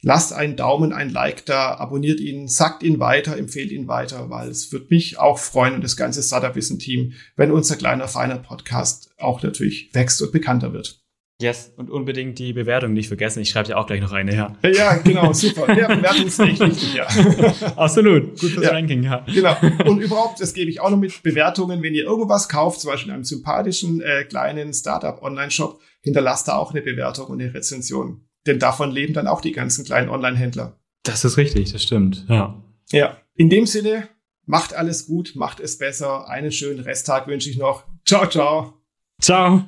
Lasst 0.02 0.32
einen 0.32 0.56
Daumen, 0.56 0.92
ein 0.92 1.10
Like 1.10 1.46
da, 1.46 1.74
abonniert 1.74 2.20
ihn, 2.20 2.48
sagt 2.48 2.82
ihn 2.82 3.00
weiter, 3.00 3.36
empfehlt 3.36 3.72
ihn 3.72 3.88
weiter, 3.88 4.28
weil 4.28 4.48
es 4.48 4.70
wird 4.70 4.90
mich 4.90 5.18
auch 5.18 5.38
freuen 5.38 5.74
und 5.74 5.82
das 5.82 5.96
ganze 5.96 6.22
Startup-Wissen-Team, 6.22 7.14
wenn 7.34 7.50
unser 7.50 7.76
kleiner, 7.76 8.06
feiner 8.06 8.38
Podcast 8.38 9.10
auch 9.18 9.42
natürlich 9.42 9.90
wächst 9.94 10.20
und 10.20 10.32
bekannter 10.32 10.72
wird. 10.72 11.05
Yes, 11.40 11.74
und 11.76 11.90
unbedingt 11.90 12.38
die 12.38 12.54
Bewertung 12.54 12.94
nicht 12.94 13.08
vergessen. 13.08 13.40
Ich 13.40 13.50
schreibe 13.50 13.68
ja 13.68 13.76
auch 13.76 13.86
gleich 13.86 14.00
noch 14.00 14.12
eine, 14.12 14.34
ja. 14.34 14.56
Ja, 14.64 14.96
genau, 14.96 15.32
super. 15.34 15.70
Ja, 15.76 15.94
Bewertung 15.94 16.26
ist 16.26 16.38
echt 16.38 16.60
wichtig, 16.60 16.94
ja. 16.94 17.06
Absolut, 17.76 18.40
gut 18.40 18.50
fürs 18.50 18.64
ja, 18.64 18.70
Ranking, 18.70 19.02
ja. 19.02 19.26
Genau. 19.26 19.54
Und 19.84 20.00
überhaupt, 20.00 20.40
das 20.40 20.54
gebe 20.54 20.70
ich 20.70 20.80
auch 20.80 20.88
noch 20.88 20.96
mit 20.96 21.22
Bewertungen, 21.22 21.82
wenn 21.82 21.94
ihr 21.94 22.04
irgendwas 22.04 22.48
kauft, 22.48 22.80
zum 22.80 22.90
Beispiel 22.90 23.10
in 23.10 23.14
einem 23.16 23.24
sympathischen 23.24 24.00
äh, 24.00 24.24
kleinen 24.24 24.72
Startup-Online-Shop, 24.72 25.78
hinterlasst 26.00 26.48
da 26.48 26.56
auch 26.56 26.70
eine 26.70 26.80
Bewertung 26.80 27.26
und 27.26 27.42
eine 27.42 27.52
Rezension. 27.52 28.26
Denn 28.46 28.58
davon 28.58 28.90
leben 28.90 29.12
dann 29.12 29.26
auch 29.26 29.42
die 29.42 29.52
ganzen 29.52 29.84
kleinen 29.84 30.08
Online-Händler. 30.08 30.80
Das 31.02 31.26
ist 31.26 31.36
richtig, 31.36 31.70
das 31.70 31.82
stimmt, 31.82 32.24
ja. 32.30 32.62
Ja, 32.92 33.18
in 33.34 33.50
dem 33.50 33.66
Sinne, 33.66 34.08
macht 34.46 34.74
alles 34.74 35.06
gut, 35.06 35.32
macht 35.34 35.60
es 35.60 35.76
besser. 35.76 36.28
Einen 36.28 36.52
schönen 36.52 36.80
Resttag 36.80 37.26
wünsche 37.26 37.50
ich 37.50 37.58
noch. 37.58 37.84
Ciao, 38.06 38.26
ciao. 38.26 38.80
Ciao. 39.20 39.64